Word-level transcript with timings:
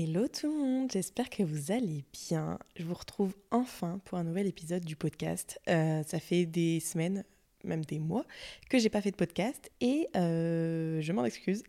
Hello 0.00 0.28
tout 0.28 0.46
le 0.46 0.56
monde, 0.56 0.92
j'espère 0.92 1.28
que 1.28 1.42
vous 1.42 1.72
allez 1.72 2.04
bien. 2.12 2.60
Je 2.76 2.84
vous 2.84 2.94
retrouve 2.94 3.34
enfin 3.50 4.00
pour 4.04 4.16
un 4.16 4.22
nouvel 4.22 4.46
épisode 4.46 4.84
du 4.84 4.94
podcast. 4.94 5.60
Euh, 5.68 6.04
ça 6.04 6.20
fait 6.20 6.46
des 6.46 6.78
semaines, 6.78 7.24
même 7.64 7.84
des 7.84 7.98
mois, 7.98 8.24
que 8.70 8.78
j'ai 8.78 8.90
pas 8.90 9.00
fait 9.00 9.10
de 9.10 9.16
podcast 9.16 9.72
et 9.80 10.08
euh, 10.14 11.00
je 11.00 11.12
m'en 11.12 11.24
excuse. 11.24 11.64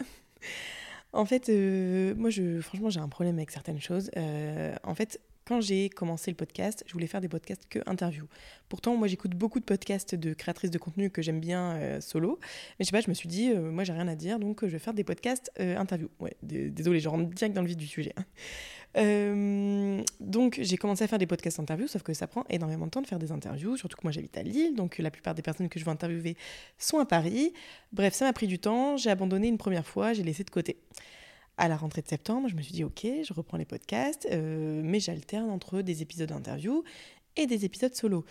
en 1.14 1.26
fait, 1.26 1.50
euh, 1.50 2.14
moi, 2.14 2.30
je, 2.30 2.62
franchement, 2.62 2.92
j'ai 2.92 3.00
un 3.00 3.10
problème 3.10 3.38
avec 3.38 3.50
certaines 3.50 3.82
choses. 3.82 4.12
en 4.84 4.94
fait, 4.94 5.20
quand 5.50 5.62
j'ai 5.62 5.90
commencé 5.90 6.30
le 6.30 6.36
podcast, 6.38 6.84
je 6.86 6.94
voulais 6.94 7.08
faire 7.08 7.22
des 7.22 7.28
podcasts 7.28 7.66
que 7.68 7.80
interview. 7.88 8.26
Pourtant, 8.70 8.96
moi, 8.96 9.08
j'écoute 9.08 9.32
beaucoup 9.32 9.60
de 9.60 9.66
podcasts 9.66 10.14
de 10.14 10.36
créatrices 10.36 10.70
de 10.70 10.78
contenu 10.78 11.10
que 11.10 11.24
j'aime 11.24 11.40
bien 11.40 11.72
euh, 11.72 12.02
solo. 12.02 12.38
Mais 12.78 12.86
je 12.86 12.86
sais 12.86 12.92
pas, 12.92 13.02
je 13.02 13.10
me 13.10 13.16
suis 13.16 13.28
dit, 13.28 13.50
euh, 13.50 13.72
moi, 13.72 13.84
j'ai 13.84 13.94
rien 13.94 14.08
à 14.08 14.14
dire, 14.14 14.38
donc 14.38 14.64
euh, 14.64 14.68
je 14.68 14.74
vais 14.74 14.80
faire 14.80 14.94
des 14.94 15.04
podcasts 15.04 15.52
interview. 15.58 16.08
Ouais, 16.20 16.36
désolé, 16.44 17.00
je 17.00 17.10
rentre 17.10 17.28
direct 17.32 17.56
dans 17.56 17.64
le 17.64 17.68
vif 17.68 17.78
du 17.78 17.88
sujet. 17.88 18.14
Hein. 18.96 20.04
donc, 20.20 20.60
j'ai 20.62 20.78
commencé 20.78 21.04
à 21.04 21.08
faire 21.08 21.18
des 21.18 21.26
podcasts 21.26 21.60
interview, 21.60 21.88
sauf 21.88 22.04
que 22.04 22.14
ça 22.14 22.28
prend 22.28 22.46
énormément 22.48 22.86
de 22.86 22.92
temps 22.92 23.02
de 23.02 23.08
faire 23.08 23.18
des 23.18 23.32
interviews, 23.32 23.76
surtout 23.76 23.98
que 23.98 24.04
moi, 24.04 24.12
j'habite 24.12 24.38
à 24.38 24.44
Lille, 24.44 24.76
donc 24.76 25.00
la 25.00 25.10
plupart 25.10 25.34
des 25.34 25.42
personnes 25.42 25.68
que 25.68 25.80
je 25.80 25.86
veux 25.86 25.92
interviewer 25.92 26.38
sont 26.78 27.00
à 27.00 27.08
Paris. 27.08 27.54
Bref, 27.92 28.14
ça 28.14 28.26
m'a 28.26 28.34
pris 28.34 28.46
du 28.46 28.60
temps, 28.60 28.98
j'ai 28.98 29.10
abandonné 29.10 29.48
une 29.48 29.58
première 29.58 29.88
fois, 29.88 30.14
j'ai 30.14 30.22
laissé 30.22 30.44
de 30.44 30.52
côté 30.52 30.78
à 31.60 31.68
la 31.68 31.76
rentrée 31.76 32.02
de 32.02 32.08
septembre, 32.08 32.48
je 32.48 32.56
me 32.56 32.62
suis 32.62 32.72
dit, 32.72 32.84
ok, 32.84 33.06
je 33.24 33.34
reprends 33.34 33.58
les 33.58 33.66
podcasts, 33.66 34.28
euh, 34.32 34.82
mais 34.84 35.00
j'alterne 35.00 35.50
entre 35.50 35.82
des 35.82 36.02
épisodes 36.02 36.30
d'interview 36.30 36.84
et 37.36 37.46
des 37.46 37.66
épisodes 37.66 37.94
solo. 37.94 38.26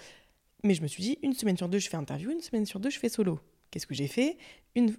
Mais 0.64 0.74
je 0.74 0.82
me 0.82 0.88
suis 0.88 1.02
dit, 1.02 1.18
une 1.22 1.34
semaine 1.34 1.56
sur 1.56 1.68
deux, 1.68 1.78
je 1.78 1.88
fais 1.88 1.98
interview, 1.98 2.30
une 2.30 2.40
semaine 2.40 2.66
sur 2.66 2.80
deux, 2.80 2.90
je 2.90 2.98
fais 2.98 3.10
solo. 3.10 3.38
Qu'est-ce 3.70 3.86
que 3.86 3.94
j'ai 3.94 4.08
fait? 4.08 4.38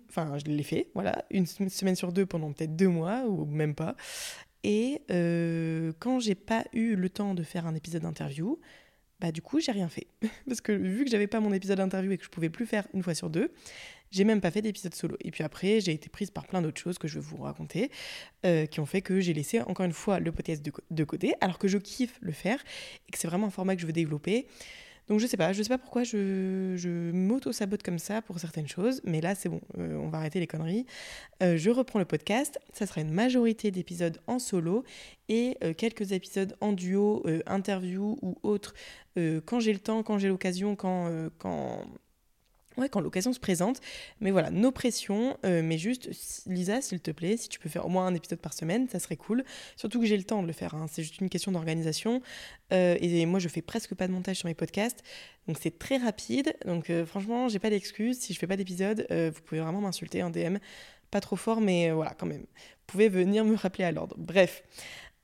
Enfin, 0.09 0.38
je 0.38 0.45
l'ai 0.45 0.64
fait, 0.64 0.89
voilà, 0.94 1.26
une 1.31 1.48
semaine 1.48 1.95
sur 1.95 2.14
deux 2.14 2.28
pendant 2.28 2.54
peut-être 2.54 2.76
deux 2.76 2.88
mois, 2.88 3.26
ou 3.26 3.45
même 3.45 3.73
pas. 3.73 3.95
Et 4.64 5.02
euh, 5.09 5.92
quand 6.00 6.20
j'ai 6.20 6.36
pas 6.36 6.66
eu 6.72 6.95
le 6.95 7.09
temps 7.09 7.34
de 7.34 7.42
faire 7.44 7.66
un 7.66 7.73
épisode 7.73 8.04
d'interview, 8.04 8.59
bah 9.20 9.31
du 9.31 9.42
coup, 9.42 9.59
j'ai 9.59 9.72
rien 9.72 9.89
fait. 9.89 10.08
Parce 10.48 10.62
que 10.62 10.72
vu 10.72 11.03
que 11.03 11.12
j'avais 11.12 11.28
pas 11.28 11.39
mon 11.39 11.52
épisode 11.53 11.78
d'interview 11.78 12.12
et 12.12 12.17
que 12.17 12.23
je 12.23 12.30
pouvais 12.30 12.50
plus 12.50 12.66
faire 12.66 12.88
une 12.94 13.03
fois 13.03 13.14
sur 13.14 13.30
deux, 13.30 13.52
j'ai 14.11 14.23
même 14.23 14.42
pas 14.42 14.52
fait 14.52 14.61
d'épisode 14.61 14.95
solo. 14.95 15.17
Et 15.22 15.31
puis 15.31 15.44
après, 15.44 15.81
j'ai 15.81 15.92
été 15.92 16.09
prise 16.09 16.31
par 16.31 16.48
plein 16.48 16.61
d'autres 16.61 16.80
choses 16.80 16.98
que 16.98 17.08
je 17.08 17.20
vais 17.20 17.26
vous 17.26 17.38
raconter, 17.38 17.92
euh, 18.45 18.66
qui 18.66 18.80
ont 18.80 18.86
fait 18.86 19.02
que 19.02 19.20
j'ai 19.20 19.34
laissé 19.34 19.61
encore 19.61 19.86
une 19.86 19.94
fois 19.94 20.20
le 20.20 20.31
podcast 20.31 20.64
de, 20.89 21.03
côté, 21.03 21.34
alors 21.42 21.59
que 21.59 21.67
je 21.67 21.78
kiffe 21.78 22.17
le 22.22 22.31
faire 22.31 22.64
et 23.08 23.11
que 23.11 23.17
c'est 23.17 23.28
vraiment 23.28 23.48
un 23.48 23.52
format 23.52 23.76
que 23.76 23.81
je 23.81 23.88
veux 23.88 23.94
développer. 23.94 24.48
Donc 25.10 25.20
je 25.20 25.28
sais 25.28 25.38
pas, 25.38 25.52
je 25.54 25.62
sais 25.64 25.70
pas 25.70 25.78
pourquoi 25.78 26.04
je, 26.04 27.12
m'auto-sabote 27.12 27.84
comme 27.84 28.00
ça 28.00 28.22
pour 28.22 28.40
certaines 28.40 28.68
choses, 28.68 29.02
mais 29.04 29.22
là 29.22 29.36
c'est 29.36 29.50
bon, 29.50 29.62
euh, 29.78 29.96
on 29.98 30.10
va 30.10 30.20
arrêter 30.20 30.40
les 30.40 30.48
conneries. 30.48 30.86
Euh, 31.44 31.58
je 31.58 31.70
reprends 31.70 32.00
le 32.00 32.06
podcast, 32.06 32.60
ça 32.74 32.86
sera 32.86 33.02
une 33.02 33.12
majorité 33.12 33.72
d'épisodes 33.72 34.22
en 34.28 34.40
solo 34.40 34.84
et 35.28 35.58
quelques 35.78 36.12
épisodes 36.12 36.56
en 36.60 36.74
duo, 36.74 37.24
interview 37.46 38.18
ou 38.24 38.36
autres, 38.42 38.74
quand 39.46 39.60
j'ai 39.60 39.74
le 39.74 39.80
temps, 39.80 40.02
quand 40.02 40.18
j'ai 40.18 40.28
l'occasion, 40.28 40.76
quand, 40.76 41.30
quand 41.38 41.86
Ouais, 42.78 42.88
quand 42.88 43.02
l'occasion 43.02 43.34
se 43.34 43.39
présente. 43.39 43.81
Mais 44.22 44.31
voilà, 44.31 44.52
nos 44.52 44.72
pressions. 44.72 45.38
Euh, 45.45 45.62
mais 45.64 45.78
juste, 45.78 46.09
Lisa, 46.45 46.81
s'il 46.81 47.00
te 47.00 47.11
plaît, 47.11 47.36
si 47.36 47.50
tu 47.50 47.59
peux 47.59 47.70
faire 47.70 47.86
au 47.86 47.89
moins 47.89 48.06
un 48.06 48.16
épisode 48.16 48.39
par 48.39 48.53
semaine, 48.53 48.88
ça 48.88 49.00
serait 49.00 49.17
cool. 49.17 49.44
Surtout 49.76 50.00
que 50.00 50.06
j'ai 50.06 50.17
le 50.17 50.23
temps 50.23 50.42
de 50.42 50.48
le 50.48 50.53
faire. 50.53 50.76
Hein. 50.76 50.86
C'est 50.89 51.02
juste 51.02 51.20
une 51.20 51.30
question 51.30 51.52
d'organisation. 51.52 52.22
Euh, 52.72 52.98
et 53.02 53.26
moi, 53.26 53.39
je 53.39 53.50
fais 53.50 53.61
presque 53.61 53.95
pas 53.95 54.08
de 54.08 54.14
montage 54.14 54.38
sur 54.38 54.48
mes 54.48 54.53
podcasts. 54.53 55.03
Donc 55.48 55.58
c'est 55.59 55.78
très 55.78 55.98
rapide. 55.98 56.53
Donc 56.66 56.89
euh, 56.89 57.06
franchement, 57.06 57.50
j'ai 57.50 57.59
pas 57.59 57.70
d'excuses. 57.70 58.20
Si 58.20 58.34
je 58.34 58.39
fais 58.39 58.48
pas 58.48 58.58
d'épisode, 58.58 59.06
vous 59.09 59.42
pouvez 59.42 59.61
vraiment 59.61 59.81
m'insulter 59.81 60.22
en 60.23 60.30
DM. 60.30 60.58
Pas 61.11 61.22
trop 61.22 61.36
fort, 61.36 61.59
mais 61.59 61.89
voilà, 61.92 62.14
quand 62.14 62.28
même. 62.28 62.42
Vous 62.42 62.86
pouvez 62.86 63.09
venir 63.09 63.44
me 63.44 63.56
rappeler 63.56 63.83
à 63.83 63.92
l'ordre. 63.92 64.15
Bref. 64.17 64.64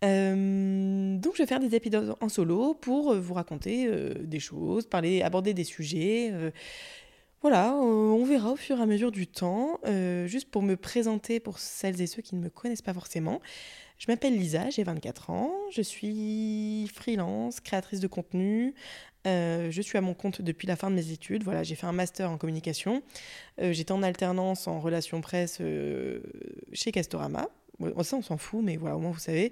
donc 0.01 0.09
je 0.09 1.37
vais 1.37 1.45
faire 1.45 1.59
des 1.59 1.75
épisodes 1.75 2.15
en 2.19 2.27
solo 2.29 2.73
pour 2.73 3.15
vous 3.15 3.33
raconter 3.35 3.87
des 4.19 4.39
choses, 4.39 4.87
parler, 4.87 5.21
aborder 5.21 5.53
des 5.53 5.63
sujets 5.63 6.33
voilà, 7.45 7.73
euh, 7.73 8.09
on 8.09 8.25
verra 8.25 8.53
au 8.53 8.55
fur 8.55 8.79
et 8.79 8.81
à 8.81 8.87
mesure 8.87 9.11
du 9.11 9.27
temps. 9.27 9.79
Euh, 9.85 10.25
juste 10.25 10.49
pour 10.49 10.63
me 10.63 10.75
présenter 10.75 11.39
pour 11.39 11.59
celles 11.59 12.01
et 12.01 12.07
ceux 12.07 12.23
qui 12.23 12.33
ne 12.33 12.41
me 12.41 12.49
connaissent 12.49 12.81
pas 12.81 12.91
forcément. 12.91 13.39
Je 13.99 14.07
m'appelle 14.07 14.35
Lisa, 14.35 14.71
j'ai 14.71 14.81
24 14.81 15.29
ans, 15.29 15.53
je 15.69 15.83
suis 15.83 16.89
freelance, 16.91 17.59
créatrice 17.59 17.99
de 17.99 18.07
contenu. 18.07 18.73
Euh, 19.27 19.69
je 19.69 19.79
suis 19.83 19.95
à 19.95 20.01
mon 20.01 20.15
compte 20.15 20.41
depuis 20.41 20.67
la 20.67 20.75
fin 20.75 20.89
de 20.89 20.95
mes 20.95 21.11
études. 21.11 21.43
Voilà, 21.43 21.61
j'ai 21.61 21.75
fait 21.75 21.85
un 21.85 21.91
master 21.91 22.31
en 22.31 22.39
communication. 22.39 23.03
J'étais 23.59 23.91
en 23.91 24.01
alternance 24.01 24.67
en 24.67 24.79
relations 24.79 25.21
presse 25.21 25.61
chez 26.73 26.91
Castorama. 26.91 27.47
Ça, 28.03 28.17
on 28.17 28.21
s'en 28.21 28.37
fout, 28.37 28.63
mais 28.63 28.77
voilà, 28.77 28.95
au 28.95 28.99
moins 28.99 29.11
vous 29.11 29.19
savez. 29.19 29.51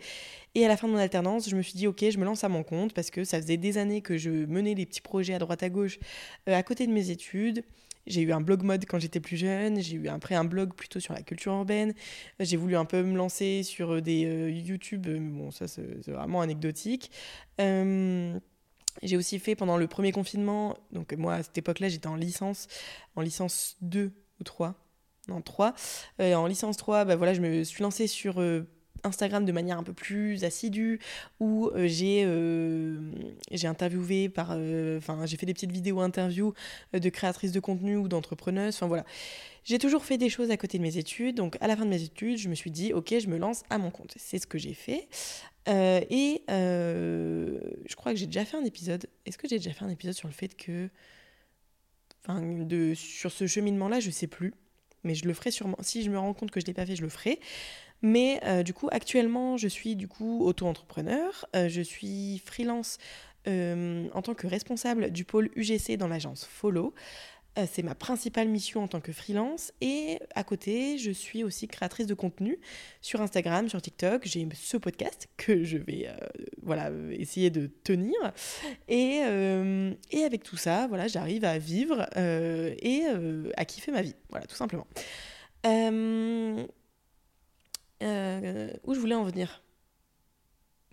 Et 0.55 0.65
à 0.65 0.67
la 0.67 0.77
fin 0.77 0.87
de 0.87 0.93
mon 0.93 0.99
alternance, 0.99 1.49
je 1.49 1.55
me 1.55 1.61
suis 1.61 1.73
dit, 1.73 1.87
ok, 1.87 2.05
je 2.09 2.17
me 2.17 2.25
lance 2.25 2.43
à 2.43 2.49
mon 2.49 2.63
compte 2.63 2.93
parce 2.93 3.09
que 3.09 3.23
ça 3.23 3.41
faisait 3.41 3.57
des 3.57 3.77
années 3.77 4.01
que 4.01 4.17
je 4.17 4.29
menais 4.29 4.75
des 4.75 4.85
petits 4.85 5.01
projets 5.01 5.33
à 5.33 5.39
droite 5.39 5.63
à 5.63 5.69
gauche 5.69 5.99
à 6.47 6.63
côté 6.63 6.87
de 6.87 6.91
mes 6.91 7.09
études. 7.09 7.63
J'ai 8.05 8.21
eu 8.21 8.33
un 8.33 8.41
blog 8.41 8.63
mode 8.63 8.85
quand 8.85 8.99
j'étais 8.99 9.19
plus 9.19 9.37
jeune, 9.37 9.81
j'ai 9.81 9.95
eu 9.95 10.07
après 10.09 10.35
un 10.35 10.43
blog 10.43 10.73
plutôt 10.73 10.99
sur 10.99 11.13
la 11.13 11.21
culture 11.21 11.53
urbaine. 11.53 11.93
J'ai 12.39 12.57
voulu 12.57 12.75
un 12.75 12.85
peu 12.85 13.01
me 13.01 13.15
lancer 13.15 13.63
sur 13.63 13.93
euh, 13.93 14.01
des 14.01 14.25
euh, 14.25 14.49
YouTube, 14.49 15.07
euh, 15.07 15.19
bon 15.19 15.51
ça 15.51 15.67
c'est 15.67 16.09
vraiment 16.09 16.41
anecdotique. 16.41 17.11
j'ai 17.59 19.17
aussi 19.17 19.39
fait 19.39 19.55
pendant 19.55 19.77
le 19.77 19.87
premier 19.87 20.11
confinement, 20.11 20.77
donc 20.91 21.13
moi 21.13 21.35
à 21.35 21.43
cette 21.43 21.57
époque-là 21.57 21.87
j'étais 21.87 22.07
en 22.07 22.15
licence, 22.15 22.67
en 23.15 23.21
licence 23.21 23.77
2 23.81 24.11
ou 24.39 24.43
3, 24.43 24.75
non 25.27 25.41
3. 25.41 25.73
en 26.19 26.47
licence 26.47 26.77
3, 26.77 27.05
bah 27.05 27.15
voilà, 27.15 27.33
je 27.33 27.41
me 27.41 27.63
suis 27.63 27.81
lancée 27.81 28.07
sur 28.07 28.39
Instagram 29.03 29.45
de 29.45 29.51
manière 29.51 29.77
un 29.77 29.83
peu 29.83 29.93
plus 29.93 30.43
assidue, 30.43 30.99
où 31.39 31.67
euh, 31.67 31.87
j'ai 31.87 32.23
euh, 32.25 32.97
j'ai 33.51 33.67
interviewé 33.67 34.29
par. 34.29 34.49
Euh, 34.51 34.97
enfin, 34.97 35.25
j'ai 35.25 35.37
fait 35.37 35.45
des 35.45 35.53
petites 35.53 35.71
vidéos 35.71 35.99
interviews 35.99 36.53
de 36.93 37.09
créatrices 37.09 37.51
de 37.51 37.59
contenu 37.59 37.97
ou 37.97 38.07
d'entrepreneuses. 38.07 38.75
Enfin 38.75 38.87
voilà. 38.87 39.05
J'ai 39.65 39.79
toujours 39.79 40.03
fait 40.03 40.17
des 40.17 40.29
choses 40.29 40.51
à 40.51 40.57
côté 40.57 40.77
de 40.77 40.83
mes 40.83 40.97
études. 40.97 41.35
Donc 41.35 41.57
à 41.61 41.67
la 41.67 41.77
fin 41.77 41.85
de 41.85 41.89
mes 41.89 42.03
études, 42.03 42.37
je 42.37 42.49
me 42.49 42.55
suis 42.55 42.71
dit, 42.71 42.93
ok, 42.93 43.15
je 43.17 43.27
me 43.27 43.37
lance 43.37 43.63
à 43.69 43.77
mon 43.77 43.91
compte. 43.91 44.13
C'est 44.17 44.39
ce 44.39 44.47
que 44.47 44.57
j'ai 44.57 44.73
fait. 44.73 45.07
et 45.67 46.43
je 46.47 47.95
crois 47.95 48.13
que 48.13 48.17
j'ai 48.17 48.25
déjà 48.25 48.45
fait 48.45 48.57
un 48.57 48.65
épisode. 48.65 49.07
Est-ce 49.25 49.37
que 49.37 49.47
j'ai 49.47 49.57
déjà 49.57 49.71
fait 49.71 49.85
un 49.85 49.89
épisode 49.89 50.15
sur 50.15 50.27
le 50.27 50.33
fait 50.33 50.55
que. 50.55 50.89
Enfin, 52.25 52.41
de, 52.41 52.93
sur 52.93 53.33
ce 53.33 53.47
cheminement-là, 53.47 53.99
je 53.99 54.09
sais 54.09 54.27
plus 54.27 54.53
mais 55.03 55.15
je 55.15 55.25
le 55.25 55.33
ferai 55.33 55.51
sûrement. 55.51 55.77
Si 55.81 56.03
je 56.03 56.09
me 56.09 56.17
rends 56.17 56.33
compte 56.33 56.51
que 56.51 56.59
je 56.59 56.65
ne 56.65 56.67
l'ai 56.67 56.73
pas 56.73 56.85
fait, 56.85 56.95
je 56.95 57.01
le 57.01 57.09
ferai. 57.09 57.39
Mais 58.01 58.41
euh, 58.43 58.63
du 58.63 58.73
coup, 58.73 58.89
actuellement, 58.91 59.57
je 59.57 59.67
suis 59.67 59.95
du 59.95 60.07
coup 60.07 60.45
auto-entrepreneur. 60.45 61.45
Euh, 61.55 61.69
je 61.69 61.81
suis 61.81 62.41
freelance 62.45 62.97
euh, 63.47 64.07
en 64.13 64.21
tant 64.21 64.33
que 64.33 64.45
responsable 64.45 65.11
du 65.11 65.23
pôle 65.23 65.49
UGC 65.55 65.97
dans 65.97 66.07
l'agence 66.07 66.45
Follow. 66.45 66.93
C'est 67.67 67.83
ma 67.83 67.95
principale 67.95 68.47
mission 68.47 68.83
en 68.83 68.87
tant 68.87 69.01
que 69.01 69.11
freelance. 69.11 69.71
Et 69.81 70.19
à 70.35 70.43
côté, 70.43 70.97
je 70.97 71.11
suis 71.11 71.43
aussi 71.43 71.67
créatrice 71.67 72.07
de 72.07 72.13
contenu 72.13 72.59
sur 73.01 73.21
Instagram, 73.21 73.69
sur 73.69 73.81
TikTok. 73.81 74.25
J'ai 74.25 74.47
ce 74.53 74.77
podcast 74.77 75.29
que 75.37 75.63
je 75.63 75.77
vais 75.77 76.09
voilà, 76.61 76.91
essayer 77.11 77.49
de 77.49 77.67
tenir. 77.67 78.15
Et, 78.87 79.21
et 80.11 80.23
avec 80.23 80.43
tout 80.43 80.57
ça, 80.57 80.87
voilà, 80.87 81.07
j'arrive 81.07 81.45
à 81.45 81.57
vivre 81.57 82.07
et 82.17 83.03
à 83.55 83.65
kiffer 83.65 83.91
ma 83.91 84.01
vie. 84.01 84.15
Voilà, 84.29 84.45
tout 84.45 84.55
simplement. 84.55 84.87
Euh, 85.65 86.65
où 88.83 88.93
je 88.93 88.99
voulais 88.99 89.15
en 89.15 89.23
venir? 89.23 89.63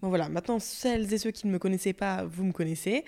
Bon 0.00 0.08
voilà, 0.08 0.28
maintenant 0.28 0.58
celles 0.60 1.12
et 1.12 1.18
ceux 1.18 1.30
qui 1.30 1.46
ne 1.46 1.52
me 1.52 1.58
connaissaient 1.58 1.92
pas, 1.92 2.24
vous 2.24 2.44
me 2.44 2.52
connaissez. 2.52 3.04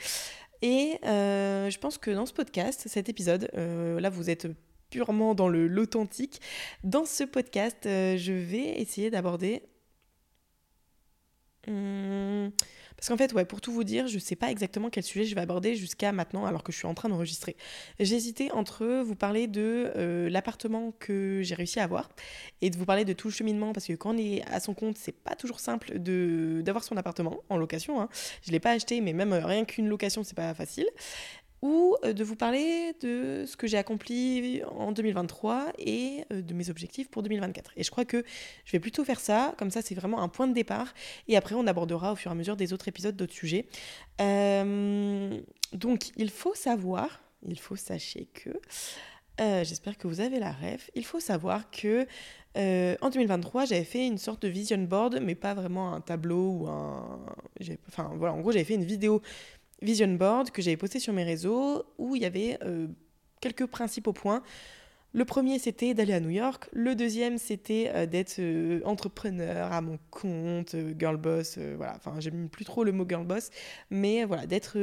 Et 0.62 0.98
euh, 1.04 1.68
je 1.70 1.78
pense 1.78 1.98
que 1.98 2.10
dans 2.10 2.26
ce 2.26 2.32
podcast, 2.32 2.84
cet 2.86 3.08
épisode, 3.08 3.50
euh, 3.54 4.00
là 4.00 4.10
vous 4.10 4.30
êtes 4.30 4.46
purement 4.90 5.34
dans 5.34 5.48
l'authentique. 5.48 6.40
Dans 6.84 7.04
ce 7.04 7.24
podcast, 7.24 7.78
je 7.84 8.32
vais 8.32 8.80
essayer 8.80 9.10
d'aborder... 9.10 9.62
Hmm, 11.66 12.48
parce 13.02 13.08
qu'en 13.08 13.16
fait, 13.16 13.32
ouais, 13.32 13.44
pour 13.44 13.60
tout 13.60 13.72
vous 13.72 13.82
dire, 13.82 14.06
je 14.06 14.16
sais 14.20 14.36
pas 14.36 14.52
exactement 14.52 14.88
quel 14.88 15.02
sujet 15.02 15.24
je 15.24 15.34
vais 15.34 15.40
aborder 15.40 15.74
jusqu'à 15.74 16.12
maintenant, 16.12 16.46
alors 16.46 16.62
que 16.62 16.70
je 16.70 16.76
suis 16.76 16.86
en 16.86 16.94
train 16.94 17.08
d'enregistrer. 17.08 17.56
Hésité 17.98 18.52
entre 18.52 19.02
vous 19.02 19.16
parler 19.16 19.48
de 19.48 19.90
euh, 19.96 20.30
l'appartement 20.30 20.92
que 21.00 21.40
j'ai 21.42 21.56
réussi 21.56 21.80
à 21.80 21.82
avoir 21.82 22.10
et 22.60 22.70
de 22.70 22.78
vous 22.78 22.84
parler 22.84 23.04
de 23.04 23.12
tout 23.12 23.26
le 23.26 23.32
cheminement, 23.32 23.72
parce 23.72 23.88
que 23.88 23.94
quand 23.94 24.14
on 24.14 24.18
est 24.18 24.44
à 24.46 24.60
son 24.60 24.72
compte, 24.72 24.98
c'est 24.98 25.16
pas 25.16 25.34
toujours 25.34 25.58
simple 25.58 25.98
d'avoir 25.98 26.84
son 26.84 26.96
appartement 26.96 27.42
en 27.48 27.56
location. 27.56 28.00
Hein. 28.00 28.08
Je 28.46 28.52
l'ai 28.52 28.60
pas 28.60 28.70
acheté, 28.70 29.00
mais 29.00 29.12
même 29.12 29.32
euh, 29.32 29.44
rien 29.44 29.64
qu'une 29.64 29.88
location, 29.88 30.22
c'est 30.22 30.36
pas 30.36 30.54
facile 30.54 30.86
ou 31.62 31.96
euh, 32.04 32.12
de 32.12 32.24
vous 32.24 32.34
parler 32.34 32.92
de 33.00 33.44
ce 33.46 33.56
que 33.56 33.66
j'ai 33.66 33.78
accompli 33.78 34.62
en 34.64 34.92
2023 34.92 35.72
et 35.78 36.24
euh, 36.32 36.42
de 36.42 36.54
mes 36.54 36.68
objectifs 36.68 37.08
pour 37.08 37.22
2024. 37.22 37.70
Et 37.76 37.84
je 37.84 37.90
crois 37.90 38.04
que 38.04 38.24
je 38.64 38.72
vais 38.72 38.80
plutôt 38.80 39.04
faire 39.04 39.20
ça, 39.20 39.54
comme 39.56 39.70
ça 39.70 39.80
c'est 39.80 39.94
vraiment 39.94 40.20
un 40.22 40.28
point 40.28 40.48
de 40.48 40.52
départ, 40.52 40.92
et 41.28 41.36
après 41.36 41.54
on 41.54 41.66
abordera 41.66 42.12
au 42.12 42.16
fur 42.16 42.30
et 42.30 42.32
à 42.32 42.34
mesure 42.34 42.56
des 42.56 42.72
autres 42.72 42.88
épisodes 42.88 43.16
d'autres 43.16 43.32
sujets. 43.32 43.66
Euh, 44.20 45.40
donc 45.72 46.10
il 46.16 46.30
faut 46.30 46.54
savoir, 46.54 47.22
il 47.46 47.58
faut 47.58 47.76
sachez 47.76 48.26
que 48.34 48.50
J'espère 49.64 49.98
que 49.98 50.06
vous 50.06 50.20
avez 50.20 50.38
la 50.38 50.52
ref. 50.52 50.88
Il 50.94 51.04
faut 51.04 51.18
savoir 51.18 51.68
que 51.72 52.06
en 52.54 53.10
2023, 53.10 53.64
j'avais 53.64 53.82
fait 53.82 54.06
une 54.06 54.18
sorte 54.18 54.42
de 54.42 54.46
vision 54.46 54.78
board, 54.78 55.18
mais 55.20 55.34
pas 55.34 55.52
vraiment 55.52 55.94
un 55.94 56.00
tableau 56.00 56.50
ou 56.60 56.68
un. 56.68 57.18
Enfin 57.88 58.12
voilà, 58.14 58.34
en 58.34 58.40
gros, 58.40 58.52
j'avais 58.52 58.64
fait 58.64 58.76
une 58.76 58.84
vidéo 58.84 59.20
vision 59.82 60.08
board 60.08 60.50
que 60.50 60.62
j'avais 60.62 60.76
postée 60.76 61.00
sur 61.00 61.12
mes 61.12 61.24
réseaux 61.24 61.84
où 61.98 62.16
il 62.16 62.22
y 62.22 62.24
avait 62.24 62.58
quelques 63.40 63.66
principaux 63.66 64.12
points. 64.12 64.42
Le 65.14 65.26
premier, 65.26 65.58
c'était 65.58 65.92
d'aller 65.92 66.14
à 66.14 66.20
New 66.20 66.30
York. 66.30 66.68
Le 66.72 66.94
deuxième, 66.94 67.36
c'était 67.36 67.90
euh, 67.94 68.06
d'être 68.06 68.36
euh, 68.38 68.80
entrepreneur 68.84 69.70
à 69.70 69.82
mon 69.82 69.98
compte, 70.10 70.74
euh, 70.74 70.94
girl 70.98 71.18
boss. 71.18 71.58
voilà, 71.58 71.94
enfin, 71.96 72.14
j'aime 72.18 72.48
plus 72.48 72.64
trop 72.64 72.82
le 72.82 72.92
mot 72.92 73.04
girl 73.06 73.26
boss, 73.26 73.50
mais 73.90 74.24
voilà, 74.24 74.46
d'être 74.46 74.78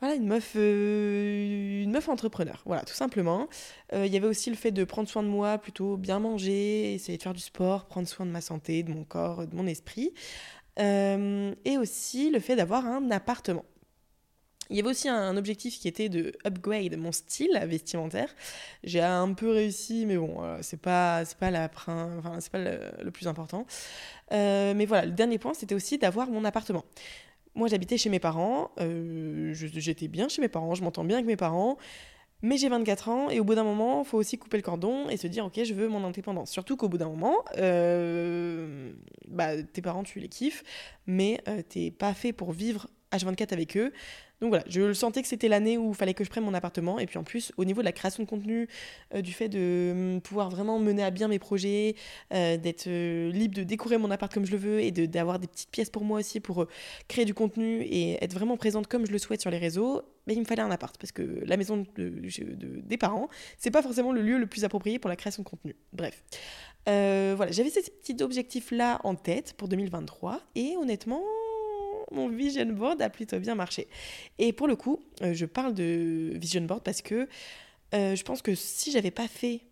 voilà, 0.00 0.14
une 0.14 0.26
meuf, 0.26 0.54
une 0.56 1.90
meuf 1.90 2.06
entrepreneur. 2.10 2.62
Voilà, 2.66 2.82
tout 2.82 2.94
simplement. 2.94 3.48
Il 3.94 4.12
y 4.12 4.16
avait 4.18 4.26
aussi 4.26 4.50
le 4.50 4.56
fait 4.56 4.72
de 4.72 4.84
prendre 4.84 5.08
soin 5.08 5.22
de 5.22 5.28
moi, 5.28 5.56
plutôt 5.56 5.96
bien 5.96 6.18
manger, 6.18 6.92
essayer 6.92 7.16
de 7.16 7.22
faire 7.22 7.32
du 7.32 7.40
sport, 7.40 7.86
prendre 7.86 8.06
soin 8.06 8.26
de 8.26 8.30
ma 8.30 8.42
santé, 8.42 8.82
de 8.82 8.92
mon 8.92 9.04
corps, 9.04 9.46
de 9.46 9.56
mon 9.56 9.66
esprit. 9.66 10.12
Et 10.78 11.78
aussi 11.78 12.30
le 12.30 12.40
fait 12.40 12.56
d'avoir 12.56 12.86
un 12.86 13.10
appartement. 13.10 13.64
Il 14.68 14.76
y 14.76 14.80
avait 14.80 14.88
aussi 14.88 15.08
un 15.08 15.36
objectif 15.36 15.78
qui 15.78 15.86
était 15.86 16.08
de 16.08 16.32
upgrade 16.44 16.96
mon 16.96 17.12
style 17.12 17.56
vestimentaire. 17.66 18.34
J'ai 18.82 19.00
un 19.00 19.32
peu 19.32 19.50
réussi, 19.50 20.06
mais 20.06 20.16
bon, 20.16 20.42
c'est 20.60 20.80
pas 20.80 21.22
pas 21.38 21.52
la 21.52 21.70
enfin, 21.72 22.20
pas 22.50 22.58
le, 22.58 23.10
plus 23.10 23.28
important. 23.28 23.64
Euh, 24.32 24.74
mais 24.74 24.86
voilà, 24.86 25.06
le 25.06 25.12
dernier 25.12 25.38
point, 25.38 25.54
c'était 25.54 25.74
aussi 25.74 25.98
d'avoir 25.98 26.28
mon 26.28 26.44
appartement. 26.44 26.84
Moi, 27.54 27.68
j'habitais 27.68 27.96
chez 27.96 28.10
mes 28.10 28.18
parents. 28.18 28.70
Euh, 28.80 29.54
j'étais 29.54 30.08
bien 30.08 30.28
chez 30.28 30.42
mes 30.42 30.48
parents. 30.48 30.74
Je 30.74 30.82
m'entends 30.82 31.04
bien 31.04 31.16
avec 31.16 31.26
mes 31.26 31.36
parents. 31.36 31.78
Mais 32.42 32.58
j'ai 32.58 32.68
24 32.68 33.08
ans 33.08 33.30
et 33.30 33.40
au 33.40 33.44
bout 33.44 33.54
d'un 33.54 33.64
moment, 33.64 34.04
faut 34.04 34.18
aussi 34.18 34.38
couper 34.38 34.58
le 34.58 34.62
cordon 34.62 35.08
et 35.08 35.16
se 35.16 35.26
dire 35.26 35.46
ok, 35.46 35.64
je 35.64 35.74
veux 35.74 35.88
mon 35.88 36.04
indépendance. 36.04 36.50
Surtout 36.50 36.76
qu'au 36.76 36.88
bout 36.88 36.98
d'un 36.98 37.08
moment, 37.08 37.36
euh, 37.56 38.92
bah, 39.28 39.62
tes 39.62 39.82
parents, 39.82 40.02
tu 40.02 40.20
les 40.20 40.28
kiffes, 40.28 40.62
mais 41.06 41.42
t'es 41.68 41.90
pas 41.90 42.14
fait 42.14 42.32
pour 42.32 42.52
vivre 42.52 42.88
H24 43.12 43.52
avec 43.52 43.76
eux. 43.76 43.92
Donc 44.40 44.50
voilà, 44.50 44.64
je 44.68 44.82
le 44.82 44.92
sentais 44.94 45.22
que 45.22 45.28
c'était 45.28 45.48
l'année 45.48 45.78
où 45.78 45.90
il 45.90 45.94
fallait 45.94 46.12
que 46.12 46.22
je 46.22 46.28
prenne 46.28 46.44
mon 46.44 46.52
appartement. 46.52 46.98
Et 46.98 47.06
puis 47.06 47.18
en 47.18 47.24
plus, 47.24 47.52
au 47.56 47.64
niveau 47.64 47.80
de 47.80 47.86
la 47.86 47.92
création 47.92 48.22
de 48.22 48.28
contenu, 48.28 48.68
euh, 49.14 49.22
du 49.22 49.32
fait 49.32 49.48
de 49.48 49.92
hum, 49.92 50.20
pouvoir 50.20 50.50
vraiment 50.50 50.78
mener 50.78 51.02
à 51.02 51.10
bien 51.10 51.28
mes 51.28 51.38
projets, 51.38 51.94
euh, 52.34 52.58
d'être 52.58 52.86
euh, 52.86 53.30
libre 53.30 53.54
de 53.54 53.62
décorer 53.62 53.96
mon 53.96 54.10
appart 54.10 54.32
comme 54.32 54.44
je 54.44 54.52
le 54.52 54.58
veux 54.58 54.80
et 54.80 54.90
d'avoir 54.90 55.38
des 55.38 55.46
petites 55.46 55.70
pièces 55.70 55.88
pour 55.88 56.04
moi 56.04 56.18
aussi 56.18 56.40
pour 56.40 56.66
créer 57.08 57.24
du 57.24 57.32
contenu 57.32 57.80
et 57.82 58.22
être 58.22 58.34
vraiment 58.34 58.58
présente 58.58 58.88
comme 58.88 59.06
je 59.06 59.12
le 59.12 59.18
souhaite 59.18 59.40
sur 59.40 59.50
les 59.50 59.58
réseaux, 59.58 60.02
mais 60.26 60.34
il 60.34 60.40
me 60.40 60.44
fallait 60.44 60.62
un 60.62 60.70
appart 60.70 60.96
parce 60.98 61.12
que 61.12 61.22
la 61.22 61.56
maison 61.56 61.86
de, 61.96 62.12
des 62.84 62.98
parents, 62.98 63.28
c'est 63.56 63.70
pas 63.70 63.82
forcément 63.82 64.12
le 64.12 64.20
lieu 64.20 64.38
le 64.38 64.46
plus 64.46 64.64
approprié 64.64 64.98
pour 64.98 65.08
la 65.08 65.16
création 65.16 65.42
de 65.42 65.48
contenu. 65.48 65.74
Bref. 65.94 66.22
voilà, 66.86 67.52
j'avais 67.52 67.70
ces 67.70 67.82
petits 67.82 68.22
objectifs-là 68.22 69.00
en 69.04 69.14
tête 69.14 69.54
pour 69.54 69.68
2023 69.68 70.42
et 70.56 70.76
honnêtement, 70.76 71.22
mon 72.10 72.28
vision 72.28 72.66
board 72.66 73.00
a 73.02 73.10
plutôt 73.10 73.38
bien 73.38 73.54
marché. 73.54 73.88
Et 74.38 74.52
pour 74.52 74.68
le 74.68 74.76
coup, 74.76 75.02
euh, 75.22 75.34
je 75.34 75.46
parle 75.46 75.74
de 75.74 76.32
vision 76.34 76.62
board 76.62 76.82
parce 76.82 77.02
que 77.02 77.28
euh, 77.94 78.16
je 78.16 78.22
pense 78.22 78.42
que 78.42 78.54
si 78.54 78.92
j'avais 78.92 79.10
pas 79.10 79.28
fait 79.28 79.62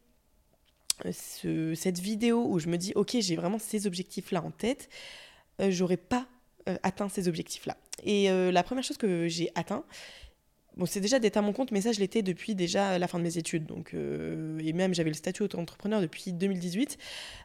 euh, 1.04 1.74
cette 1.74 1.98
vidéo 1.98 2.46
où 2.48 2.58
je 2.58 2.68
me 2.68 2.76
dis, 2.76 2.92
ok, 2.94 3.16
j'ai 3.20 3.36
vraiment 3.36 3.58
ces 3.58 3.86
objectifs-là 3.86 4.42
en 4.42 4.50
tête, 4.50 4.88
j'aurais 5.68 5.96
pas 5.96 6.26
atteint 6.82 7.08
ces 7.08 7.28
objectifs-là. 7.28 7.76
Et 8.04 8.28
la 8.28 8.62
première 8.62 8.82
chose 8.82 8.96
que 8.96 9.28
j'ai 9.28 9.50
atteint, 9.54 9.84
Bon, 10.76 10.86
c'est 10.86 11.00
déjà 11.00 11.20
d'être 11.20 11.36
à 11.36 11.42
mon 11.42 11.52
compte, 11.52 11.70
mais 11.70 11.80
ça, 11.80 11.92
je 11.92 12.00
l'étais 12.00 12.22
depuis 12.22 12.56
déjà 12.56 12.98
la 12.98 13.06
fin 13.06 13.18
de 13.18 13.24
mes 13.24 13.38
études. 13.38 13.64
Donc, 13.64 13.94
euh, 13.94 14.58
et 14.58 14.72
même, 14.72 14.92
j'avais 14.92 15.10
le 15.10 15.14
statut 15.14 15.44
auto-entrepreneur 15.44 16.00
depuis 16.00 16.32
2018. 16.32 16.98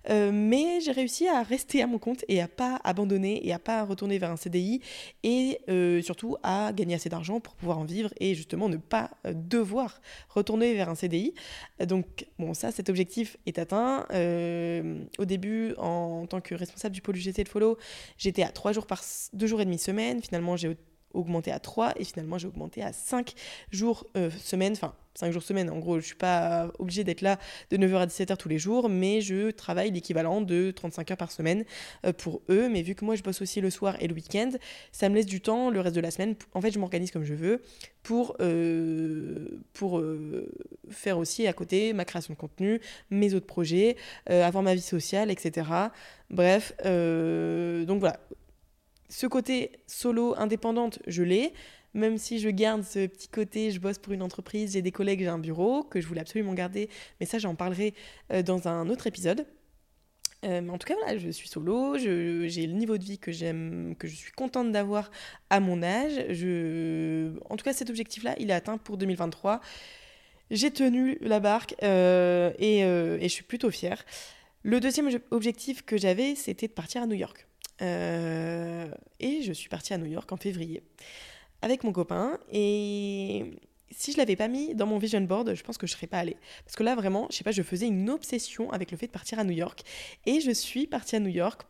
Euh, 0.10 0.32
mais 0.34 0.80
j'ai 0.82 0.92
réussi 0.92 1.28
à 1.28 1.44
rester 1.44 1.84
à 1.84 1.88
mon 1.88 2.00
compte 2.00 2.26
et 2.28 2.42
à 2.42 2.48
pas 2.48 2.80
abandonner 2.84 3.46
et 3.48 3.54
à 3.54 3.60
pas 3.60 3.84
retourner 3.84 4.18
vers 4.18 4.32
un 4.32 4.36
CDI 4.36 4.82
et 5.22 5.60
euh, 5.70 6.02
surtout 6.02 6.38
à 6.42 6.74
gagner 6.74 6.96
assez 6.96 7.10
d'argent 7.10 7.40
pour 7.40 7.54
pouvoir 7.54 7.78
en 7.78 7.86
vivre 7.86 8.12
et 8.20 8.34
justement 8.34 8.68
ne 8.68 8.78
pas 8.78 9.12
devoir 9.26 10.02
retourner 10.30 10.74
vers 10.74 10.90
un 10.90 10.96
CDI. 10.96 11.36
Donc, 11.86 12.26
bon, 12.40 12.56
ça, 12.56 12.72
cet 12.72 12.90
objectif 12.90 13.38
est 13.46 13.60
atteint. 13.60 14.08
au 15.20 15.26
début, 15.26 15.76
en, 15.78 16.26
tant 16.26 16.42
que 16.42 16.56
responsable 16.56 16.96
du 16.96 17.02
pôle 17.02 17.18
UGC 17.18 17.44
de 17.44 17.50
Follow, 17.50 17.78
j'étais 18.18 18.42
à 18.42 18.50
3 18.50 18.72
jours 18.72 18.88
par 18.88 19.04
2 19.34 19.46
jours 19.46 19.62
et 19.62 19.66
demi 19.66 19.78
semaine. 19.78 20.20
Finalement, 20.24 20.58
j'ai 20.58 20.76
augmenté 21.14 21.52
à 21.52 21.60
3 21.60 21.94
et 21.98 22.04
finalement 22.04 22.38
j'ai 22.38 22.48
augmenté 22.48 22.84
à 22.84 22.94
5 22.94 23.34
jours 23.72 24.06
euh, 24.16 24.30
semaine, 24.32 24.74
enfin 24.74 24.94
5 25.16 25.32
jours 25.32 25.44
semaine, 25.44 25.70
en 25.70 25.80
gros 25.80 26.00
je 26.00 26.06
suis 26.06 26.16
pas 26.16 26.72
obligée 26.80 27.04
d'être 27.04 27.22
là 27.22 27.40
de 27.72 27.78
9h 27.78 27.96
à 27.98 28.06
17h 28.06 28.38
tous 28.38 28.48
les 28.48 28.60
jours, 28.60 28.90
mais 28.90 29.22
je 29.22 29.52
travaille 29.52 29.92
l'équivalent 29.92 30.42
de 30.42 30.72
35 30.72 31.12
heures 31.12 31.18
par 31.18 31.32
semaine 31.32 31.66
euh, 32.06 32.14
pour 32.14 32.42
eux, 32.50 32.70
mais 32.70 32.82
vu 32.82 32.96
que 32.96 33.04
moi 33.04 33.16
je 33.16 33.24
bosse 33.24 33.42
aussi 33.42 33.60
le 33.60 33.70
soir 33.70 33.96
et 34.00 34.08
le 34.08 34.14
week-end, 34.14 34.52
ça 34.92 35.10
me 35.10 35.16
laisse 35.16 35.26
du 35.26 35.42
temps 35.42 35.70
le 35.70 35.82
reste 35.82 35.96
de 35.96 36.02
la 36.02 36.12
semaine, 36.12 36.36
en 36.54 36.62
fait 36.62 36.72
je 36.72 36.80
m'organise 36.80 37.12
comme 37.12 37.26
je 37.26 37.34
veux 37.34 37.62
pour, 38.04 38.38
euh, 38.40 39.60
pour 39.74 40.02
faire 40.90 41.18
aussi 41.18 41.48
à 41.48 41.54
côté 41.54 41.92
ma 41.94 42.06
création 42.06 42.34
de 42.34 42.40
contenu, 42.40 42.80
mes 43.10 43.34
autres 43.34 43.46
projets, 43.46 43.98
avoir 44.26 44.64
ma 44.64 44.74
vie 44.74 44.82
sociale, 44.82 45.32
etc. 45.32 45.68
Bref, 46.30 46.74
donc 46.86 48.00
voilà, 48.00 48.20
ce 49.10 49.28
côté 49.28 49.72
solo, 49.88 50.36
indépendante, 50.38 51.00
je 51.08 51.24
l'ai. 51.24 51.54
Même 51.96 52.18
si 52.20 52.40
je 52.40 52.50
garde 52.50 52.84
ce 52.84 53.08
petit 53.08 53.28
côté, 53.28 53.72
je 53.72 53.80
bosse 53.80 53.98
pour 53.98 54.14
une 54.14 54.22
entreprise, 54.22 54.74
j'ai 54.74 54.84
des 54.84 54.92
collègues, 54.92 55.22
j'ai 55.22 55.28
un 55.28 55.40
bureau, 55.40 55.84
que 55.84 56.00
je 56.00 56.08
voulais 56.08 56.22
absolument 56.22 56.54
garder, 56.54 56.88
mais 57.20 57.26
ça 57.26 57.40
j'en 57.40 57.56
parlerai 57.56 57.96
euh, 58.32 58.44
dans 58.44 58.68
un 58.68 58.90
autre 58.90 59.08
épisode. 59.08 59.48
Euh, 60.46 60.62
mais 60.62 60.70
en 60.70 60.78
tout 60.78 60.88
cas, 60.88 60.94
voilà, 61.02 61.18
je 61.18 61.30
suis 61.32 61.50
solo, 61.50 61.98
j'ai 61.98 62.68
le 62.68 62.74
niveau 62.74 62.98
de 62.98 63.04
vie 63.04 63.18
que 63.18 63.32
j'aime, 63.32 63.96
que 63.98 64.08
je 64.08 64.16
suis 64.16 64.32
contente 64.32 64.72
d'avoir 64.72 65.12
à 65.50 65.60
mon 65.60 65.82
âge. 65.84 66.18
En 67.50 67.58
tout 67.58 67.66
cas, 67.66 67.74
cet 67.74 67.90
objectif-là, 67.90 68.36
il 68.38 68.52
est 68.52 68.54
atteint 68.54 68.78
pour 68.78 68.98
2023. 68.98 69.60
J'ai 70.52 70.72
tenu 70.72 71.18
la 71.22 71.40
barque 71.40 71.76
euh, 71.84 72.52
et, 72.58 72.80
et, 72.80 73.24
je 73.24 73.28
suis 73.28 73.44
plutôt 73.44 73.72
fière. 73.72 74.06
Le 74.64 74.80
deuxième 74.80 75.10
objectif 75.32 75.84
que 75.84 75.98
j'avais, 75.98 76.36
c'était 76.36 76.68
de 76.68 76.74
partir 76.74 77.02
à 77.02 77.08
New 77.08 77.16
York. 77.16 77.48
Euh, 77.82 78.90
et 79.20 79.42
je 79.42 79.54
suis 79.54 79.70
partie 79.70 79.94
à 79.94 79.98
New 79.98 80.06
York 80.06 80.32
en 80.32 80.38
février 80.38 80.84
avec 81.62 81.84
mon 81.84 81.92
copain. 81.92 82.40
Et 82.52 83.46
si 83.92 84.12
je 84.12 84.18
l'avais 84.18 84.36
pas 84.36 84.48
mis 84.48 84.76
dans 84.76 84.86
mon 84.86 84.98
vision 84.98 85.22
board, 85.22 85.56
je 85.56 85.64
pense 85.64 85.78
que 85.78 85.88
je 85.88 85.94
serais 85.94 86.08
pas 86.08 86.20
allée. 86.20 86.38
Parce 86.66 86.76
que 86.76 86.84
là, 86.84 86.96
vraiment, 86.96 87.28
je 87.32 87.38
sais 87.38 87.44
pas, 87.44 87.52
je 87.52 87.64
faisais 87.64 87.88
une 87.88 88.10
obsession 88.10 88.72
avec 88.72 88.92
le 88.92 88.98
fait 88.98 89.08
de 89.08 89.12
partir 89.12 89.40
à 89.40 89.44
New 89.44 89.56
York. 89.56 89.82
Et 90.26 90.42
je 90.42 90.52
suis 90.52 90.88
partie 90.88 91.16
à 91.16 91.20
New 91.20 91.30
York 91.30 91.64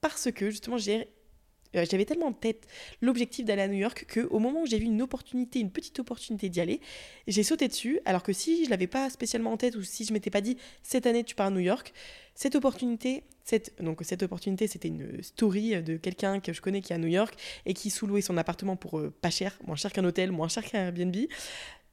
parce 0.00 0.30
que 0.32 0.50
justement, 0.50 0.76
euh, 0.76 1.86
j'avais 1.90 2.04
tellement 2.04 2.26
en 2.26 2.32
tête 2.32 2.66
l'objectif 3.00 3.44
d'aller 3.44 3.62
à 3.62 3.68
New 3.68 3.78
York 3.78 4.06
qu'au 4.12 4.38
moment 4.38 4.62
où 4.62 4.66
j'ai 4.66 4.78
vu 4.78 4.86
une 4.86 5.00
opportunité, 5.00 5.60
une 5.60 5.70
petite 5.70 5.98
opportunité 6.00 6.48
d'y 6.48 6.60
aller, 6.60 6.80
j'ai 7.26 7.42
sauté 7.42 7.68
dessus. 7.68 8.00
Alors 8.04 8.22
que 8.22 8.32
si 8.32 8.64
je 8.64 8.70
l'avais 8.70 8.86
pas 8.86 9.08
spécialement 9.10 9.52
en 9.52 9.56
tête 9.56 9.76
ou 9.76 9.82
si 9.82 10.04
je 10.04 10.12
m'étais 10.12 10.30
pas 10.30 10.40
dit 10.40 10.56
cette 10.82 11.06
année 11.06 11.24
tu 11.24 11.34
pars 11.34 11.46
à 11.46 11.50
New 11.50 11.60
York, 11.60 11.92
cette 12.34 12.56
opportunité, 12.56 13.24
cette, 13.44 13.72
donc 13.82 14.00
cette 14.02 14.22
opportunité, 14.22 14.66
c'était 14.66 14.88
une 14.88 15.22
story 15.22 15.82
de 15.82 15.96
quelqu'un 15.96 16.40
que 16.40 16.52
je 16.52 16.60
connais 16.60 16.80
qui 16.80 16.92
est 16.92 16.96
à 16.96 16.98
New 16.98 17.08
York 17.08 17.34
et 17.66 17.74
qui 17.74 17.90
sous-louait 17.90 18.20
son 18.20 18.36
appartement 18.36 18.76
pour 18.76 18.98
euh, 18.98 19.12
pas 19.20 19.30
cher, 19.30 19.58
moins 19.66 19.76
cher 19.76 19.92
qu'un 19.92 20.04
hôtel, 20.04 20.32
moins 20.32 20.48
cher 20.48 20.64
qu'un 20.64 20.86
Airbnb. 20.86 21.16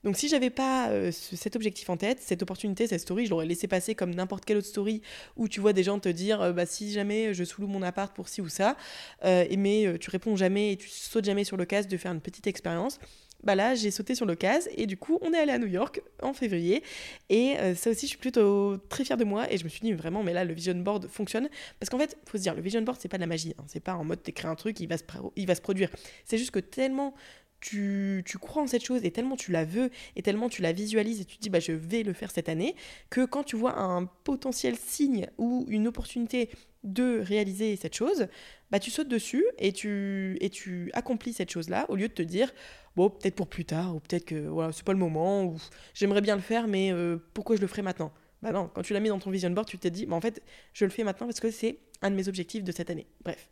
Donc 0.06 0.15
si 0.15 0.29
j'avais 0.29 0.50
pas 0.50 0.89
euh, 0.89 1.12
cet 1.12 1.58
objectif 1.58 1.89
en 1.89 1.98
tête, 1.98 2.20
cette 2.22 2.41
opportunité, 2.41 2.88
cette 2.88 3.01
story, 3.01 3.25
je 3.25 3.32
l'aurais 3.32 3.46
laissé 3.46 3.68
passer 3.68 3.96
comme 3.96 4.15
n'importe 4.15 4.46
quelle 4.46 4.58
autre 4.58 4.68
story 4.68 5.01
où 5.36 5.50
tu 5.50 5.60
vois 5.60 5.74
des 5.74 5.84
gens 5.84 6.00
te 6.00 6.08
dire 6.08 6.41
euh, 6.41 6.53
bah 6.53 6.65
si 6.65 6.91
jamais 6.94 7.34
je 7.34 7.44
sous-loue 7.44 7.68
mon 7.68 7.82
appart 7.82 8.15
pour 8.15 8.29
ci 8.29 8.41
ou 8.41 8.48
ça, 8.48 8.77
mais 9.24 9.98
tu 10.00 10.10
réponds 10.10 10.38
jamais 10.38 10.72
et 10.74 10.77
tu 10.77 10.88
sautes 10.88 11.25
jamais 11.25 11.44
sur 11.44 11.58
l'occasion 11.58 11.89
de 11.89 11.98
faire 11.98 12.13
une 12.13 12.22
petite 12.22 12.48
expérience 12.48 13.00
bah 13.43 13.55
là 13.55 13.75
j'ai 13.75 13.91
sauté 13.91 14.15
sur 14.15 14.25
l'occasion 14.25 14.72
et 14.75 14.86
du 14.86 14.98
coup 14.98 15.17
on 15.22 15.34
est 15.34 15.38
allé 15.38 15.51
à 15.51 15.60
New 15.60 15.67
York 15.67 16.01
en 16.22 16.34
février. 16.34 16.84
Et 17.29 17.55
euh, 17.58 17.75
ça 17.75 17.89
aussi 17.89 18.05
je 18.05 18.12
suis 18.12 18.17
plutôt 18.17 18.77
très 18.89 19.03
fière 19.05 19.17
de 19.17 19.24
moi 19.24 19.51
et 19.51 19.58
je 19.58 19.63
me 19.63 19.69
suis 19.69 19.81
dit 19.81 19.93
vraiment 19.93 20.24
mais 20.24 20.34
là 20.34 20.43
le 20.43 20.53
vision 20.53 20.75
board 20.75 21.08
fonctionne. 21.08 21.50
Parce 21.79 21.89
qu'en 21.89 22.00
fait 22.00 22.17
faut 22.25 22.38
se 22.38 22.43
dire 22.43 22.53
le 22.55 22.62
vision 22.62 22.81
board 22.81 22.98
c'est 23.00 23.08
pas 23.08 23.17
de 23.17 23.22
la 23.22 23.27
magie 23.27 23.53
hein. 23.58 23.63
c'est 23.67 23.79
pas 23.79 23.96
en 23.96 24.03
mode 24.03 24.22
t'écris 24.22 24.48
un 24.48 24.55
truc 24.55 24.79
il 24.79 24.88
va 24.88 24.98
se, 24.98 25.03
il 25.36 25.48
va 25.48 25.55
se 25.55 25.62
produire. 25.62 25.89
C'est 26.25 26.38
juste 26.38 26.51
que 26.51 26.60
tellement 26.60 27.13
tu, 27.62 28.24
tu, 28.25 28.38
crois 28.38 28.63
en 28.63 28.67
cette 28.67 28.86
chose 28.86 29.01
et 29.03 29.12
tellement 29.12 29.36
tu 29.36 29.51
la 29.51 29.65
veux 29.65 29.89
et 30.15 30.22
tellement 30.22 30.48
tu 30.48 30.62
la 30.62 30.72
visualises 30.72 31.19
et 31.19 31.25
tu 31.25 31.38
te 31.38 31.41
dis 31.41 31.50
bah 31.50 31.60
je 31.60 31.74
vais 31.74 32.03
le 32.03 32.13
faire 32.13 32.31
cette 32.31 32.48
année 32.48 32.74
que 33.10 33.25
quand 33.25 33.43
tu 33.43 33.58
vois 33.58 33.77
un 33.77 34.05
potentiel 34.05 34.77
signe 34.77 35.27
ou 35.38 35.65
une 35.67 35.88
opportunité 35.88 36.50
de 36.84 37.19
réaliser 37.19 37.75
cette 37.75 37.96
chose, 37.96 38.27
bah 38.72 38.80
tu 38.80 38.92
sautes 38.92 39.08
dessus 39.08 39.46
et 39.58 39.72
tu, 39.72 40.38
et 40.42 40.50
tu 40.50 40.92
accomplis 40.94 41.34
cette 41.34 41.52
chose-là 41.52 41.86
au 41.90 41.96
lieu 41.96 42.08
de 42.08 42.14
te 42.14 42.22
dire 42.22 42.52
bon 42.96 43.10
peut-être 43.10 43.36
pour 43.36 43.48
plus 43.48 43.66
tard 43.66 43.96
ou 43.96 44.00
peut-être 44.00 44.26
que 44.26 44.48
voilà 44.48 44.72
c'est 44.72 44.86
pas 44.86 44.94
le 44.94 45.00
moment 45.00 45.44
ou 45.44 45.58
j'aimerais 45.94 46.22
bien 46.22 46.36
le 46.36 46.42
faire 46.42 46.68
mais 46.68 46.92
euh, 46.92 47.18
pourquoi 47.34 47.56
je 47.56 47.62
le 47.62 47.68
ferai 47.68 47.82
maintenant? 47.82 48.12
Bah 48.42 48.52
non, 48.52 48.70
quand 48.74 48.84
tu 48.84 48.94
l'as 48.94 49.02
mis 49.02 49.10
dans 49.10 49.20
ton 49.20 49.32
vision 49.32 49.50
board, 49.50 49.68
tu 49.68 49.78
t'es 49.78 49.92
dit 49.92 50.06
bah 50.06 50.16
en 50.16 50.22
fait 50.22 50.42
je 50.74 50.86
le 50.86 50.92
fais 50.92 51.04
maintenant 51.04 51.28
parce 51.28 51.40
que 51.40 51.52
c'est 51.52 51.80
un 52.02 52.12
de 52.12 52.16
mes 52.16 52.28
objectifs 52.28 52.64
de 52.64 52.72
cette 52.72 52.90
année. 52.90 53.08
Bref. 53.24 53.50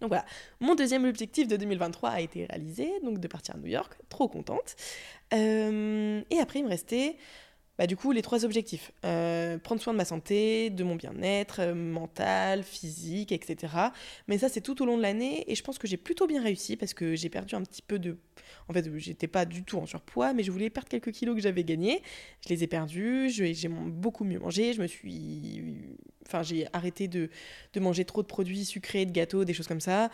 Donc 0.00 0.08
voilà, 0.08 0.24
mon 0.60 0.74
deuxième 0.74 1.04
objectif 1.04 1.46
de 1.46 1.56
2023 1.56 2.08
a 2.08 2.20
été 2.20 2.46
réalisé, 2.46 2.88
donc 3.04 3.18
de 3.20 3.28
partir 3.28 3.56
à 3.56 3.58
New 3.58 3.66
York, 3.66 3.92
trop 4.08 4.28
contente. 4.28 4.74
Euh, 5.34 6.22
et 6.30 6.38
après, 6.38 6.60
il 6.60 6.64
me 6.64 6.70
restait 6.70 7.16
bah, 7.80 7.86
du 7.86 7.96
coup 7.96 8.12
les 8.12 8.20
trois 8.20 8.44
objectifs. 8.44 8.92
Euh, 9.06 9.56
prendre 9.56 9.80
soin 9.80 9.94
de 9.94 9.96
ma 9.96 10.04
santé, 10.04 10.68
de 10.68 10.84
mon 10.84 10.96
bien-être 10.96 11.60
euh, 11.60 11.74
mental, 11.74 12.62
physique, 12.62 13.32
etc. 13.32 13.72
Mais 14.28 14.36
ça, 14.36 14.50
c'est 14.50 14.60
tout 14.60 14.82
au 14.82 14.84
long 14.84 14.98
de 14.98 15.02
l'année 15.02 15.50
et 15.50 15.54
je 15.54 15.62
pense 15.62 15.78
que 15.78 15.88
j'ai 15.88 15.96
plutôt 15.96 16.26
bien 16.26 16.42
réussi 16.42 16.76
parce 16.76 16.92
que 16.92 17.14
j'ai 17.14 17.30
perdu 17.30 17.54
un 17.54 17.62
petit 17.62 17.80
peu 17.80 17.98
de... 17.98 18.18
En 18.68 18.74
fait, 18.74 18.84
j'étais 18.98 19.28
pas 19.28 19.46
du 19.46 19.62
tout 19.62 19.78
en 19.78 19.86
surpoids, 19.86 20.34
mais 20.34 20.42
je 20.42 20.50
voulais 20.50 20.68
perdre 20.68 20.90
quelques 20.90 21.10
kilos 21.10 21.34
que 21.34 21.40
j'avais 21.40 21.64
gagnés. 21.64 22.02
Je 22.44 22.50
les 22.50 22.62
ai 22.62 22.66
perdus, 22.66 23.30
j'ai 23.30 23.68
beaucoup 23.68 24.24
mieux 24.24 24.40
mangé, 24.40 24.74
je 24.74 24.82
me 24.82 24.86
suis... 24.86 25.62
Enfin, 26.26 26.42
j'ai 26.42 26.66
arrêté 26.74 27.08
de, 27.08 27.30
manger 27.80 28.04
trop 28.04 28.20
de 28.20 28.26
produits 28.26 28.66
sucrés, 28.66 29.06
de 29.06 29.12
gâteaux, 29.12 29.46
des 29.46 29.54
choses 29.54 29.68
comme 29.68 29.80
ça. 29.80 30.10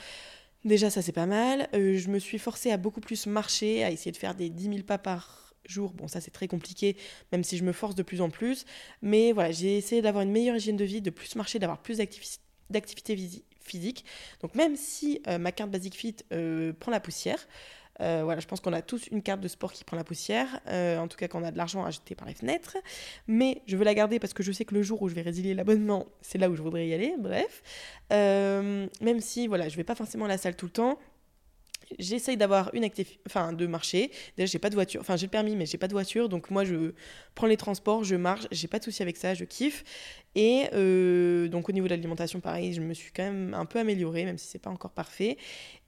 Déjà, 0.64 0.88
ça 0.88 1.02
c'est 1.02 1.10
pas 1.10 1.26
mal. 1.26 1.68
Euh, 1.74 1.98
je 1.98 2.10
me 2.10 2.20
suis 2.20 2.38
forcée 2.38 2.70
à 2.70 2.76
beaucoup 2.76 3.00
plus 3.00 3.26
marcher, 3.26 3.82
à 3.82 3.90
essayer 3.90 4.12
de 4.12 4.16
faire 4.16 4.36
des 4.36 4.50
10 4.50 4.62
000 4.62 4.76
pas 4.84 4.98
par 4.98 5.45
Bon, 5.94 6.08
ça 6.08 6.20
c'est 6.20 6.30
très 6.30 6.48
compliqué, 6.48 6.96
même 7.32 7.44
si 7.44 7.56
je 7.56 7.64
me 7.64 7.72
force 7.72 7.94
de 7.94 8.02
plus 8.02 8.20
en 8.20 8.30
plus. 8.30 8.64
Mais 9.02 9.32
voilà, 9.32 9.52
j'ai 9.52 9.76
essayé 9.76 10.02
d'avoir 10.02 10.22
une 10.22 10.30
meilleure 10.30 10.56
hygiène 10.56 10.76
de 10.76 10.84
vie, 10.84 11.02
de 11.02 11.10
plus 11.10 11.36
marcher, 11.36 11.58
d'avoir 11.58 11.82
plus 11.82 11.98
d'activité 12.70 13.16
physique. 13.60 14.04
Donc 14.40 14.54
même 14.54 14.76
si 14.76 15.20
euh, 15.26 15.38
ma 15.38 15.52
carte 15.52 15.70
Basic 15.70 15.94
Fit 15.94 16.16
euh, 16.32 16.72
prend 16.72 16.90
la 16.90 17.00
poussière, 17.00 17.46
euh, 18.02 18.22
voilà, 18.24 18.40
je 18.40 18.46
pense 18.46 18.60
qu'on 18.60 18.74
a 18.74 18.82
tous 18.82 19.06
une 19.08 19.22
carte 19.22 19.40
de 19.40 19.48
sport 19.48 19.72
qui 19.72 19.82
prend 19.82 19.96
la 19.96 20.04
poussière, 20.04 20.60
en 20.66 21.08
tout 21.08 21.16
cas 21.16 21.28
quand 21.28 21.40
on 21.40 21.44
a 21.44 21.50
de 21.50 21.56
l'argent 21.56 21.82
à 21.84 21.90
jeter 21.90 22.14
par 22.14 22.28
les 22.28 22.34
fenêtres. 22.34 22.76
Mais 23.26 23.62
je 23.66 23.76
veux 23.76 23.84
la 23.84 23.94
garder 23.94 24.18
parce 24.18 24.34
que 24.34 24.42
je 24.42 24.52
sais 24.52 24.66
que 24.66 24.74
le 24.74 24.82
jour 24.82 25.00
où 25.00 25.08
je 25.08 25.14
vais 25.14 25.22
résilier 25.22 25.54
l'abonnement, 25.54 26.06
c'est 26.20 26.36
là 26.36 26.50
où 26.50 26.56
je 26.56 26.62
voudrais 26.62 26.86
y 26.86 26.92
aller. 26.92 27.14
Bref, 27.18 27.62
même 28.10 29.20
si 29.20 29.46
voilà, 29.46 29.70
je 29.70 29.76
vais 29.76 29.84
pas 29.84 29.94
forcément 29.94 30.26
à 30.26 30.28
la 30.28 30.36
salle 30.36 30.56
tout 30.56 30.66
le 30.66 30.72
temps, 30.72 30.98
j'essaye 31.98 32.36
d'avoir 32.36 32.74
une 32.74 32.84
activité, 32.84 33.18
enfin 33.26 33.52
de 33.52 33.66
marcher. 33.66 34.10
Déjà, 34.36 34.50
j'ai 34.50 34.58
pas 34.58 34.70
de 34.70 34.74
voiture, 34.74 35.00
enfin 35.00 35.16
j'ai 35.16 35.26
le 35.26 35.30
permis, 35.30 35.56
mais 35.56 35.66
j'ai 35.66 35.78
pas 35.78 35.88
de 35.88 35.92
voiture, 35.92 36.28
donc 36.28 36.50
moi 36.50 36.64
je 36.64 36.92
prends 37.34 37.46
les 37.46 37.56
transports, 37.56 38.04
je 38.04 38.16
marche, 38.16 38.46
j'ai 38.50 38.68
pas 38.68 38.78
de 38.78 38.84
souci 38.84 39.02
avec 39.02 39.16
ça, 39.16 39.34
je 39.34 39.44
kiffe. 39.44 39.84
Et 40.34 40.64
euh, 40.74 41.48
donc 41.48 41.68
au 41.68 41.72
niveau 41.72 41.86
de 41.86 41.90
l'alimentation, 41.90 42.40
pareil, 42.40 42.72
je 42.74 42.80
me 42.80 42.94
suis 42.94 43.10
quand 43.12 43.22
même 43.22 43.54
un 43.54 43.64
peu 43.64 43.78
améliorée, 43.78 44.24
même 44.24 44.38
si 44.38 44.46
c'est 44.46 44.58
pas 44.58 44.70
encore 44.70 44.92
parfait. 44.92 45.38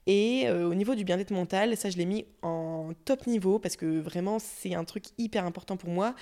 Et 0.07 0.47
euh, 0.47 0.67
au 0.67 0.73
niveau 0.73 0.95
du 0.95 1.03
bien-être 1.03 1.31
mental, 1.31 1.77
ça 1.77 1.89
je 1.89 1.97
l'ai 1.97 2.05
mis 2.05 2.25
en 2.41 2.91
top 3.05 3.27
niveau 3.27 3.59
parce 3.59 3.75
que 3.75 3.99
vraiment 3.99 4.39
c'est 4.39 4.73
un 4.73 4.83
truc 4.83 5.05
hyper 5.17 5.45
important 5.45 5.77
pour 5.77 5.89
moi 5.89 6.15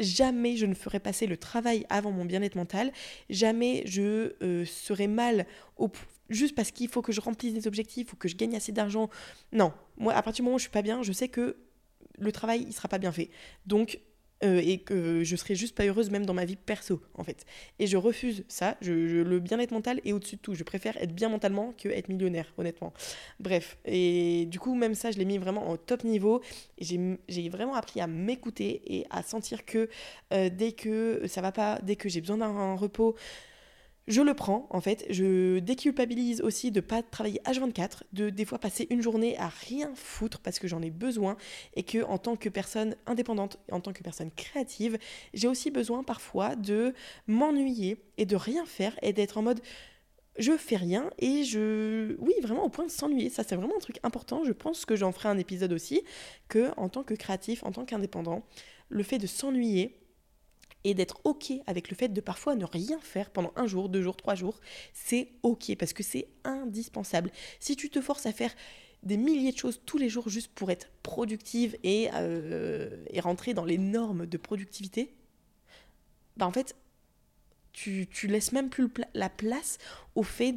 jamais 0.00 0.56
je 0.56 0.66
ne 0.66 0.74
ferai 0.74 1.00
passer 1.00 1.26
le 1.26 1.36
travail 1.36 1.86
avant 1.88 2.10
mon 2.10 2.24
bien-être 2.24 2.54
mental, 2.54 2.92
jamais 3.30 3.82
je 3.86 4.34
euh, 4.42 4.64
serai 4.64 5.06
mal 5.06 5.46
au, 5.76 5.90
juste 6.28 6.54
parce 6.54 6.70
qu'il 6.70 6.88
faut 6.88 7.02
que 7.02 7.12
je 7.12 7.20
remplisse 7.20 7.54
des 7.54 7.66
objectifs 7.66 8.12
ou 8.12 8.16
que 8.16 8.28
je 8.28 8.36
gagne 8.36 8.56
assez 8.56 8.72
d'argent. 8.72 9.10
Non, 9.52 9.72
moi, 9.96 10.14
à 10.14 10.22
partir 10.22 10.42
du 10.42 10.46
moment 10.46 10.56
où 10.56 10.58
je 10.58 10.64
suis 10.64 10.70
pas 10.70 10.82
bien, 10.82 11.02
je 11.02 11.12
sais 11.12 11.28
que 11.28 11.56
le 12.18 12.32
travail, 12.32 12.64
il 12.66 12.72
sera 12.72 12.88
pas 12.88 12.98
bien 12.98 13.12
fait. 13.12 13.30
Donc, 13.66 14.00
euh, 14.44 14.60
et 14.62 14.78
que 14.78 15.24
je 15.24 15.34
serai 15.34 15.54
juste 15.54 15.74
pas 15.74 15.86
heureuse 15.86 16.10
même 16.10 16.26
dans 16.26 16.34
ma 16.34 16.44
vie 16.44 16.56
perso, 16.56 17.00
en 17.14 17.24
fait. 17.24 17.46
Et 17.78 17.86
je 17.86 17.96
refuse 17.96 18.44
ça. 18.48 18.76
Je, 18.82 18.92
le 18.92 19.40
bien-être 19.40 19.70
mental 19.70 20.00
est 20.04 20.12
au-dessus 20.12 20.36
de 20.36 20.40
tout. 20.42 20.54
Je 20.54 20.62
préfère 20.62 20.94
être 20.98 21.14
bien 21.14 21.30
mentalement 21.30 21.72
que 21.72 21.88
être 21.88 22.10
millionnaire, 22.10 22.52
honnêtement. 22.58 22.92
Bref. 23.40 23.78
Et 23.86 24.44
du 24.46 24.60
coup, 24.60 24.74
même 24.74 24.94
ça, 24.94 25.10
je 25.10 25.16
l'ai 25.16 25.24
mis 25.24 25.38
vraiment 25.38 25.70
au 25.70 25.78
top 25.78 26.04
niveau. 26.04 26.42
J'ai 26.78 27.48
vraiment 27.48 27.74
appris 27.74 28.00
à 28.02 28.06
m'écouter 28.06 28.82
et 28.86 29.06
à 29.08 29.22
sentir 29.22 29.64
que 29.64 29.88
euh, 30.34 30.50
dès 30.52 30.72
que 30.72 31.22
ça 31.26 31.40
va 31.40 31.50
pas, 31.50 31.78
dès 31.82 31.96
que 31.96 32.10
j'ai 32.10 32.20
besoin 32.20 32.36
d'un 32.36 32.74
repos, 32.74 33.16
je 34.08 34.22
le 34.22 34.34
prends 34.34 34.66
en 34.70 34.80
fait, 34.80 35.04
je 35.10 35.58
déculpabilise 35.58 36.40
aussi 36.40 36.70
de 36.70 36.80
pas 36.80 37.02
travailler 37.02 37.40
H24, 37.44 38.02
de 38.12 38.30
des 38.30 38.44
fois 38.44 38.58
passer 38.58 38.86
une 38.90 39.02
journée 39.02 39.36
à 39.38 39.48
rien 39.48 39.92
foutre 39.94 40.38
parce 40.40 40.58
que 40.58 40.68
j'en 40.68 40.80
ai 40.82 40.90
besoin 40.90 41.36
et 41.74 41.82
que 41.82 42.04
en 42.04 42.18
tant 42.18 42.36
que 42.36 42.48
personne 42.48 42.96
indépendante, 43.06 43.58
en 43.72 43.80
tant 43.80 43.92
que 43.92 44.02
personne 44.02 44.30
créative, 44.30 44.98
j'ai 45.34 45.48
aussi 45.48 45.70
besoin 45.70 46.04
parfois 46.04 46.54
de 46.54 46.94
m'ennuyer 47.26 47.96
et 48.16 48.26
de 48.26 48.36
rien 48.36 48.64
faire 48.64 48.96
et 49.02 49.12
d'être 49.12 49.38
en 49.38 49.42
mode 49.42 49.60
je 50.38 50.52
fais 50.56 50.76
rien 50.76 51.10
et 51.18 51.44
je 51.44 52.14
oui 52.18 52.34
vraiment 52.42 52.64
au 52.64 52.68
point 52.68 52.86
de 52.86 52.90
s'ennuyer. 52.90 53.30
Ça 53.30 53.42
c'est 53.42 53.56
vraiment 53.56 53.76
un 53.76 53.80
truc 53.80 53.98
important. 54.04 54.44
Je 54.44 54.52
pense 54.52 54.84
que 54.84 54.94
j'en 54.94 55.10
ferai 55.10 55.28
un 55.28 55.38
épisode 55.38 55.72
aussi 55.72 56.02
que 56.48 56.70
en 56.76 56.88
tant 56.88 57.02
que 57.02 57.14
créatif 57.14 57.64
en 57.64 57.72
tant 57.72 57.84
qu'indépendant 57.84 58.44
le 58.88 59.02
fait 59.02 59.18
de 59.18 59.26
s'ennuyer 59.26 60.05
et 60.86 60.94
d'être 60.94 61.20
OK 61.24 61.52
avec 61.66 61.90
le 61.90 61.96
fait 61.96 62.08
de 62.08 62.20
parfois 62.20 62.54
ne 62.54 62.64
rien 62.64 63.00
faire 63.00 63.30
pendant 63.30 63.52
un 63.56 63.66
jour, 63.66 63.88
deux 63.88 64.02
jours, 64.02 64.16
trois 64.16 64.36
jours, 64.36 64.60
c'est 64.94 65.30
OK 65.42 65.74
parce 65.76 65.92
que 65.92 66.04
c'est 66.04 66.28
indispensable. 66.44 67.32
Si 67.58 67.74
tu 67.74 67.90
te 67.90 68.00
forces 68.00 68.24
à 68.24 68.32
faire 68.32 68.54
des 69.02 69.16
milliers 69.16 69.50
de 69.50 69.58
choses 69.58 69.80
tous 69.84 69.98
les 69.98 70.08
jours 70.08 70.28
juste 70.28 70.52
pour 70.54 70.70
être 70.70 70.88
productive 71.02 71.76
et, 71.82 72.08
euh, 72.14 73.04
et 73.10 73.18
rentrer 73.18 73.52
dans 73.52 73.64
les 73.64 73.78
normes 73.78 74.26
de 74.26 74.36
productivité, 74.36 75.12
bah 76.36 76.46
en 76.46 76.52
fait, 76.52 76.76
tu, 77.72 78.06
laisses 78.28 78.52
même 78.52 78.70
plus 78.70 78.88
la 79.12 79.28
place 79.28 79.78
au 80.14 80.22
fait 80.22 80.54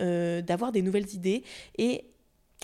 euh, 0.00 0.42
d'avoir 0.42 0.72
des 0.72 0.82
nouvelles 0.82 1.14
idées 1.14 1.44
et 1.78 2.07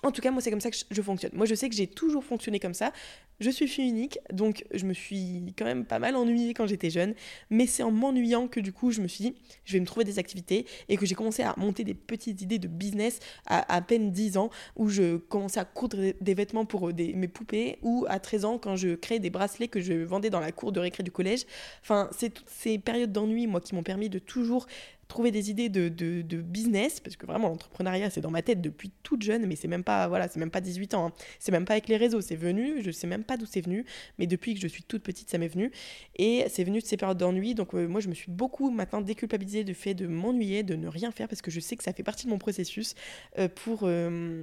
en 0.04 0.12
tout 0.12 0.20
cas, 0.20 0.30
moi, 0.30 0.40
c'est 0.40 0.50
comme 0.50 0.60
ça 0.60 0.70
que 0.70 0.76
je 0.90 1.02
fonctionne. 1.02 1.32
Moi, 1.34 1.46
je 1.46 1.54
sais 1.54 1.68
que 1.68 1.74
j'ai 1.74 1.86
toujours 1.86 2.24
fonctionné 2.24 2.60
comme 2.60 2.74
ça. 2.74 2.92
Je 3.40 3.50
suis 3.50 3.66
fille 3.66 3.88
unique, 3.88 4.18
donc 4.32 4.64
je 4.72 4.84
me 4.84 4.92
suis 4.92 5.52
quand 5.58 5.64
même 5.64 5.84
pas 5.84 5.98
mal 5.98 6.14
ennuyée 6.14 6.54
quand 6.54 6.68
j'étais 6.68 6.90
jeune, 6.90 7.14
mais 7.50 7.66
c'est 7.66 7.82
en 7.82 7.90
m'ennuyant 7.90 8.46
que 8.46 8.60
du 8.60 8.72
coup 8.72 8.92
je 8.92 9.00
me 9.00 9.08
suis 9.08 9.24
dit 9.24 9.34
je 9.64 9.72
vais 9.72 9.80
me 9.80 9.86
trouver 9.86 10.04
des 10.04 10.20
activités 10.20 10.66
et 10.88 10.96
que 10.96 11.04
j'ai 11.04 11.16
commencé 11.16 11.42
à 11.42 11.52
monter 11.56 11.82
des 11.82 11.94
petites 11.94 12.42
idées 12.42 12.60
de 12.60 12.68
business 12.68 13.18
à 13.46 13.80
peine 13.82 14.12
10 14.12 14.36
ans 14.36 14.50
où 14.76 14.88
je 14.88 15.16
commençais 15.16 15.58
à 15.58 15.64
coudre 15.64 16.12
des 16.20 16.34
vêtements 16.34 16.64
pour 16.64 16.92
des, 16.92 17.12
mes 17.14 17.26
poupées 17.26 17.78
ou 17.82 18.06
à 18.08 18.20
13 18.20 18.44
ans 18.44 18.58
quand 18.58 18.76
je 18.76 18.94
créais 18.94 19.18
des 19.18 19.30
bracelets 19.30 19.68
que 19.68 19.80
je 19.80 19.94
vendais 19.94 20.30
dans 20.30 20.40
la 20.40 20.52
cour 20.52 20.70
de 20.70 20.78
récré 20.78 21.02
du 21.02 21.10
collège. 21.10 21.44
Enfin, 21.82 22.08
c'est 22.16 22.30
toutes 22.30 22.48
ces 22.48 22.78
périodes 22.78 23.12
d'ennui 23.12 23.48
moi 23.48 23.60
qui 23.60 23.74
m'ont 23.74 23.82
permis 23.82 24.08
de 24.08 24.20
toujours 24.20 24.66
trouver 25.08 25.30
des 25.30 25.50
idées 25.50 25.68
de, 25.68 25.88
de, 25.88 26.40
business, 26.42 27.00
parce 27.00 27.16
que 27.16 27.26
vraiment 27.26 27.48
l'entrepreneuriat 27.48 28.10
c'est 28.10 28.20
dans 28.20 28.30
ma 28.30 28.42
tête 28.42 28.60
depuis 28.60 28.90
toute 29.02 29.22
jeune, 29.22 29.46
mais 29.46 29.56
c'est 29.56 29.68
même 29.68 29.84
pas 29.84 30.08
voilà, 30.08 30.28
c'est 30.28 30.38
même 30.40 30.50
pas 30.50 30.60
18 30.60 30.94
ans, 30.94 31.06
hein. 31.08 31.12
c'est 31.38 31.52
même 31.52 31.64
pas 31.64 31.74
avec 31.74 31.88
les 31.88 31.96
réseaux, 31.96 32.20
c'est 32.20 32.36
venu, 32.36 32.82
je 32.82 32.90
sais 32.90 33.06
même 33.06 33.24
pas 33.24 33.36
d'où 33.36 33.46
c'est 33.46 33.60
venu, 33.60 33.84
mais 34.18 34.26
depuis 34.26 34.54
que 34.54 34.60
je 34.60 34.68
suis 34.68 34.82
toute 34.82 35.02
petite 35.02 35.30
ça 35.30 35.38
m'est 35.38 35.48
venu, 35.48 35.70
et 36.16 36.44
c'est 36.48 36.64
venu 36.64 36.80
de 36.80 36.84
ces 36.84 36.96
périodes 36.96 37.18
d'ennui, 37.18 37.54
donc 37.54 37.74
euh, 37.74 37.86
moi 37.86 38.00
je 38.00 38.08
me 38.08 38.14
suis 38.14 38.30
beaucoup 38.30 38.70
maintenant 38.70 39.00
déculpabilisée 39.00 39.64
du 39.64 39.74
fait 39.74 39.94
de 39.94 40.06
m'ennuyer, 40.06 40.62
de 40.62 40.74
ne 40.74 40.88
rien 40.88 41.10
faire, 41.10 41.28
parce 41.28 41.42
que 41.42 41.50
je 41.50 41.60
sais 41.60 41.76
que 41.76 41.84
ça 41.84 41.92
fait 41.92 42.02
partie 42.02 42.26
de 42.26 42.30
mon 42.30 42.38
processus 42.38 42.94
euh, 43.38 43.48
pour 43.48 43.80
euh, 43.84 44.42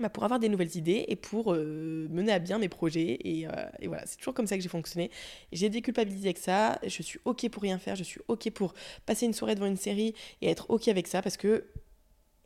bah, 0.00 0.08
pour 0.08 0.24
avoir 0.24 0.40
des 0.40 0.48
nouvelles 0.48 0.76
idées 0.76 1.04
et 1.08 1.16
pour 1.16 1.52
euh, 1.52 2.08
mener 2.10 2.32
à 2.32 2.38
bien 2.38 2.58
mes 2.58 2.68
projets. 2.68 3.18
Et, 3.24 3.46
euh, 3.46 3.50
et 3.80 3.86
voilà, 3.86 4.04
c'est 4.06 4.16
toujours 4.16 4.34
comme 4.34 4.46
ça 4.46 4.56
que 4.56 4.62
j'ai 4.62 4.68
fonctionné. 4.68 5.10
J'ai 5.52 5.68
déculpabilisé 5.68 6.28
avec 6.28 6.38
ça. 6.38 6.78
Je 6.86 7.02
suis 7.02 7.20
OK 7.24 7.48
pour 7.50 7.62
rien 7.62 7.78
faire. 7.78 7.96
Je 7.96 8.04
suis 8.04 8.20
OK 8.28 8.50
pour 8.50 8.74
passer 9.06 9.26
une 9.26 9.34
soirée 9.34 9.54
devant 9.54 9.66
une 9.66 9.76
série 9.76 10.14
et 10.42 10.48
être 10.48 10.70
OK 10.70 10.88
avec 10.88 11.06
ça 11.06 11.22
parce 11.22 11.36
que, 11.36 11.66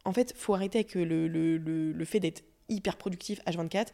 en 0.04 0.12
fait, 0.12 0.34
faut 0.37 0.54
arrêter 0.54 0.78
avec 0.78 0.94
le 0.94 2.04
fait 2.04 2.20
d'être 2.20 2.42
hyper 2.68 2.96
productif 2.96 3.40
H24. 3.46 3.88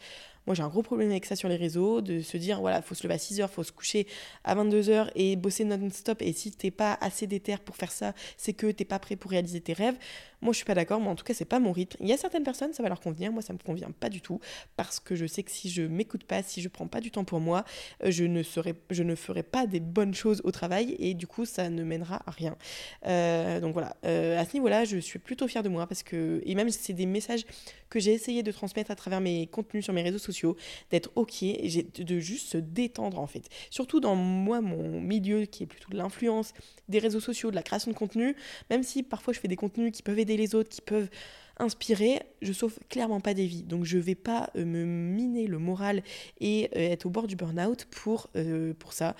Moi, 0.46 0.54
j'ai 0.54 0.62
un 0.62 0.68
gros 0.68 0.82
problème 0.82 1.10
avec 1.10 1.26
ça 1.26 1.36
sur 1.36 1.48
les 1.48 1.56
réseaux, 1.56 2.00
de 2.00 2.20
se 2.20 2.36
dire, 2.36 2.60
voilà, 2.60 2.82
faut 2.82 2.94
se 2.94 3.02
lever 3.04 3.14
à 3.14 3.18
6h, 3.18 3.48
faut 3.48 3.62
se 3.62 3.72
coucher 3.72 4.06
à 4.44 4.54
22h 4.54 5.10
et 5.14 5.36
bosser 5.36 5.64
non-stop. 5.64 6.22
Et 6.22 6.32
si 6.32 6.50
t'es 6.50 6.70
pas 6.70 6.98
assez 7.00 7.26
déter 7.26 7.56
pour 7.58 7.76
faire 7.76 7.92
ça, 7.92 8.14
c'est 8.36 8.52
que 8.52 8.70
t'es 8.70 8.84
pas 8.84 8.98
prêt 8.98 9.16
pour 9.16 9.30
réaliser 9.30 9.60
tes 9.60 9.72
rêves. 9.72 9.96
Moi, 10.42 10.52
je 10.52 10.56
suis 10.56 10.64
pas 10.64 10.74
d'accord. 10.74 11.00
Moi, 11.00 11.12
en 11.12 11.16
tout 11.16 11.24
cas, 11.24 11.34
c'est 11.34 11.44
pas 11.44 11.60
mon 11.60 11.70
rythme. 11.70 11.98
Il 12.00 12.08
y 12.08 12.12
a 12.12 12.16
certaines 12.16 12.44
personnes, 12.44 12.72
ça 12.72 12.82
va 12.82 12.88
leur 12.88 13.00
convenir. 13.00 13.30
Moi, 13.30 13.42
ça 13.42 13.52
me 13.52 13.58
convient 13.58 13.90
pas 13.90 14.08
du 14.08 14.22
tout. 14.22 14.40
Parce 14.76 14.98
que 14.98 15.14
je 15.14 15.26
sais 15.26 15.42
que 15.42 15.50
si 15.50 15.68
je 15.68 15.82
m'écoute 15.82 16.24
pas, 16.24 16.42
si 16.42 16.62
je 16.62 16.68
prends 16.68 16.86
pas 16.86 17.00
du 17.00 17.10
temps 17.10 17.24
pour 17.24 17.40
moi, 17.40 17.64
euh, 18.04 18.10
je 18.10 18.24
ne, 18.24 18.42
serai, 18.42 18.74
je 18.90 19.02
ne 19.02 19.14
ferai 19.14 19.42
pas 19.42 19.66
des 19.66 19.80
bonnes 19.80 20.14
choses 20.14 20.40
au 20.44 20.50
travail. 20.50 20.96
Et 20.98 21.12
du 21.14 21.26
coup, 21.26 21.44
ça 21.44 21.68
ne 21.68 21.84
mènera 21.84 22.22
à 22.26 22.30
rien. 22.30 22.56
Euh, 23.06 23.60
donc 23.60 23.74
voilà. 23.74 23.96
Euh, 24.06 24.40
à 24.40 24.44
ce 24.46 24.54
niveau-là, 24.54 24.84
je 24.84 24.96
suis 24.96 25.18
plutôt 25.18 25.46
fière 25.46 25.62
de 25.62 25.68
moi. 25.68 25.86
Parce 25.86 26.02
que, 26.02 26.40
et 26.46 26.54
même, 26.54 26.70
c'est 26.70 26.94
des 26.94 27.06
messages 27.06 27.44
que 27.90 28.00
j'ai 28.00 28.12
essayé 28.12 28.42
de 28.42 28.52
transmettre 28.52 28.90
à 28.90 28.96
travers 28.96 29.20
mes 29.20 29.46
contenus 29.46 29.84
sur 29.84 29.92
mes 29.92 30.02
réseaux 30.02 30.18
sociaux 30.18 30.29
d'être 30.90 31.10
ok, 31.14 31.42
de 31.42 32.18
juste 32.18 32.48
se 32.48 32.58
détendre 32.58 33.18
en 33.18 33.26
fait. 33.26 33.48
Surtout 33.70 34.00
dans 34.00 34.14
moi, 34.14 34.60
mon 34.60 35.00
milieu 35.00 35.44
qui 35.44 35.64
est 35.64 35.66
plutôt 35.66 35.90
de 35.90 35.96
l'influence, 35.96 36.52
des 36.88 36.98
réseaux 36.98 37.20
sociaux, 37.20 37.50
de 37.50 37.56
la 37.56 37.62
création 37.62 37.90
de 37.90 37.96
contenu, 37.96 38.36
même 38.70 38.82
si 38.82 39.02
parfois 39.02 39.32
je 39.32 39.40
fais 39.40 39.48
des 39.48 39.56
contenus 39.56 39.92
qui 39.92 40.02
peuvent 40.02 40.18
aider 40.18 40.36
les 40.36 40.54
autres, 40.54 40.70
qui 40.70 40.80
peuvent 40.80 41.08
inspirer, 41.60 42.22
je 42.42 42.52
sauve 42.52 42.78
clairement 42.88 43.20
pas 43.20 43.34
des 43.34 43.46
vies. 43.46 43.62
Donc 43.62 43.84
je 43.84 43.98
vais 43.98 44.14
pas 44.14 44.50
euh, 44.56 44.64
me 44.64 44.84
miner 44.84 45.46
le 45.46 45.58
moral 45.58 46.02
et 46.40 46.70
euh, 46.74 46.90
être 46.90 47.06
au 47.06 47.10
bord 47.10 47.26
du 47.26 47.36
burn-out 47.36 47.86
pour, 47.90 48.28
euh, 48.36 48.74
pour 48.74 48.92
ça. 48.92 49.14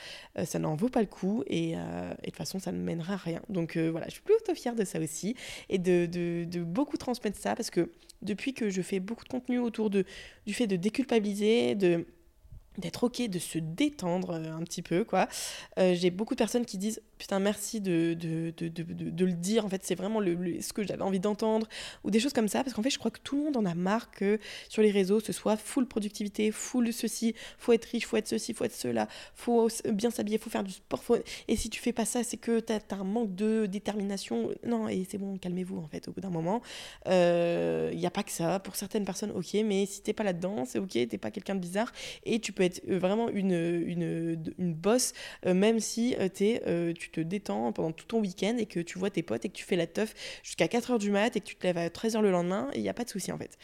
ça 0.44 0.59
n'en 0.59 0.75
vaut 0.75 0.88
pas 0.88 1.00
le 1.00 1.06
coup 1.06 1.44
et, 1.47 1.75
de 1.75 2.25
toute 2.25 2.37
façon 2.37 2.59
ça 2.59 2.73
ne 2.73 2.78
mènera 2.78 3.14
à 3.14 3.16
rien. 3.16 3.42
Donc 3.49 3.76
voilà, 3.76 4.06
je 4.06 4.12
suis 4.12 4.23
plutôt 4.23 4.54
fière 4.54 4.75
de 4.75 4.85
ça 4.85 4.99
aussi 4.99 5.37
et 5.68 5.78
de, 5.78 6.64
beaucoup 6.64 6.97
transmettre 6.97 7.38
ça 7.38 7.54
parce 7.54 7.70
que 7.70 7.90
depuis 8.23 8.54
que 8.54 8.70
je 8.70 8.82
fais 8.82 9.00
beaucoup 9.00 9.25
de 9.25 9.28
contenu 9.28 9.59
autour 9.59 9.90
de, 9.90 10.04
du 10.47 10.54
fait 10.54 10.66
de 10.66 10.76
déculpabiliser, 10.76 11.75
d'être 11.75 13.04
ok, 13.04 13.28
de 13.28 13.38
se 13.38 13.59
détendre 13.59 14.35
un 14.35 14.62
petit 14.62 14.82
peu, 14.82 15.04
quoi. 15.04 15.28
J'ai 15.76 16.11
beaucoup 16.11 16.35
de 16.35 16.38
personnes 16.38 16.66
qui 16.66 16.78
disent 16.78 17.00
putain, 17.20 17.38
merci 17.38 17.82
de, 17.82 18.14
de, 18.14 18.52
de, 18.56 18.68
de, 18.68 19.24
le 19.24 19.32
dire. 19.32 19.66
En 19.66 19.68
fait, 19.68 19.84
c'est 19.84 19.94
vraiment 19.94 20.20
ce 20.20 20.72
que 20.72 20.82
j'avais 20.82 21.02
envie 21.02 21.20
d'entendre. 21.20 21.68
Ou 22.02 22.10
des 22.10 22.18
choses 22.18 22.32
comme 22.32 22.48
ça. 22.48 22.64
Parce 22.64 22.74
qu'en 22.74 22.82
fait, 22.82 22.90
je 22.90 22.98
crois 22.98 23.10
que 23.10 23.20
tout 23.22 23.36
le 23.36 23.44
monde 23.44 23.56
en 23.58 23.66
a 23.66 23.74
marre 23.74 24.10
que 24.10 24.38
sur 24.70 24.82
les 24.82 24.90
réseaux, 24.90 25.20
ce 25.20 25.32
soit 25.32 25.58
full 25.58 25.86
productivité, 25.86 26.50
full 26.50 26.92
ceci, 26.92 27.34
faut 27.58 27.72
être 27.72 27.84
riche, 27.84 28.06
faut 28.06 28.16
être 28.16 28.26
ceci, 28.26 28.54
faut 28.54 28.64
être 28.64 28.74
cela, 28.74 29.06
faut 29.34 29.68
bien 29.92 30.10
s'habiller, 30.10 30.38
faut 30.38 30.48
faire 30.48 30.64
du 30.64 30.72
sport. 30.72 31.02
Et 31.46 31.56
si 31.56 31.68
tu 31.68 31.78
fais 31.80 31.92
pas 31.92 32.06
ça, 32.06 32.24
c'est 32.24 32.38
que 32.38 32.58
tu 32.60 32.72
as, 32.72 32.80
un 32.90 33.04
manque 33.04 33.34
de 33.34 33.66
détermination. 33.66 34.50
Non, 34.66 34.88
et 34.88 35.06
c'est 35.08 35.18
bon, 35.18 35.36
calmez-vous, 35.36 35.78
en 35.78 35.88
fait, 35.88 36.08
au 36.08 36.12
bout 36.12 36.20
d'un 36.20 36.30
moment. 36.30 36.62
Il 37.04 37.12
euh, 37.12 37.92
n'y 37.92 38.06
a 38.06 38.10
pas 38.10 38.22
que 38.22 38.32
ça. 38.32 38.58
Pour 38.60 38.76
certaines 38.76 39.04
personnes, 39.04 39.32
ok, 39.32 39.54
mais 39.64 39.84
si 39.84 40.02
t'es 40.02 40.14
pas 40.14 40.24
là-dedans, 40.24 40.64
c'est 40.64 40.78
ok, 40.78 40.92
t'es 40.92 41.18
pas 41.18 41.30
quelqu'un 41.30 41.54
de 41.54 41.60
bizarre. 41.60 41.92
Et 42.24 42.40
tu 42.40 42.52
peux 42.52 42.62
être 42.62 42.80
euh, 42.88 42.98
vraiment 42.98 43.28
une, 43.28 43.52
une, 43.52 44.42
une 44.58 44.74
bosse, 44.74 45.12
euh, 45.44 45.52
même 45.52 45.80
si 45.80 46.14
es, 46.14 46.92
tu 46.94 47.09
te 47.10 47.20
détends 47.20 47.72
pendant 47.72 47.92
tout 47.92 48.06
ton 48.06 48.20
week-end 48.20 48.56
et 48.58 48.66
que 48.66 48.80
tu 48.80 48.98
vois 48.98 49.10
tes 49.10 49.22
potes 49.22 49.44
et 49.44 49.48
que 49.48 49.54
tu 49.54 49.64
fais 49.64 49.76
la 49.76 49.86
teuf 49.86 50.14
jusqu'à 50.42 50.66
4h 50.66 50.98
du 50.98 51.10
mat 51.10 51.36
et 51.36 51.40
que 51.40 51.46
tu 51.46 51.56
te 51.56 51.66
lèves 51.66 51.78
à 51.78 51.88
13h 51.88 52.20
le 52.20 52.30
lendemain, 52.30 52.70
il 52.74 52.82
n'y 52.82 52.88
a 52.88 52.94
pas 52.94 53.04
de 53.04 53.10
souci, 53.10 53.32
en 53.32 53.38
fait. 53.38 53.58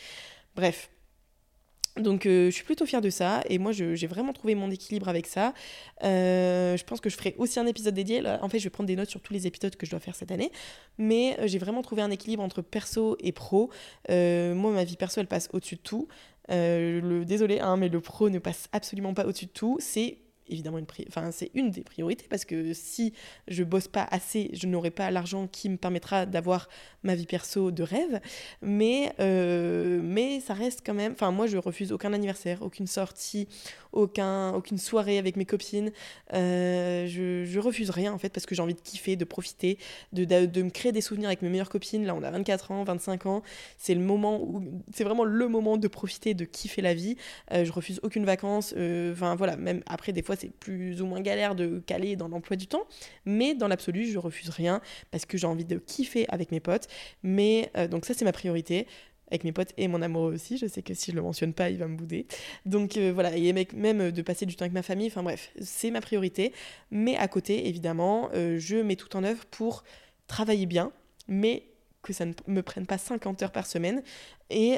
Bref, 0.55 0.91
donc 1.97 2.27
euh, 2.27 2.47
je 2.47 2.51
suis 2.51 2.65
plutôt 2.65 2.85
fière 2.85 3.01
de 3.01 3.11
ça 3.11 3.43
et 3.49 3.59
moi 3.59 3.73
j'ai 3.73 4.07
vraiment 4.07 4.33
trouvé 4.33 4.55
mon 4.55 4.71
équilibre 4.71 5.09
avec 5.09 5.27
ça. 5.27 5.55
Euh, 6.05 6.77
je 6.77 6.85
pense 6.85 7.01
que 7.01 7.09
je 7.09 7.17
ferai 7.17 7.35
aussi 7.39 7.59
un 7.59 7.67
épisode 7.67 7.95
dédié. 7.95 8.23
en 8.27 8.49
fait 8.49 8.59
je 8.59 8.65
vais 8.65 8.71
prendre 8.71 8.87
des 8.87 8.97
notes 8.97 9.09
sur 9.09 9.21
tous 9.21 9.33
les 9.33 9.47
épisodes 9.47 9.75
que 9.77 9.87
je 9.87 9.91
dois 9.91 10.01
faire 10.01 10.15
cette 10.15 10.31
année. 10.31 10.53
Mais 10.99 11.37
euh, 11.41 11.47
j'ai 11.47 11.59
vraiment 11.59 11.83
trouvé 11.83 12.03
un 12.03 12.11
équilibre 12.11 12.43
entre 12.43 12.63
perso 12.63 13.17
et 13.21 13.33
pro. 13.33 13.71
moi 14.09 14.73
ma 14.73 14.85
vie 14.85 14.97
perso 14.97 15.21
elle 15.21 15.27
passe 15.27 15.49
au-dessus 15.53 15.77
de 15.77 15.81
tout. 15.81 16.09
le, 16.49 17.25
désolé 17.25 17.61
hein, 17.61 17.77
mais 17.77 17.89
le 17.89 18.01
pro 18.01 18.29
ne 18.29 18.39
passe 18.39 18.69
absolument 18.73 19.15
pas 19.15 19.25
au-dessus 19.25 19.47
de 19.47 19.53
tout. 19.53 19.79
C'est 19.81 20.19
évidemment 20.49 20.79
une 20.79 20.87
enfin 21.09 21.31
c'est 21.31 21.51
une 21.55 21.71
des 21.71 21.83
priorités 21.83 22.27
parce 22.29 22.45
que 22.45 22.73
si 22.73 23.13
je 23.49 23.65
bosse 23.65 23.89
pas 23.89 24.07
assez 24.11 24.51
je 24.53 24.67
n'aurai 24.67 24.91
pas 24.91 25.11
l'argent 25.11 25.47
qui 25.47 25.69
me 25.69 25.77
permettra 25.77 26.27
d'avoir 26.27 26.69
ma 27.07 27.15
vie 27.15 27.27
perso 27.27 27.71
de 27.71 27.83
rêve. 27.83 28.21
Mais 28.61 29.13
euh, 29.21 30.01
mais 30.03 30.41
ça 30.41 30.55
reste 30.55 30.83
quand 30.85 30.95
même 30.95 31.13
enfin 31.13 31.31
moi 31.31 31.47
je 31.47 31.57
refuse 31.57 31.93
aucun 31.93 32.13
anniversaire 32.13 32.63
aucune 32.63 32.87
sortie 32.87 33.49
aucun 33.93 34.53
aucune 34.53 34.79
soirée 34.79 35.19
avec 35.19 35.37
mes 35.37 35.47
copines. 35.47 35.91
Euh, 36.35 37.07
je, 37.07 37.45
je, 37.45 37.61
refuse 37.61 37.91
rien 37.91 38.13
en 38.13 38.19
fait 38.19 38.29
parce 38.29 38.45
que 38.45 38.55
j'ai 38.55 38.63
envie 38.63 38.75
de 38.75 38.81
kiffer 38.81 39.17
de 39.17 39.25
profiter 39.25 39.79
de, 40.13 40.25
de, 40.25 40.63
me 40.63 40.71
créer 40.71 40.93
des 40.93 41.01
souvenirs 41.01 41.29
avec 41.29 41.41
mes 41.43 41.49
meilleures 41.49 41.71
copines. 41.71 42.05
Là 42.05 42.15
on 42.15 42.23
a 42.23 42.31
24 42.31 42.73
ans 42.73 42.85
25 42.85 43.27
ans. 43.27 43.43
C'est 43.79 43.95
le 43.95 44.01
moment 44.01 44.41
où 44.43 44.63
c'est 44.93 45.05
vraiment 45.05 45.25
le 45.25 45.49
moment 45.49 45.79
de 45.79 45.89
profiter 45.89 46.35
de 46.35 46.45
kiffer 46.45 46.83
la 46.83 46.95
vie. 46.95 47.17
Euh, 47.53 47.65
je 47.65 47.73
refuse 47.73 48.01
aucune 48.03 48.25
vacances 48.25 48.75
enfin 49.13 49.35
voilà 49.37 49.57
même 49.57 49.83
après 49.87 50.13
des 50.13 50.23
fois 50.23 50.36
c'est 50.37 50.51
plus 50.51 51.03
ou 51.03 51.07
moins 51.07 51.21
galère 51.21 51.55
de 51.55 51.83
caler 51.87 52.17
dans 52.17 52.29
l'emploi 52.29 52.57
du 52.57 52.67
temps. 52.67 52.87
Mais 53.25 53.55
dans 53.55 53.69
l'absolu, 53.69 54.07
je 54.07 54.19
refuse 54.19 54.51
rien 54.51 54.81
parce 55.11 55.27
que 55.27 55.39
j'ai 55.39 55.47
envie 55.47 55.65
de 55.65 55.79
kiffer 55.79 56.27
avec 56.29 56.51
mes 56.53 56.61
potes. 56.61 56.89
Mais 57.23 57.71
euh, 57.77 57.89
donc 57.89 58.05
ça, 58.05 58.15
c'est 58.15 58.25
ma 58.25 58.33
priorité 58.33 58.87
avec 59.29 59.43
mes 59.43 59.51
potes 59.51 59.73
et 59.77 59.89
mon 59.89 60.03
amoureux 60.03 60.35
aussi. 60.35 60.57
Je 60.57 60.67
sais 60.67 60.83
que 60.83 60.95
si 60.95 61.11
je 61.11 61.17
le 61.17 61.23
mentionne 61.23 61.53
pas, 61.53 61.71
il 61.71 61.79
va 61.79 61.89
me 61.89 61.97
bouder. 61.97 62.27
Donc 62.65 62.97
euh, 62.97 63.13
voilà, 63.13 63.37
et 63.37 63.53
même 63.75 64.13
de 64.13 64.23
passer 64.23 64.47
du 64.47 64.55
temps 64.55 64.65
avec 64.65 64.73
ma 64.73 64.83
famille, 64.83 65.09
enfin 65.09 65.23
bref, 65.23 65.51
c'est 65.61 65.91
ma 65.91 66.01
priorité. 66.01 66.53
Mais 66.91 67.17
à 67.17 67.27
côté, 67.27 67.67
évidemment, 67.69 68.31
euh, 68.35 68.59
je 68.59 68.77
mets 68.77 68.97
tout 68.97 69.17
en 69.17 69.25
œuvre 69.25 69.45
pour 69.47 69.83
travailler 70.29 70.67
bien, 70.67 70.93
mais 71.29 71.65
que 72.03 72.13
ça 72.13 72.25
ne 72.25 72.33
me 72.47 72.63
prenne 72.63 72.87
pas 72.87 72.99
50 72.99 73.43
heures 73.43 73.53
par 73.53 73.67
semaine 73.67 74.01
et, 74.49 74.77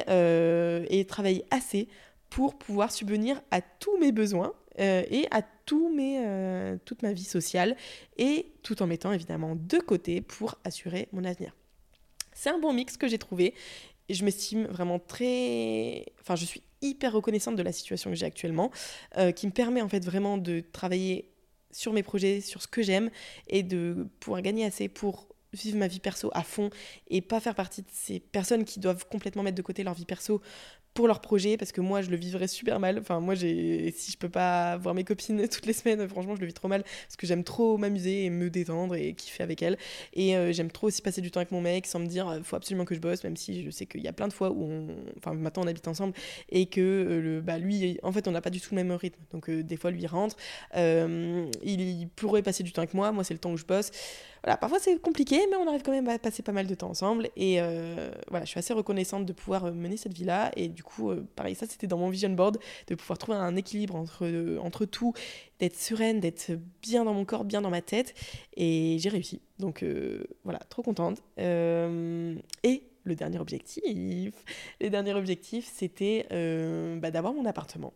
et 0.89 1.05
travailler 1.05 1.45
assez 1.51 1.87
pour 2.31 2.57
pouvoir 2.57 2.91
subvenir 2.91 3.39
à 3.51 3.61
tous 3.61 3.97
mes 3.99 4.11
besoins 4.11 4.53
euh, 4.79 5.03
et 5.09 5.27
à 5.31 5.41
tout 5.41 5.93
mes, 5.93 6.25
euh, 6.25 6.77
toute 6.85 7.01
ma 7.03 7.13
vie 7.13 7.23
sociale, 7.23 7.75
et 8.17 8.51
tout 8.63 8.81
en 8.81 8.87
mettant 8.87 9.11
évidemment 9.11 9.55
de 9.55 9.77
côté 9.77 10.21
pour 10.21 10.55
assurer 10.63 11.07
mon 11.11 11.23
avenir. 11.23 11.55
C'est 12.33 12.49
un 12.49 12.59
bon 12.59 12.73
mix 12.73 12.97
que 12.97 13.07
j'ai 13.07 13.17
trouvé, 13.17 13.53
je 14.09 14.23
m'estime 14.23 14.65
vraiment 14.65 14.99
très... 14.99 16.05
Enfin, 16.21 16.35
je 16.35 16.45
suis 16.45 16.63
hyper 16.81 17.13
reconnaissante 17.13 17.55
de 17.55 17.63
la 17.63 17.71
situation 17.71 18.09
que 18.09 18.15
j'ai 18.15 18.25
actuellement, 18.25 18.71
euh, 19.17 19.31
qui 19.31 19.47
me 19.47 19.51
permet 19.51 19.81
en 19.81 19.89
fait 19.89 20.03
vraiment 20.03 20.37
de 20.37 20.63
travailler 20.71 21.29
sur 21.71 21.93
mes 21.93 22.03
projets, 22.03 22.41
sur 22.41 22.61
ce 22.61 22.67
que 22.67 22.81
j'aime, 22.81 23.11
et 23.47 23.63
de 23.63 24.07
pouvoir 24.19 24.41
gagner 24.41 24.65
assez 24.65 24.87
pour 24.87 25.27
vivre 25.53 25.77
ma 25.77 25.87
vie 25.87 25.99
perso 25.99 26.29
à 26.33 26.43
fond 26.43 26.69
et 27.07 27.21
pas 27.21 27.39
faire 27.39 27.55
partie 27.55 27.81
de 27.81 27.87
ces 27.91 28.19
personnes 28.19 28.65
qui 28.65 28.79
doivent 28.79 29.07
complètement 29.07 29.43
mettre 29.43 29.57
de 29.57 29.61
côté 29.61 29.83
leur 29.83 29.93
vie 29.93 30.05
perso 30.05 30.41
pour 30.99 31.07
leur 31.07 31.21
projet 31.21 31.55
parce 31.55 31.71
que 31.71 31.79
moi 31.79 32.01
je 32.01 32.09
le 32.09 32.17
vivrais 32.17 32.49
super 32.49 32.77
mal. 32.77 32.99
Enfin 32.99 33.21
moi 33.21 33.33
j'ai 33.33 33.89
si 33.95 34.11
je 34.11 34.17
peux 34.17 34.27
pas 34.27 34.75
voir 34.75 34.93
mes 34.93 35.05
copines 35.05 35.47
toutes 35.51 35.65
les 35.65 35.71
semaines 35.71 36.05
franchement 36.09 36.35
je 36.35 36.41
le 36.41 36.47
vis 36.47 36.53
trop 36.53 36.67
mal 36.67 36.83
parce 36.83 37.15
que 37.15 37.25
j'aime 37.25 37.45
trop 37.45 37.77
m'amuser 37.77 38.25
et 38.25 38.29
me 38.29 38.49
détendre 38.49 38.95
et 38.95 39.13
kiffer 39.13 39.41
avec 39.41 39.63
elles. 39.63 39.77
Et 40.11 40.35
euh, 40.35 40.51
j'aime 40.51 40.69
trop 40.69 40.87
aussi 40.87 41.01
passer 41.01 41.21
du 41.21 41.31
temps 41.31 41.39
avec 41.39 41.51
mon 41.51 41.61
mec 41.61 41.87
sans 41.87 41.99
me 41.99 42.05
dire 42.05 42.27
euh, 42.27 42.39
faut 42.43 42.57
absolument 42.57 42.83
que 42.83 42.95
je 42.95 42.99
bosse 42.99 43.23
même 43.23 43.37
si 43.37 43.63
je 43.63 43.69
sais 43.69 43.85
qu'il 43.85 44.01
y 44.01 44.09
a 44.09 44.11
plein 44.11 44.27
de 44.27 44.33
fois 44.33 44.51
où 44.51 44.61
on 44.61 44.87
enfin 45.15 45.33
maintenant 45.35 45.63
on 45.63 45.67
habite 45.67 45.87
ensemble 45.87 46.13
et 46.49 46.65
que 46.65 46.81
euh, 46.81 47.21
le 47.21 47.39
bah 47.39 47.59
lui 47.59 47.97
en 48.03 48.11
fait 48.11 48.27
on 48.27 48.31
n'a 48.31 48.41
pas 48.41 48.49
du 48.49 48.59
tout 48.59 48.75
le 48.75 48.83
même 48.83 48.91
rythme. 48.91 49.21
Donc 49.31 49.49
des 49.49 49.77
fois 49.77 49.91
lui 49.91 50.05
rentre. 50.05 50.35
Il, 50.75 51.49
il 51.63 52.09
pourrait 52.13 52.43
passer 52.43 52.63
du 52.63 52.73
temps 52.73 52.81
avec 52.81 52.93
moi. 52.93 53.13
Moi 53.13 53.23
c'est 53.23 53.33
le 53.33 53.39
temps 53.39 53.51
où 53.51 53.57
je 53.57 53.65
bosse 53.65 53.91
voilà, 54.43 54.57
parfois 54.57 54.79
c'est 54.79 54.99
compliqué, 55.01 55.39
mais 55.49 55.55
on 55.57 55.67
arrive 55.67 55.81
quand 55.81 55.91
même 55.91 56.07
à 56.07 56.17
passer 56.17 56.43
pas 56.43 56.51
mal 56.51 56.67
de 56.67 56.75
temps 56.75 56.89
ensemble. 56.89 57.29
Et 57.35 57.61
euh, 57.61 58.11
voilà, 58.29 58.45
je 58.45 58.51
suis 58.51 58.59
assez 58.59 58.73
reconnaissante 58.73 59.25
de 59.25 59.33
pouvoir 59.33 59.65
euh, 59.65 59.71
mener 59.71 59.97
cette 59.97 60.13
vie-là. 60.13 60.51
Et 60.55 60.67
du 60.67 60.83
coup, 60.83 61.11
euh, 61.11 61.27
pareil, 61.35 61.55
ça 61.55 61.65
c'était 61.67 61.87
dans 61.87 61.97
mon 61.97 62.09
vision 62.09 62.29
board, 62.29 62.57
de 62.87 62.95
pouvoir 62.95 63.17
trouver 63.17 63.37
un 63.37 63.55
équilibre 63.55 63.95
entre, 63.95 64.57
entre 64.61 64.85
tout, 64.85 65.13
d'être 65.59 65.75
sereine, 65.75 66.19
d'être 66.19 66.51
bien 66.81 67.03
dans 67.03 67.13
mon 67.13 67.25
corps, 67.25 67.43
bien 67.43 67.61
dans 67.61 67.69
ma 67.69 67.81
tête. 67.81 68.13
Et 68.55 68.97
j'ai 68.99 69.09
réussi. 69.09 69.41
Donc 69.59 69.83
voilà, 70.43 70.59
trop 70.69 70.81
contente. 70.81 71.21
et 71.37 72.83
le 73.03 73.15
dernier 73.15 73.39
objectif, 73.39 74.33
les 74.79 74.89
derniers 74.89 75.13
objectifs, 75.13 75.69
c'était 75.73 76.25
bah, 77.01 77.11
d'avoir 77.11 77.33
mon 77.33 77.45
appartement. 77.45 77.93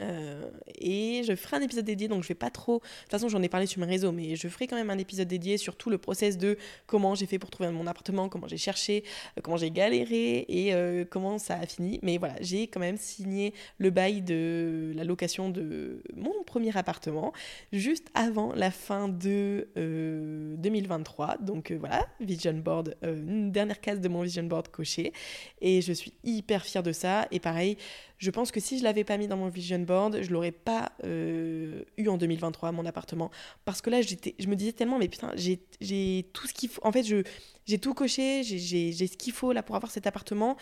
Euh, 0.00 0.50
et 0.78 1.22
je 1.24 1.34
ferai 1.34 1.56
un 1.56 1.60
épisode 1.62 1.84
dédié, 1.84 2.08
donc 2.08 2.22
je 2.22 2.28
vais 2.28 2.34
pas 2.34 2.50
trop. 2.50 2.78
De 2.78 2.80
toute 2.80 3.10
façon, 3.10 3.28
j'en 3.28 3.42
ai 3.42 3.48
parlé 3.48 3.66
sur 3.66 3.80
mes 3.80 3.86
réseaux, 3.86 4.12
mais 4.12 4.36
je 4.36 4.48
ferai 4.48 4.66
quand 4.66 4.76
même 4.76 4.90
un 4.90 4.98
épisode 4.98 5.28
dédié 5.28 5.58
sur 5.58 5.76
tout 5.76 5.90
le 5.90 5.98
process 5.98 6.38
de 6.38 6.56
comment 6.86 7.14
j'ai 7.14 7.26
fait 7.26 7.38
pour 7.38 7.50
trouver 7.50 7.70
mon 7.70 7.86
appartement, 7.86 8.28
comment 8.28 8.48
j'ai 8.48 8.56
cherché, 8.56 9.04
euh, 9.36 9.40
comment 9.42 9.56
j'ai 9.56 9.70
galéré 9.70 10.46
et 10.48 10.74
euh, 10.74 11.04
comment 11.08 11.38
ça 11.38 11.56
a 11.56 11.66
fini. 11.66 11.98
Mais 12.02 12.18
voilà, 12.18 12.34
j'ai 12.40 12.66
quand 12.66 12.80
même 12.80 12.96
signé 12.96 13.52
le 13.78 13.90
bail 13.90 14.22
de 14.22 14.92
la 14.94 15.04
location 15.04 15.50
de 15.50 16.02
mon 16.16 16.42
premier 16.44 16.76
appartement 16.76 17.32
juste 17.72 18.08
avant 18.14 18.52
la 18.54 18.70
fin 18.70 19.08
de 19.08 19.68
2023. 19.76 21.38
Donc 21.38 21.72
voilà, 21.72 22.06
Vision 22.20 22.54
Board, 22.54 22.96
une 23.02 23.50
dernière 23.52 23.80
case 23.80 24.00
de 24.00 24.08
mon 24.08 24.22
Vision 24.22 24.44
Board 24.44 24.68
coché. 24.68 25.12
Et 25.60 25.82
je 25.82 25.92
suis 25.92 26.12
hyper 26.24 26.64
fière 26.64 26.82
de 26.82 26.92
ça. 26.92 27.26
Et 27.30 27.40
pareil, 27.40 27.76
je 28.20 28.30
pense 28.30 28.52
que 28.52 28.60
si 28.60 28.78
je 28.78 28.84
l'avais 28.84 29.02
pas 29.02 29.16
mis 29.16 29.28
dans 29.28 29.38
mon 29.38 29.48
vision 29.48 29.78
board, 29.78 30.22
je 30.22 30.30
l'aurais 30.30 30.52
pas 30.52 30.92
euh, 31.04 31.82
eu 31.96 32.08
en 32.08 32.18
2023 32.18 32.70
mon 32.70 32.84
appartement. 32.84 33.30
Parce 33.64 33.80
que 33.80 33.88
là 33.88 34.02
j'étais 34.02 34.34
je 34.38 34.46
me 34.46 34.56
disais 34.56 34.72
tellement 34.72 34.98
mais 34.98 35.08
putain, 35.08 35.32
j'ai 35.36 36.28
tout 36.34 36.46
ce 36.46 36.52
qu'il 36.52 36.68
faut 36.68 36.84
en 36.84 36.92
fait 36.92 37.02
j'ai 37.02 37.78
tout 37.78 37.94
coché, 37.94 38.42
j'ai 38.42 38.92
ce 38.92 39.16
qu'il 39.16 39.32
faut 39.32 39.52
là 39.52 39.62
pour 39.62 39.74
avoir 39.74 39.90
cet 39.90 40.06
appartement. 40.06 40.58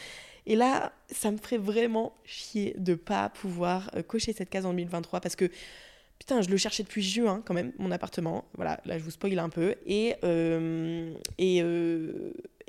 Et 0.46 0.54
là 0.54 0.92
ça 1.10 1.32
me 1.32 1.36
ferait 1.36 1.58
vraiment 1.58 2.14
chier 2.24 2.76
de 2.78 2.94
pas 2.94 3.28
pouvoir 3.28 3.90
euh, 3.96 4.02
cocher 4.02 4.32
cette 4.32 4.50
case 4.50 4.64
en 4.64 4.70
2023 4.70 5.20
parce 5.20 5.34
que 5.34 5.50
Putain, 6.18 6.42
je 6.42 6.48
le 6.50 6.56
cherchais 6.56 6.82
depuis 6.82 7.02
juin 7.02 7.42
quand 7.44 7.54
même, 7.54 7.72
mon 7.78 7.90
appartement. 7.90 8.44
Voilà, 8.54 8.80
là 8.84 8.98
je 8.98 9.04
vous 9.04 9.10
spoil 9.10 9.38
un 9.38 9.48
peu. 9.48 9.74
Et, 9.86 10.16
euh, 10.24 11.14
et, 11.38 11.62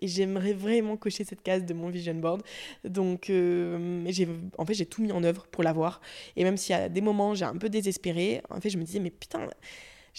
et 0.02 0.08
j'aimerais 0.08 0.54
vraiment 0.54 0.98
cocher 0.98 1.24
cette 1.24 1.42
case 1.42 1.66
de 1.66 1.74
mon 1.74 1.90
vision 1.90 2.14
board. 2.16 2.42
Donc, 2.84 3.30
euh, 3.30 4.04
j'ai, 4.08 4.28
en 4.58 4.66
fait, 4.66 4.74
j'ai 4.74 4.86
tout 4.86 5.02
mis 5.02 5.12
en 5.12 5.24
œuvre 5.24 5.46
pour 5.48 5.64
l'avoir. 5.64 6.02
Et 6.36 6.44
même 6.44 6.58
s'il 6.58 6.76
y 6.76 6.80
a 6.80 6.90
des 6.90 7.02
moments, 7.02 7.36
j'ai 7.36 7.46
un 7.46 7.58
peu 7.58 7.70
désespéré, 7.70 8.42
en 8.50 8.62
fait, 8.62 8.70
je 8.70 8.78
me 8.78 8.84
disais, 8.84 9.00
mais 9.00 9.10
putain, 9.12 9.48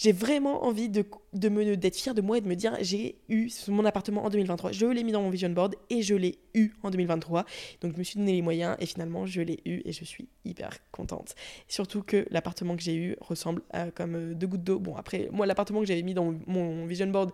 j'ai 0.01 0.13
vraiment 0.13 0.65
envie 0.65 0.89
de, 0.89 1.03
me, 1.49 1.75
d'être 1.77 1.95
fière 1.95 2.15
de 2.15 2.21
moi 2.21 2.39
et 2.39 2.41
de 2.41 2.47
me 2.47 2.55
dire, 2.55 2.75
j'ai 2.81 3.21
eu 3.29 3.51
mon 3.67 3.85
appartement 3.85 4.25
en 4.25 4.31
2023. 4.31 4.71
Je 4.71 4.87
l'ai 4.87 5.03
mis 5.03 5.11
dans 5.11 5.21
mon 5.21 5.29
vision 5.29 5.51
board 5.51 5.75
et 5.91 6.01
je 6.01 6.15
l'ai 6.15 6.39
eu 6.55 6.71
en 6.81 6.89
2023. 6.89 7.45
Donc, 7.81 7.93
je 7.93 7.99
me 7.99 8.03
suis 8.03 8.17
donné 8.17 8.31
les 8.31 8.41
moyens 8.41 8.75
et 8.79 8.87
finalement, 8.87 9.27
je 9.27 9.41
l'ai 9.41 9.59
eu 9.63 9.83
et 9.85 9.91
je 9.91 10.03
suis 10.03 10.27
hyper 10.43 10.71
contente. 10.91 11.35
Surtout 11.67 12.01
que 12.01 12.25
l'appartement 12.31 12.75
que 12.75 12.81
j'ai 12.81 12.95
eu 12.95 13.15
ressemble 13.21 13.61
à 13.69 13.91
comme 13.91 14.15
euh, 14.15 14.33
deux 14.33 14.47
gouttes 14.47 14.63
d'eau. 14.63 14.79
Bon, 14.79 14.95
après, 14.95 15.29
moi, 15.31 15.45
l'appartement 15.45 15.81
que 15.81 15.85
j'avais 15.85 16.01
mis 16.01 16.15
dans 16.15 16.33
mon 16.47 16.87
vision 16.87 17.05
board, 17.05 17.31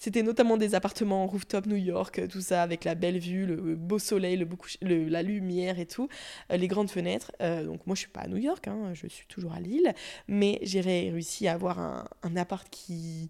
c'était 0.00 0.22
notamment 0.22 0.56
des 0.56 0.74
appartements 0.74 1.26
rooftop 1.26 1.66
New 1.66 1.76
York, 1.76 2.26
tout 2.30 2.40
ça, 2.40 2.62
avec 2.62 2.84
la 2.84 2.94
belle 2.94 3.18
vue, 3.18 3.44
le 3.44 3.76
beau 3.76 3.98
soleil, 3.98 4.42
le, 4.80 5.08
la 5.08 5.22
lumière 5.22 5.78
et 5.78 5.84
tout, 5.84 6.08
euh, 6.50 6.56
les 6.56 6.68
grandes 6.68 6.90
fenêtres. 6.90 7.32
Euh, 7.42 7.64
donc 7.64 7.86
moi, 7.86 7.94
je 7.94 8.00
suis 8.00 8.08
pas 8.08 8.22
à 8.22 8.26
New 8.26 8.38
York, 8.38 8.66
hein, 8.66 8.92
je 8.94 9.06
suis 9.06 9.26
toujours 9.26 9.52
à 9.52 9.60
Lille, 9.60 9.94
mais 10.26 10.58
j'ai 10.62 10.80
réussi 10.80 11.46
à 11.46 11.52
avoir 11.52 11.78
un, 11.78 12.36
appart 12.36 12.66
qui... 12.70 13.28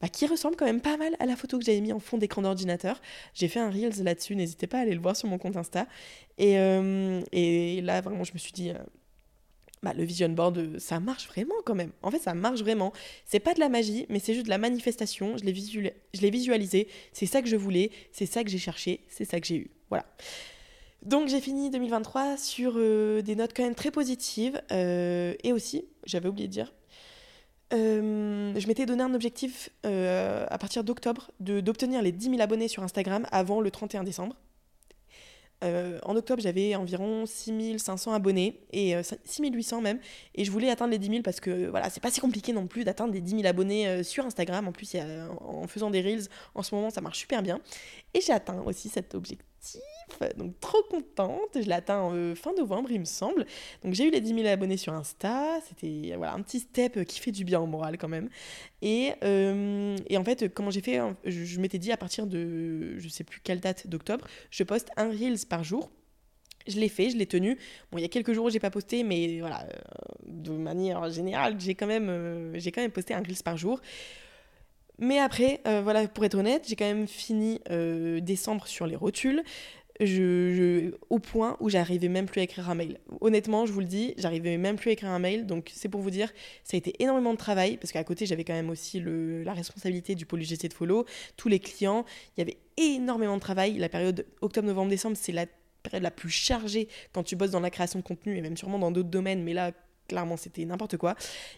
Bah, 0.00 0.08
qui 0.08 0.26
ressemble 0.26 0.56
quand 0.56 0.66
même 0.66 0.80
pas 0.80 0.96
mal 0.96 1.14
à 1.18 1.26
la 1.26 1.34
photo 1.34 1.58
que 1.58 1.64
j'avais 1.64 1.80
mis 1.80 1.92
en 1.92 2.00
fond 2.00 2.18
d'écran 2.18 2.42
d'ordinateur. 2.42 3.00
J'ai 3.32 3.48
fait 3.48 3.60
un 3.60 3.70
Reels 3.70 4.02
là-dessus, 4.02 4.36
n'hésitez 4.36 4.66
pas 4.66 4.78
à 4.78 4.80
aller 4.82 4.94
le 4.94 5.00
voir 5.00 5.16
sur 5.16 5.28
mon 5.28 5.38
compte 5.38 5.56
Insta. 5.56 5.86
Et, 6.38 6.58
euh, 6.58 7.22
et 7.32 7.80
là, 7.80 8.00
vraiment, 8.00 8.24
je 8.24 8.34
me 8.34 8.38
suis 8.38 8.52
dit, 8.52 8.72
bah, 9.84 9.92
le 9.96 10.04
vision 10.04 10.28
board, 10.30 10.78
ça 10.78 10.98
marche 10.98 11.28
vraiment 11.28 11.54
quand 11.64 11.74
même. 11.74 11.92
En 12.02 12.10
fait, 12.10 12.18
ça 12.18 12.34
marche 12.34 12.60
vraiment. 12.60 12.92
C'est 13.26 13.38
pas 13.38 13.54
de 13.54 13.60
la 13.60 13.68
magie, 13.68 14.06
mais 14.08 14.18
c'est 14.18 14.34
juste 14.34 14.46
de 14.46 14.50
la 14.50 14.58
manifestation. 14.58 15.36
Je 15.36 15.44
l'ai 15.44 16.30
visualisé. 16.30 16.88
C'est 17.12 17.26
ça 17.26 17.42
que 17.42 17.48
je 17.48 17.56
voulais. 17.56 17.90
C'est 18.10 18.26
ça 18.26 18.42
que 18.42 18.50
j'ai 18.50 18.58
cherché. 18.58 19.00
C'est 19.08 19.24
ça 19.24 19.38
que 19.40 19.46
j'ai 19.46 19.56
eu. 19.56 19.70
Voilà. 19.90 20.06
Donc 21.04 21.28
j'ai 21.28 21.40
fini 21.40 21.68
2023 21.70 22.38
sur 22.38 22.74
euh, 22.76 23.20
des 23.20 23.36
notes 23.36 23.52
quand 23.54 23.62
même 23.62 23.74
très 23.74 23.90
positives. 23.90 24.60
Euh, 24.72 25.34
et 25.44 25.52
aussi, 25.52 25.84
j'avais 26.06 26.28
oublié 26.28 26.48
de 26.48 26.52
dire, 26.52 26.72
euh, 27.74 28.54
je 28.56 28.66
m'étais 28.66 28.86
donné 28.86 29.02
un 29.02 29.12
objectif 29.12 29.68
à 29.84 30.58
partir 30.58 30.82
d'octobre 30.82 31.30
d'obtenir 31.40 32.00
les 32.00 32.12
10 32.12 32.30
000 32.30 32.40
abonnés 32.40 32.68
sur 32.68 32.82
Instagram 32.82 33.26
avant 33.30 33.60
le 33.60 33.70
31 33.70 34.02
décembre. 34.02 34.36
Euh, 35.62 35.98
en 36.02 36.16
octobre, 36.16 36.42
j'avais 36.42 36.74
environ 36.74 37.26
6500 37.26 38.12
abonnés, 38.12 38.60
et 38.72 38.94
6800 39.24 39.78
euh, 39.78 39.80
même, 39.80 39.98
et 40.34 40.44
je 40.44 40.50
voulais 40.50 40.70
atteindre 40.70 40.90
les 40.92 40.98
10 40.98 41.08
000 41.08 41.22
parce 41.22 41.40
que 41.40 41.68
voilà, 41.68 41.90
c'est 41.90 42.02
pas 42.02 42.10
si 42.10 42.20
compliqué 42.20 42.52
non 42.52 42.66
plus 42.66 42.84
d'atteindre 42.84 43.12
les 43.12 43.20
10 43.20 43.36
000 43.36 43.46
abonnés 43.46 43.88
euh, 43.88 44.02
sur 44.02 44.26
Instagram. 44.26 44.68
En 44.68 44.72
plus, 44.72 44.96
en 45.40 45.66
faisant 45.66 45.90
des 45.90 46.02
reels, 46.02 46.26
en 46.54 46.62
ce 46.62 46.74
moment, 46.74 46.90
ça 46.90 47.00
marche 47.00 47.18
super 47.18 47.42
bien. 47.42 47.60
Et 48.12 48.20
j'ai 48.20 48.32
atteint 48.32 48.62
aussi 48.62 48.88
cet 48.88 49.14
objectif 49.14 49.80
donc 50.36 50.58
trop 50.60 50.82
contente. 50.90 51.50
Je 51.54 51.60
l'ai 51.60 51.72
atteint 51.72 52.10
euh, 52.12 52.34
fin 52.34 52.52
novembre, 52.54 52.90
il 52.90 53.00
me 53.00 53.04
semble. 53.04 53.46
Donc 53.82 53.94
j'ai 53.94 54.06
eu 54.06 54.10
les 54.10 54.20
10 54.20 54.34
000 54.34 54.46
abonnés 54.46 54.76
sur 54.76 54.92
Insta. 54.92 55.60
C'était 55.68 56.14
voilà, 56.16 56.34
un 56.34 56.42
petit 56.42 56.60
step 56.60 57.04
qui 57.04 57.20
fait 57.20 57.32
du 57.32 57.44
bien 57.44 57.60
au 57.60 57.66
moral 57.66 57.98
quand 57.98 58.08
même. 58.08 58.28
Et, 58.82 59.12
euh, 59.22 59.96
et 60.08 60.16
en 60.16 60.24
fait, 60.24 60.52
comment 60.52 60.70
j'ai 60.70 60.80
fait 60.80 61.00
Je, 61.24 61.60
m'étais 61.60 61.78
dit 61.78 61.92
à 61.92 61.96
partir 61.96 62.26
de 62.26 62.98
je 62.98 63.08
sais 63.08 63.24
plus 63.24 63.40
quelle 63.42 63.60
date 63.60 63.86
d'octobre, 63.86 64.26
je 64.50 64.62
poste 64.64 64.90
un 64.96 65.08
Reels 65.08 65.46
par 65.48 65.64
jour. 65.64 65.90
Je 66.66 66.80
l'ai 66.80 66.88
fait, 66.88 67.10
je 67.10 67.18
l'ai 67.18 67.26
tenu. 67.26 67.58
Bon, 67.92 67.98
il 67.98 68.00
y 68.00 68.06
a 68.06 68.08
quelques 68.08 68.32
jours 68.32 68.46
où 68.46 68.50
j'ai 68.50 68.60
pas 68.60 68.70
posté, 68.70 69.02
mais 69.04 69.40
voilà, 69.40 69.64
euh, 69.64 69.78
de 70.26 70.52
manière 70.52 71.10
générale, 71.10 71.56
j'ai 71.58 71.74
quand 71.74 71.86
même, 71.86 72.52
j'ai 72.54 72.72
quand 72.72 72.80
même 72.80 72.90
posté 72.90 73.12
un 73.12 73.18
Reels 73.18 73.42
par 73.44 73.56
jour. 73.58 73.80
Mais 74.98 75.18
après, 75.18 75.60
voilà, 75.82 76.06
pour 76.06 76.24
être 76.24 76.36
honnête, 76.36 76.66
j'ai 76.68 76.76
quand 76.76 76.84
même 76.84 77.08
fini 77.08 77.60
décembre 78.22 78.68
sur 78.68 78.86
les 78.86 78.94
rotules 78.94 79.42
au 80.00 81.18
point 81.20 81.56
où 81.60 81.68
j'arrivais 81.68 82.08
même 82.08 82.26
plus 82.26 82.40
à 82.40 82.44
écrire 82.44 82.68
un 82.68 82.74
mail. 82.74 82.98
Honnêtement, 83.20 83.64
je 83.64 83.72
vous 83.72 83.80
le 83.80 83.86
dis, 83.86 84.14
j'arrivais 84.16 84.56
même 84.56 84.76
plus 84.76 84.90
à 84.90 84.92
écrire 84.92 85.10
un 85.10 85.18
mail. 85.18 85.46
Donc 85.46 85.70
c'est 85.72 85.88
pour 85.88 86.00
vous 86.00 86.10
dire, 86.10 86.32
ça 86.64 86.76
a 86.76 86.78
été 86.78 86.94
énormément 87.02 87.32
de 87.32 87.38
travail 87.38 87.76
parce 87.76 87.92
qu'à 87.92 88.02
côté 88.02 88.26
j'avais 88.26 88.44
quand 88.44 88.54
même 88.54 88.70
aussi 88.70 88.98
le, 88.98 89.42
la 89.44 89.52
responsabilité 89.52 90.14
du 90.14 90.26
pôle 90.26 90.42
UGC 90.42 90.68
de 90.68 90.74
follow, 90.74 91.04
tous 91.36 91.48
les 91.48 91.60
clients. 91.60 92.04
Il 92.36 92.40
y 92.40 92.42
avait 92.42 92.58
énormément 92.76 93.36
de 93.36 93.40
travail. 93.40 93.78
La 93.78 93.88
période 93.88 94.26
octobre, 94.40 94.66
novembre, 94.66 94.90
décembre, 94.90 95.16
c'est 95.18 95.32
la 95.32 95.46
période 95.82 96.02
la 96.02 96.10
plus 96.10 96.30
chargée 96.30 96.88
quand 97.12 97.22
tu 97.22 97.36
bosses 97.36 97.52
dans 97.52 97.60
la 97.60 97.70
création 97.70 98.00
de 98.00 98.04
contenu 98.04 98.36
et 98.36 98.40
même 98.40 98.56
sûrement 98.56 98.78
dans 98.80 98.90
d'autres 98.90 99.10
domaines. 99.10 99.44
Mais 99.44 99.52
là, 99.52 99.70
clairement 100.08 100.36
c'était 100.36 100.64
n'importe 100.64 100.96
quoi. 100.96 101.14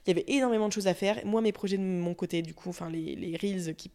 Il 0.06 0.10
y 0.10 0.12
avait 0.12 0.24
énormément 0.28 0.68
de 0.68 0.72
choses 0.74 0.88
à 0.88 0.94
faire. 0.94 1.24
Moi, 1.24 1.40
mes 1.40 1.52
projets 1.52 1.78
de 1.78 1.82
mon 1.82 2.12
côté, 2.12 2.42
du 2.42 2.52
coup, 2.52 2.68
enfin 2.68 2.90
les, 2.90 3.16
les 3.16 3.36
reels 3.36 3.74
qui 3.74 3.90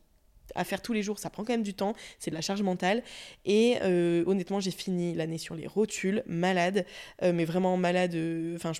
à 0.56 0.63
faire 0.63 0.82
tous 0.82 0.93
les 0.93 1.04
jours, 1.04 1.19
ça 1.19 1.30
prend 1.30 1.43
quand 1.43 1.54
même 1.54 1.63
du 1.63 1.73
temps, 1.73 1.93
c'est 2.19 2.32
de 2.32 2.36
la 2.36 2.41
charge 2.41 2.62
mentale. 2.62 3.04
Et 3.45 3.77
euh, 3.82 4.23
honnêtement, 4.25 4.60
j'ai 4.60 4.71
fini 4.71 5.13
l'année 5.13 5.38
sur 5.38 5.56
les 5.56 5.67
rotules, 5.67 6.23
malade, 6.25 6.86
euh, 7.23 7.34
mais 7.34 7.45
vraiment 7.45 7.77
malade. 7.77 8.15
Euh, 8.15 8.56
enfin, 8.56 8.71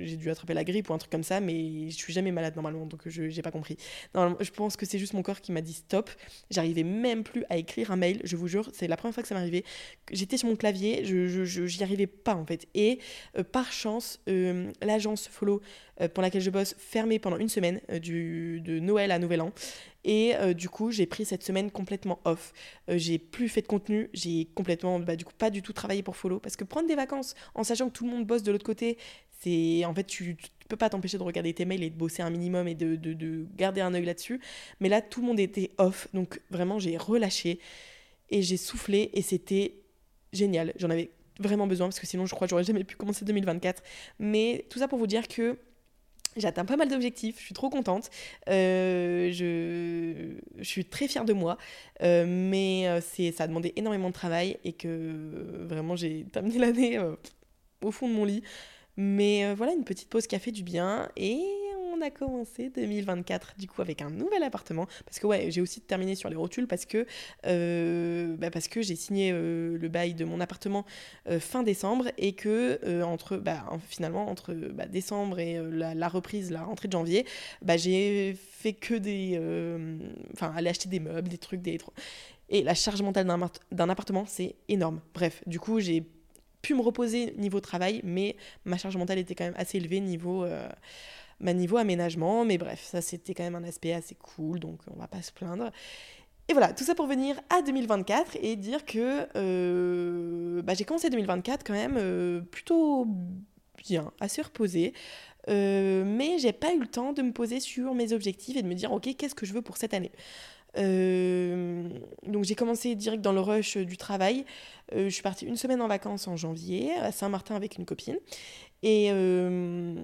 j'ai 0.00 0.16
dû 0.16 0.30
attraper 0.30 0.54
la 0.54 0.64
grippe 0.64 0.90
ou 0.90 0.94
un 0.94 0.98
truc 0.98 1.10
comme 1.10 1.22
ça, 1.22 1.40
mais 1.40 1.90
je 1.90 1.96
suis 1.96 2.12
jamais 2.12 2.32
malade 2.32 2.54
normalement, 2.54 2.86
donc 2.86 3.02
je 3.06 3.22
n'ai 3.22 3.42
pas 3.42 3.50
compris. 3.50 3.76
je 4.14 4.50
pense 4.50 4.76
que 4.76 4.86
c'est 4.86 4.98
juste 4.98 5.14
mon 5.14 5.22
corps 5.22 5.40
qui 5.40 5.52
m'a 5.52 5.60
dit 5.60 5.74
stop. 5.74 6.10
J'arrivais 6.50 6.84
même 6.84 7.24
plus 7.24 7.44
à 7.50 7.56
écrire 7.56 7.90
un 7.90 7.96
mail, 7.96 8.20
je 8.24 8.36
vous 8.36 8.48
jure, 8.48 8.70
c'est 8.72 8.88
la 8.88 8.96
première 8.96 9.14
fois 9.14 9.22
que 9.22 9.28
ça 9.28 9.34
m'arrivait. 9.34 9.64
J'étais 10.12 10.36
sur 10.36 10.48
mon 10.48 10.56
clavier, 10.56 11.04
je 11.04 11.76
n'y 11.76 11.82
arrivais 11.82 12.06
pas 12.06 12.34
en 12.34 12.44
fait. 12.44 12.66
Et 12.74 12.98
par 13.52 13.72
chance, 13.72 14.20
l'agence 14.26 15.28
Follow 15.28 15.60
pour 16.14 16.22
laquelle 16.22 16.42
je 16.42 16.50
bosse 16.50 16.74
fermée 16.78 17.18
pendant 17.18 17.38
une 17.38 17.48
semaine, 17.48 17.80
du, 18.00 18.60
de 18.60 18.78
Noël 18.78 19.10
à 19.10 19.18
Nouvel 19.18 19.40
An. 19.40 19.52
Et 20.04 20.34
euh, 20.36 20.54
du 20.54 20.68
coup, 20.68 20.90
j'ai 20.90 21.06
pris 21.06 21.24
cette 21.24 21.42
semaine 21.42 21.70
complètement 21.70 22.20
off. 22.24 22.52
Euh, 22.88 22.98
j'ai 22.98 23.18
plus 23.18 23.48
fait 23.48 23.62
de 23.62 23.66
contenu, 23.66 24.08
j'ai 24.14 24.46
complètement, 24.54 25.00
bah, 25.00 25.16
du 25.16 25.24
coup, 25.24 25.32
pas 25.36 25.50
du 25.50 25.62
tout 25.62 25.72
travaillé 25.72 26.02
pour 26.02 26.16
Follow. 26.16 26.38
Parce 26.38 26.56
que 26.56 26.64
prendre 26.64 26.88
des 26.88 26.94
vacances 26.94 27.34
en 27.54 27.64
sachant 27.64 27.88
que 27.88 27.94
tout 27.94 28.04
le 28.04 28.10
monde 28.10 28.26
bosse 28.26 28.42
de 28.42 28.52
l'autre 28.52 28.64
côté, 28.64 28.96
c'est 29.40 29.84
en 29.84 29.94
fait, 29.94 30.04
tu, 30.04 30.36
tu 30.36 30.50
peux 30.68 30.76
pas 30.76 30.90
t'empêcher 30.90 31.18
de 31.18 31.22
regarder 31.22 31.52
tes 31.52 31.64
mails 31.64 31.82
et 31.82 31.90
de 31.90 31.96
bosser 31.96 32.22
un 32.22 32.30
minimum 32.30 32.68
et 32.68 32.74
de, 32.74 32.96
de, 32.96 33.12
de 33.12 33.46
garder 33.56 33.80
un 33.80 33.94
œil 33.94 34.04
là-dessus. 34.04 34.40
Mais 34.80 34.88
là, 34.88 35.02
tout 35.02 35.20
le 35.20 35.26
monde 35.26 35.40
était 35.40 35.72
off. 35.78 36.08
Donc 36.14 36.40
vraiment, 36.50 36.78
j'ai 36.78 36.96
relâché 36.96 37.60
et 38.30 38.42
j'ai 38.42 38.56
soufflé 38.56 39.10
et 39.14 39.22
c'était 39.22 39.74
génial. 40.32 40.72
J'en 40.76 40.90
avais 40.90 41.10
vraiment 41.40 41.66
besoin 41.66 41.86
parce 41.88 42.00
que 42.00 42.06
sinon, 42.06 42.26
je 42.26 42.34
crois 42.34 42.46
que 42.46 42.50
j'aurais 42.50 42.64
jamais 42.64 42.84
pu 42.84 42.96
commencer 42.96 43.24
2024. 43.24 43.82
Mais 44.18 44.66
tout 44.70 44.78
ça 44.78 44.88
pour 44.88 44.98
vous 44.98 45.06
dire 45.06 45.28
que 45.28 45.58
J'atteins 46.36 46.64
pas 46.64 46.76
mal 46.76 46.88
d'objectifs, 46.88 47.38
je 47.38 47.44
suis 47.44 47.54
trop 47.54 47.70
contente. 47.70 48.10
Euh, 48.48 49.30
je, 49.32 50.62
suis 50.62 50.84
très 50.84 51.08
fière 51.08 51.24
de 51.24 51.32
moi, 51.32 51.58
euh, 52.02 52.24
mais 52.28 52.88
euh, 52.88 53.00
ça 53.32 53.44
a 53.44 53.46
demandé 53.46 53.72
énormément 53.76 54.08
de 54.08 54.14
travail 54.14 54.58
et 54.64 54.72
que 54.72 55.66
vraiment 55.68 55.96
j'ai 55.96 56.24
terminé 56.32 56.58
l'année 56.58 56.98
au 57.82 57.90
fond 57.90 58.08
de 58.08 58.14
mon 58.14 58.24
lit. 58.24 58.42
Mais 58.96 59.54
voilà, 59.54 59.72
une 59.72 59.84
petite 59.84 60.08
pause 60.08 60.26
qui 60.26 60.34
a 60.34 60.38
fait 60.40 60.52
du 60.52 60.62
bien 60.62 61.08
et 61.16 61.40
on 61.98 62.02
a 62.02 62.10
commencé 62.10 62.70
2024 62.70 63.54
du 63.58 63.66
coup 63.66 63.82
avec 63.82 64.02
un 64.02 64.10
nouvel 64.10 64.42
appartement. 64.42 64.86
Parce 65.04 65.18
que 65.18 65.26
ouais 65.26 65.50
j'ai 65.50 65.60
aussi 65.60 65.80
terminé 65.80 66.14
sur 66.14 66.28
les 66.28 66.36
rotules 66.36 66.66
parce 66.66 66.84
que 66.84 67.06
euh, 67.46 68.36
bah, 68.36 68.50
parce 68.50 68.68
que 68.68 68.82
j'ai 68.82 68.96
signé 68.96 69.30
euh, 69.32 69.76
le 69.78 69.88
bail 69.88 70.14
de 70.14 70.24
mon 70.24 70.40
appartement 70.40 70.84
euh, 71.28 71.40
fin 71.40 71.62
décembre 71.62 72.10
et 72.18 72.34
que 72.34 73.02
entre 73.02 73.36
bah, 73.36 73.64
finalement 73.88 74.28
entre 74.28 74.54
bah, 74.54 74.86
décembre 74.86 75.38
et 75.38 75.60
la, 75.70 76.08
reprise 76.08 76.50
la 76.50 76.62
rentrée 76.62 76.88
de 76.88 76.92
janvier 76.92 77.26
bah, 77.62 77.76
j'ai 77.76 78.34
fait 78.34 78.72
que 78.72 78.94
des 78.94 79.38
enfin 80.32 80.52
aller 80.56 80.70
acheter 80.70 80.88
des 80.88 81.00
meubles 81.00 81.28
des 81.28 81.38
trucs 81.38 81.62
des 81.62 81.78
et 82.50 82.62
la 82.62 82.74
charge 82.74 83.02
mentale 83.02 83.26
d'un 83.72 83.88
appartement 83.88 84.24
c'est 84.26 84.56
énorme. 84.68 85.00
Bref 85.14 85.42
du 85.46 85.60
coup 85.60 85.80
j'ai 85.80 86.04
pu 86.62 86.74
me 86.74 86.80
reposer 86.80 87.34
niveau 87.36 87.60
travail 87.60 88.00
mais 88.04 88.36
ma 88.64 88.78
charge 88.78 88.96
mentale 88.96 89.18
était 89.18 89.34
quand 89.34 89.44
même 89.44 89.54
assez 89.56 89.78
élevée 89.78 90.00
niveau 90.00 90.44
ma 91.40 91.52
niveau 91.52 91.76
aménagement. 91.76 92.44
Mais 92.44 92.58
bref, 92.58 92.82
ça 92.82 93.00
c'était 93.00 93.34
quand 93.34 93.44
même 93.44 93.56
un 93.56 93.64
aspect 93.64 93.92
assez 93.92 94.14
cool, 94.14 94.60
donc 94.60 94.80
on 94.94 94.98
va 94.98 95.08
pas 95.08 95.22
se 95.22 95.32
plaindre. 95.32 95.70
Et 96.48 96.54
voilà, 96.54 96.72
tout 96.72 96.84
ça 96.84 96.94
pour 96.94 97.06
venir 97.06 97.38
à 97.50 97.60
2024 97.60 98.38
et 98.40 98.56
dire 98.56 98.86
que 98.86 99.28
euh, 99.36 100.62
bah, 100.62 100.72
j'ai 100.72 100.84
commencé 100.84 101.10
2024 101.10 101.62
quand 101.62 101.74
même 101.74 101.96
euh, 101.98 102.40
plutôt 102.40 103.06
bien, 103.76 104.12
assez 104.18 104.40
reposé. 104.40 104.94
Euh, 105.50 106.04
mais 106.06 106.38
j'ai 106.38 106.52
pas 106.52 106.72
eu 106.74 106.80
le 106.80 106.86
temps 106.86 107.12
de 107.12 107.22
me 107.22 107.32
poser 107.32 107.60
sur 107.60 107.94
mes 107.94 108.12
objectifs 108.12 108.56
et 108.56 108.62
de 108.62 108.68
me 108.68 108.74
dire 108.74 108.92
ok 108.92 109.14
qu'est-ce 109.16 109.34
que 109.34 109.46
je 109.46 109.52
veux 109.52 109.62
pour 109.62 109.76
cette 109.76 109.94
année? 109.94 110.12
Euh, 110.78 111.88
donc 112.26 112.44
j'ai 112.44 112.54
commencé 112.54 112.94
direct 112.94 113.22
dans 113.22 113.32
le 113.32 113.40
rush 113.40 113.76
du 113.76 113.96
travail. 113.96 114.44
je 114.94 115.08
suis 115.08 115.22
partie 115.22 115.44
une 115.44 115.56
semaine 115.56 115.82
en 115.82 115.88
vacances 115.88 116.28
en 116.28 116.36
janvier 116.36 116.94
à 116.94 117.12
Saint-Martin 117.12 117.56
avec 117.56 117.76
une 117.76 117.84
copine. 117.84 118.18
Et, 118.82 119.08
euh, 119.10 119.94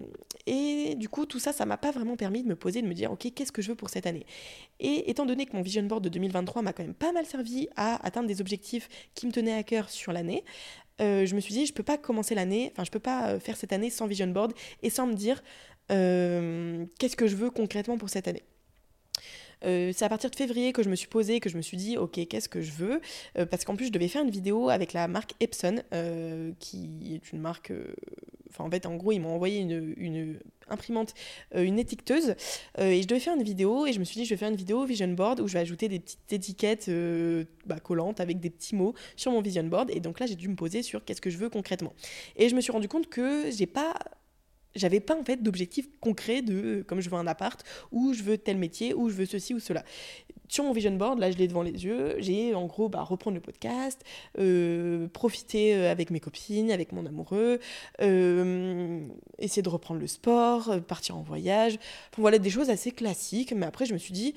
du 0.97 1.09
coup, 1.09 1.27
tout 1.27 1.39
ça, 1.39 1.53
ça 1.53 1.65
m'a 1.67 1.77
pas 1.77 1.91
vraiment 1.91 2.17
permis 2.17 2.43
de 2.43 2.49
me 2.49 2.57
poser, 2.57 2.83
de 2.83 2.87
me 2.87 2.95
dire, 2.95 3.13
OK, 3.13 3.33
qu'est-ce 3.35 3.53
que 3.53 3.63
je 3.63 3.69
veux 3.69 3.75
pour 3.77 3.91
cette 3.91 4.07
année? 4.07 4.27
Et 4.81 5.11
étant 5.11 5.27
donné 5.27 5.47
que 5.47 5.57
mon 5.57 5.63
vision 5.63 5.83
board 5.85 6.03
de 6.03 6.09
2023 6.09 6.63
m'a 6.63 6.73
quand 6.73 6.83
même 6.83 6.95
pas 6.95 7.13
mal 7.13 7.25
servi 7.27 7.69
à 7.77 8.05
atteindre 8.05 8.29
des 8.29 8.41
objectifs 8.41 8.89
qui 9.15 9.27
me 9.27 9.33
tenaient 9.33 9.55
à 9.55 9.63
cœur 9.63 9.91
sur 9.91 10.13
l'année, 10.13 10.45
euh, 11.01 11.27
je 11.27 11.35
me 11.35 11.41
suis 11.41 11.55
dit, 11.55 11.67
je 11.67 11.73
peux 11.73 11.83
pas 11.83 11.99
commencer 11.99 12.35
l'année, 12.35 12.71
enfin, 12.73 12.85
je 12.85 12.91
peux 12.91 13.01
pas 13.01 13.31
euh, 13.31 13.41
faire 13.41 13.57
cette 13.57 13.73
année 13.73 13.91
sans 13.91 14.07
vision 14.07 14.27
board 14.29 14.53
et 14.83 14.91
sans 14.91 15.07
me 15.07 15.15
dire, 15.15 15.43
qu'est-ce 15.89 17.17
que 17.17 17.27
je 17.27 17.37
veux 17.37 17.51
concrètement 17.51 17.99
pour 17.99 18.09
cette 18.09 18.27
année 18.29 18.43
euh, 19.65 19.93
c'est 19.95 20.05
à 20.05 20.09
partir 20.09 20.31
de 20.31 20.37
février 20.37 20.73
que 20.73 20.83
je 20.83 20.89
me 20.89 20.97
suis 20.97 21.09
posée, 21.09 21.41
que 21.41 21.49
je 21.49 21.57
me 21.57 21.63
suis 21.63 21.77
dit, 21.77 21.97
ok, 21.97 22.27
qu'est-ce 22.29 22.49
que 22.49 22.61
je 22.61 22.73
veux? 22.73 23.01
Euh, 23.39 23.47
Parce 23.47 23.65
qu'en 23.65 23.77
plus, 23.77 23.87
je 23.87 23.93
devais 23.93 24.09
faire 24.09 24.23
une 24.23 24.31
vidéo 24.31 24.69
avec 24.69 24.93
la 24.93 25.09
marque 25.09 25.35
Epson, 25.41 25.83
euh, 25.93 26.53
qui 26.61 27.15
est 27.15 27.33
une 27.33 27.41
marque. 27.41 27.73
Enfin, 28.51 28.65
en 28.65 28.71
fait, 28.71 28.87
en 28.87 28.97
gros, 28.97 29.13
ils 29.13 29.21
m'ont 29.21 29.35
envoyé 29.35 29.61
une, 29.61 30.39
imprimante, 30.69 31.13
une 31.55 31.79
étiqueteuse, 31.79 32.37
et 32.79 33.03
je 33.03 33.07
devais 33.07 33.21
faire 33.21 33.35
une 33.35 33.43
vidéo, 33.43 33.85
et 33.87 33.93
je 33.93 33.99
me 33.99 34.05
suis 34.05 34.21
dit, 34.21 34.25
je 34.25 34.31
vais 34.31 34.37
faire 34.37 34.49
une 34.49 34.57
vidéo 34.57 34.85
vision 34.85 35.09
board 35.09 35.41
où 35.41 35.49
je 35.49 35.55
vais 35.55 35.59
ajouter 35.59 35.89
des 35.89 35.99
petites 35.99 36.33
étiquettes 36.33 36.89
bah, 37.67 37.81
collantes 37.81 38.21
avec 38.21 38.39
des 38.39 38.51
petits 38.51 38.77
mots 38.77 38.95
sur 39.17 39.33
mon 39.33 39.41
vision 39.41 39.65
board. 39.65 39.91
Et 39.91 39.99
donc 39.99 40.21
là, 40.21 40.27
j'ai 40.27 40.37
dû 40.37 40.49
me 40.49 40.55
poser 40.55 40.83
sur 40.83 41.05
qu'est-ce 41.05 41.21
que 41.21 41.31
je 41.31 41.37
veux 41.37 41.51
concrètement. 41.51 41.93
Et 42.37 42.49
je 42.49 42.55
me 42.55 42.61
suis 42.61 42.71
rendu 42.71 42.87
compte 42.87 43.09
que 43.09 43.51
j'ai 43.51 43.67
pas 43.67 43.93
j'avais 44.75 45.01
pas 45.01 45.17
en 45.19 45.25
fait 45.25 45.43
d'objectif 45.43 45.89
concret 46.01 46.43
de 46.43 46.85
comme 46.87 47.01
je 47.01 47.11
veux 47.11 47.17
un 47.17 47.27
appart 47.27 47.63
ou 47.93 48.13
je 48.13 48.23
veux 48.23 48.39
tel 48.39 48.59
métier 48.59 48.95
ou 48.95 49.09
je 49.09 49.15
veux 49.15 49.27
ceci 49.27 49.55
ou 49.55 49.61
cela. 49.61 49.85
Sur 50.49 50.65
mon 50.65 50.73
vision 50.73 50.93
board 50.93 51.19
là 51.19 51.31
je 51.31 51.39
l'ai 51.39 51.49
devant 51.49 51.63
les 51.63 51.85
yeux 51.85 52.17
j'ai 52.19 52.55
en 52.55 52.67
gros 52.67 52.89
bah, 52.89 53.03
reprendre 53.03 53.35
le 53.35 53.41
podcast 53.41 54.05
euh, 54.39 55.09
profiter 55.09 55.75
euh, 55.75 55.91
avec 55.91 56.11
mes 56.11 56.21
copines 56.21 56.71
avec 56.71 56.93
mon 56.93 57.07
amoureux 57.07 57.61
euh, 58.03 59.07
essayer 59.39 59.63
de 59.63 59.69
reprendre 59.69 60.01
le 60.01 60.07
sport 60.07 60.81
partir 60.87 61.17
en 61.17 61.23
voyage. 61.23 61.79
Voilà 62.19 62.39
des 62.39 62.51
choses 62.51 62.71
assez 62.71 62.91
classiques 62.91 63.53
mais 63.53 63.67
après 63.67 63.87
je 63.87 63.95
me 63.95 63.99
suis 63.99 64.13
dit 64.13 64.35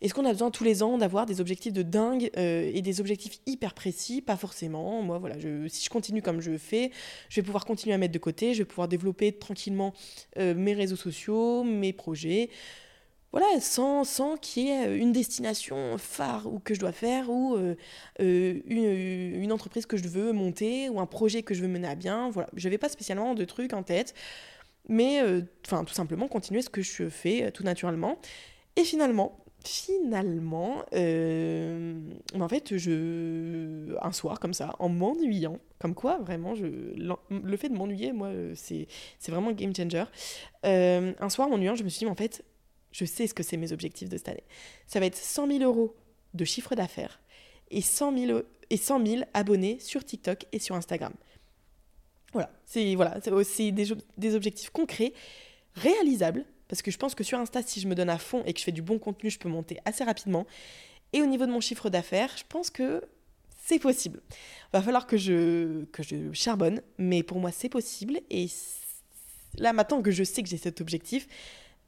est-ce 0.00 0.14
qu'on 0.14 0.24
a 0.24 0.32
besoin 0.32 0.50
tous 0.50 0.62
les 0.62 0.82
ans 0.82 0.96
d'avoir 0.96 1.26
des 1.26 1.40
objectifs 1.40 1.72
de 1.72 1.82
dingue 1.82 2.30
euh, 2.36 2.70
et 2.72 2.82
des 2.82 3.00
objectifs 3.00 3.40
hyper 3.46 3.74
précis? 3.74 4.22
Pas 4.22 4.36
forcément. 4.36 5.02
Moi, 5.02 5.18
voilà, 5.18 5.34
si 5.68 5.84
je 5.84 5.90
continue 5.90 6.22
comme 6.22 6.40
je 6.40 6.56
fais, 6.56 6.92
je 7.28 7.40
vais 7.40 7.44
pouvoir 7.44 7.64
continuer 7.64 7.94
à 7.94 7.98
mettre 7.98 8.12
de 8.12 8.18
côté, 8.18 8.54
je 8.54 8.58
vais 8.58 8.64
pouvoir 8.64 8.86
développer 8.86 9.32
tranquillement 9.32 9.92
euh, 10.38 10.54
mes 10.54 10.74
réseaux 10.74 10.96
sociaux, 10.96 11.64
mes 11.64 11.92
projets. 11.92 12.48
Voilà, 13.32 13.60
sans, 13.60 14.04
sans 14.04 14.36
qu'il 14.36 14.68
y 14.68 14.70
ait 14.70 14.96
une 14.96 15.12
destination 15.12 15.98
phare 15.98 16.46
ou 16.46 16.60
que 16.60 16.74
je 16.74 16.80
dois 16.80 16.92
faire 16.92 17.28
ou 17.28 17.56
euh, 17.56 17.74
une, 18.18 19.42
une, 19.42 19.52
entreprise 19.52 19.84
que 19.84 19.98
je 19.98 20.08
veux 20.08 20.32
monter 20.32 20.88
ou 20.88 20.98
un 20.98 21.06
projet 21.06 21.42
que 21.42 21.54
je 21.54 21.60
veux 21.60 21.68
mener 21.68 21.88
à 21.88 21.94
bien. 21.94 22.30
Voilà, 22.30 22.48
je 22.54 22.66
n'avais 22.66 22.78
pas 22.78 22.88
spécialement 22.88 23.34
de 23.34 23.44
trucs 23.44 23.74
en 23.74 23.82
tête, 23.82 24.14
mais 24.88 25.20
tout 25.62 25.92
simplement 25.92 26.26
continuer 26.26 26.62
ce 26.62 26.70
que 26.70 26.80
je 26.80 27.10
fais 27.10 27.52
tout 27.52 27.64
naturellement. 27.64 28.18
Et 28.76 28.84
finalement, 28.84 29.44
finalement, 29.64 30.84
euh, 30.94 31.98
en 32.38 32.48
fait, 32.48 32.76
je, 32.76 33.96
un 34.00 34.12
soir 34.12 34.40
comme 34.40 34.54
ça, 34.54 34.74
en 34.78 34.88
m'ennuyant, 34.88 35.58
comme 35.78 35.94
quoi 35.94 36.18
vraiment, 36.18 36.54
le 36.54 37.56
fait 37.56 37.68
de 37.68 37.74
m'ennuyer, 37.74 38.12
moi, 38.12 38.30
c'est, 38.54 38.86
c'est 39.18 39.32
vraiment 39.32 39.52
game 39.52 39.74
changer. 39.74 40.04
Euh, 40.64 41.12
un 41.18 41.28
soir, 41.28 41.48
en 41.48 41.50
m'ennuyant, 41.52 41.74
je 41.74 41.84
me 41.84 41.88
suis 41.88 42.00
dit, 42.00 42.10
en 42.10 42.14
fait, 42.14 42.44
je 42.92 43.04
sais 43.04 43.26
ce 43.26 43.34
que 43.34 43.42
c'est 43.42 43.56
mes 43.56 43.72
objectifs 43.72 44.08
de 44.08 44.16
cette 44.16 44.28
année. 44.28 44.44
Ça 44.86 45.00
va 45.00 45.06
être 45.06 45.16
100 45.16 45.46
000 45.48 45.60
euros 45.60 45.94
de 46.34 46.44
chiffre 46.44 46.74
d'affaires 46.74 47.20
et 47.70 47.80
100 47.80 48.16
000, 48.16 48.40
et 48.70 48.76
100 48.76 49.06
000 49.06 49.22
abonnés 49.34 49.78
sur 49.80 50.04
TikTok 50.04 50.46
et 50.52 50.58
sur 50.58 50.74
Instagram. 50.74 51.12
Voilà, 52.32 52.50
c'est 52.64 52.94
voilà, 52.94 53.18
des, 53.20 53.86
des 54.18 54.34
objectifs 54.34 54.70
concrets, 54.70 55.12
réalisables, 55.74 56.44
parce 56.68 56.82
que 56.82 56.90
je 56.90 56.98
pense 56.98 57.14
que 57.14 57.24
sur 57.24 57.38
Insta, 57.38 57.62
si 57.62 57.80
je 57.80 57.88
me 57.88 57.94
donne 57.94 58.10
à 58.10 58.18
fond 58.18 58.42
et 58.46 58.52
que 58.52 58.60
je 58.60 58.64
fais 58.64 58.72
du 58.72 58.82
bon 58.82 58.98
contenu, 58.98 59.30
je 59.30 59.38
peux 59.38 59.48
monter 59.48 59.78
assez 59.84 60.04
rapidement. 60.04 60.46
Et 61.12 61.22
au 61.22 61.26
niveau 61.26 61.46
de 61.46 61.50
mon 61.50 61.60
chiffre 61.60 61.88
d'affaires, 61.88 62.30
je 62.36 62.44
pense 62.48 62.70
que 62.70 63.02
c'est 63.64 63.78
possible. 63.78 64.20
Va 64.72 64.82
falloir 64.82 65.06
que 65.06 65.16
je, 65.16 65.84
que 65.86 66.02
je 66.02 66.32
charbonne, 66.32 66.82
mais 66.98 67.22
pour 67.22 67.38
moi, 67.38 67.50
c'est 67.50 67.68
possible. 67.68 68.20
Et 68.30 68.46
là, 69.56 69.72
maintenant 69.72 70.02
que 70.02 70.10
je 70.10 70.24
sais 70.24 70.42
que 70.42 70.48
j'ai 70.48 70.58
cet 70.58 70.80
objectif, 70.80 71.26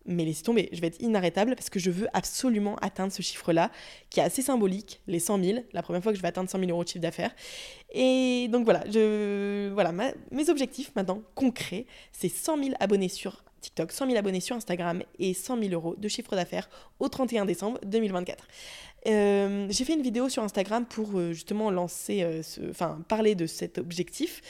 mais 0.07 0.25
laissez 0.25 0.43
tomber, 0.43 0.71
je 0.73 0.81
vais 0.81 0.87
être 0.87 1.01
inarrêtable 1.01 1.55
parce 1.55 1.69
que 1.69 1.79
je 1.79 1.90
veux 1.90 2.09
absolument 2.14 2.77
atteindre 2.77 3.12
ce 3.12 3.21
chiffre-là, 3.23 3.71
qui 4.09 4.21
est 4.21 4.23
assez 4.23 4.43
symbolique, 4.43 5.01
les 5.07 5.19
100 5.19 5.45
000, 5.45 5.59
la 5.73 5.83
première 5.83 6.03
fois 6.03 6.12
que 6.12 6.16
je 6.16 6.23
vais 6.23 6.29
atteindre 6.29 6.49
100 6.49 6.59
000 6.59 6.71
euros 6.71 6.85
de 6.85 6.88
chiffre 6.88 7.03
d'affaires. 7.03 7.35
Et 7.93 8.49
donc 8.51 8.64
voilà, 8.64 8.83
je, 8.90 9.71
voilà 9.73 9.93
mes 9.93 10.49
objectifs 10.49 10.93
maintenant 10.97 11.23
concrets, 11.35 11.87
c'est 12.12 12.31
100 12.31 12.62
000 12.62 12.75
abonnés 12.81 13.09
sur 13.09 13.45
TikTok, 13.61 13.92
100 13.92 14.07
000 14.07 14.18
abonnés 14.18 14.40
sur 14.40 14.57
Instagram 14.57 15.03
et 15.18 15.35
100 15.35 15.62
000 15.62 15.73
euros 15.73 15.94
de 15.96 16.09
chiffre 16.09 16.35
d'affaires 16.35 16.68
au 16.99 17.09
31 17.09 17.44
décembre 17.44 17.79
2024. 17.85 18.46
Euh, 19.06 19.66
j'ai 19.70 19.84
fait 19.84 19.94
une 19.94 20.02
vidéo 20.02 20.28
sur 20.28 20.42
Instagram 20.42 20.84
pour 20.84 21.18
euh, 21.18 21.32
justement 21.32 21.70
lancer, 21.70 22.22
euh, 22.22 22.42
enfin 22.70 23.02
parler 23.08 23.34
de 23.34 23.46
cet 23.46 23.78
objectif 23.78 24.42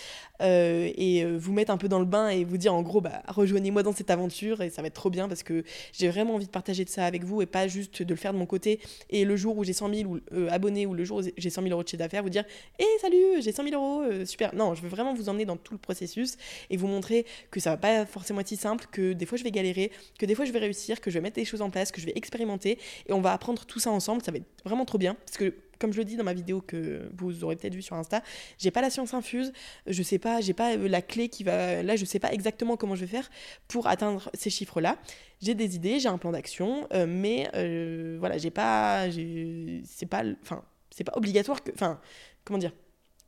et 0.42 1.22
vous 1.36 1.52
mettre 1.52 1.70
un 1.70 1.76
peu 1.76 1.86
dans 1.86 1.98
le 1.98 2.06
bain 2.06 2.30
et 2.30 2.44
vous 2.44 2.56
dire 2.56 2.72
en 2.72 2.80
gros, 2.80 3.02
bah, 3.02 3.22
rejoignez-moi 3.28 3.82
dans 3.82 3.92
cette 3.92 4.08
aventure 4.08 4.62
et 4.62 4.70
ça 4.70 4.80
va 4.80 4.88
être 4.88 4.94
trop 4.94 5.10
bien 5.10 5.28
parce 5.28 5.42
que 5.42 5.64
j'ai 5.92 6.08
vraiment 6.08 6.36
envie 6.36 6.46
de 6.46 6.50
partager 6.50 6.82
de 6.82 6.88
ça 6.88 7.04
avec 7.04 7.24
vous 7.24 7.42
et 7.42 7.46
pas 7.46 7.68
juste 7.68 8.02
de 8.02 8.08
le 8.08 8.16
faire 8.16 8.32
de 8.32 8.38
mon 8.38 8.46
côté 8.46 8.80
et 9.10 9.26
le 9.26 9.36
jour 9.36 9.58
où 9.58 9.64
j'ai 9.64 9.74
100 9.74 9.92
000 9.92 10.16
abonnés 10.48 10.86
ou 10.86 10.94
le 10.94 11.04
jour 11.04 11.18
où 11.18 11.22
j'ai 11.36 11.50
100 11.50 11.60
000 11.60 11.74
euros 11.74 11.82
de 11.82 11.88
chiffre 11.88 11.98
d'affaires, 11.98 12.22
vous 12.22 12.30
dire, 12.30 12.44
hé 12.78 12.86
salut, 13.02 13.42
j'ai 13.42 13.52
100 13.52 13.64
000 13.64 13.74
euros, 13.74 14.24
super. 14.24 14.54
Non, 14.54 14.74
je 14.74 14.80
veux 14.80 14.88
vraiment 14.88 15.12
vous 15.12 15.28
emmener 15.28 15.44
dans 15.44 15.58
tout 15.58 15.74
le 15.74 15.78
processus 15.78 16.38
et 16.70 16.78
vous 16.78 16.86
montrer 16.86 17.26
que 17.50 17.60
ça 17.60 17.72
va 17.72 17.76
pas 17.76 18.06
forcément 18.06 18.40
être 18.40 18.48
si 18.48 18.56
simple, 18.56 18.86
que 18.90 19.12
des 19.12 19.26
fois 19.26 19.36
je 19.36 19.44
vais 19.44 19.50
galérer, 19.50 19.92
que 20.18 20.24
des 20.24 20.34
fois 20.34 20.46
je 20.46 20.52
vais 20.52 20.58
réussir, 20.58 21.02
que 21.02 21.10
je 21.10 21.18
vais 21.18 21.22
mettre 21.22 21.36
des 21.36 21.44
choses 21.44 21.60
en 21.60 21.68
place, 21.68 21.92
que 21.92 22.00
je 22.00 22.06
vais 22.06 22.14
expérimenter 22.16 22.78
et 23.06 23.12
on 23.12 23.20
va 23.20 23.34
apprendre 23.34 23.66
tout 23.66 23.78
ça 23.78 23.90
ensemble. 23.90 24.22
Ça 24.22 24.32
va 24.32 24.39
vraiment 24.64 24.84
trop 24.84 24.98
bien. 24.98 25.14
Parce 25.14 25.36
que, 25.36 25.54
comme 25.78 25.92
je 25.92 25.98
le 25.98 26.04
dis 26.04 26.16
dans 26.16 26.24
ma 26.24 26.34
vidéo 26.34 26.60
que 26.60 27.10
vous 27.16 27.42
aurez 27.42 27.56
peut-être 27.56 27.74
vu 27.74 27.82
sur 27.82 27.96
Insta, 27.96 28.22
j'ai 28.58 28.70
pas 28.70 28.82
la 28.82 28.90
science 28.90 29.14
infuse, 29.14 29.52
je 29.86 30.02
sais 30.02 30.18
pas, 30.18 30.40
j'ai 30.40 30.52
pas 30.52 30.76
euh, 30.76 30.88
la 30.88 31.02
clé 31.02 31.28
qui 31.28 31.42
va. 31.42 31.82
Là, 31.82 31.96
je 31.96 32.04
sais 32.04 32.18
pas 32.18 32.32
exactement 32.32 32.76
comment 32.76 32.94
je 32.94 33.02
vais 33.02 33.06
faire 33.06 33.30
pour 33.68 33.86
atteindre 33.86 34.30
ces 34.34 34.50
chiffres-là. 34.50 34.98
J'ai 35.40 35.54
des 35.54 35.76
idées, 35.76 35.98
j'ai 35.98 36.08
un 36.08 36.18
plan 36.18 36.32
d'action, 36.32 36.86
euh, 36.92 37.06
mais 37.08 37.48
euh, 37.54 38.16
voilà, 38.18 38.38
j'ai 38.38 38.50
pas. 38.50 39.06
C'est 39.84 40.06
pas. 40.06 40.22
Enfin, 40.42 40.64
c'est 40.90 41.04
pas 41.04 41.16
obligatoire 41.16 41.62
que. 41.62 41.70
Enfin, 41.72 42.00
comment 42.44 42.58
dire? 42.58 42.72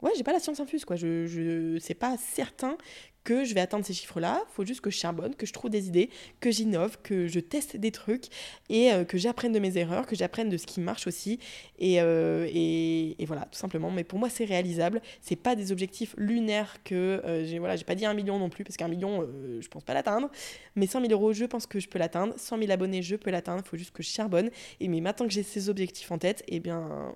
Ouais, 0.02 0.10
j'ai 0.16 0.24
pas 0.24 0.32
la 0.32 0.40
science 0.40 0.58
infuse, 0.58 0.84
quoi. 0.84 0.96
Je, 0.96 1.26
je 1.26 1.78
c'est 1.78 1.94
pas 1.94 2.16
certain 2.18 2.76
que 3.24 3.44
je 3.44 3.54
vais 3.54 3.60
atteindre 3.60 3.84
ces 3.84 3.94
chiffres-là. 3.94 4.42
Il 4.50 4.54
faut 4.54 4.64
juste 4.64 4.80
que 4.80 4.90
je 4.90 4.96
charbonne, 4.96 5.34
que 5.34 5.46
je 5.46 5.52
trouve 5.52 5.70
des 5.70 5.88
idées, 5.88 6.10
que 6.40 6.50
j'innove, 6.50 6.98
que 7.02 7.26
je 7.26 7.40
teste 7.40 7.76
des 7.76 7.90
trucs 7.90 8.26
et 8.68 8.92
euh, 8.92 9.04
que 9.04 9.18
j'apprenne 9.18 9.52
de 9.52 9.58
mes 9.58 9.78
erreurs, 9.78 10.06
que 10.06 10.16
j'apprenne 10.16 10.48
de 10.48 10.56
ce 10.56 10.66
qui 10.66 10.80
marche 10.80 11.06
aussi. 11.06 11.38
Euh, 11.80 12.48
et, 12.52 13.22
et, 13.22 13.26
voilà, 13.26 13.42
tout 13.42 13.58
simplement. 13.58 13.90
Mais 13.90 14.04
pour 14.04 14.18
moi, 14.18 14.28
c'est 14.28 14.44
réalisable. 14.44 15.00
C'est 15.20 15.36
pas 15.36 15.56
des 15.56 15.72
objectifs 15.72 16.14
lunaires 16.16 16.76
que 16.84 16.94
euh, 16.94 17.44
j'ai. 17.44 17.58
Voilà, 17.58 17.76
j'ai 17.76 17.84
pas 17.84 17.94
dit 17.94 18.06
un 18.06 18.14
million 18.14 18.38
non 18.38 18.48
plus 18.48 18.64
parce 18.64 18.76
qu'un 18.76 18.88
million, 18.88 19.26
je 19.60 19.68
pense 19.68 19.84
pas 19.84 19.94
l'atteindre. 19.94 20.30
Mais 20.76 20.86
100 20.86 21.00
000 21.00 21.12
euros, 21.12 21.32
je 21.32 21.44
pense 21.44 21.66
que 21.66 21.80
je 21.80 21.88
peux 21.88 21.98
l'atteindre. 21.98 22.34
100 22.36 22.58
000 22.58 22.70
abonnés, 22.70 23.02
je 23.02 23.16
peux 23.16 23.30
l'atteindre. 23.30 23.62
Il 23.64 23.68
faut 23.68 23.76
juste 23.76 23.92
que 23.92 24.02
je 24.02 24.08
charbonne. 24.08 24.50
Et 24.80 24.88
mais 24.88 25.00
maintenant 25.00 25.26
que 25.26 25.32
j'ai 25.32 25.42
ces 25.42 25.68
objectifs 25.68 26.10
en 26.10 26.18
tête, 26.18 26.42
eh 26.48 26.60
bien, 26.60 27.14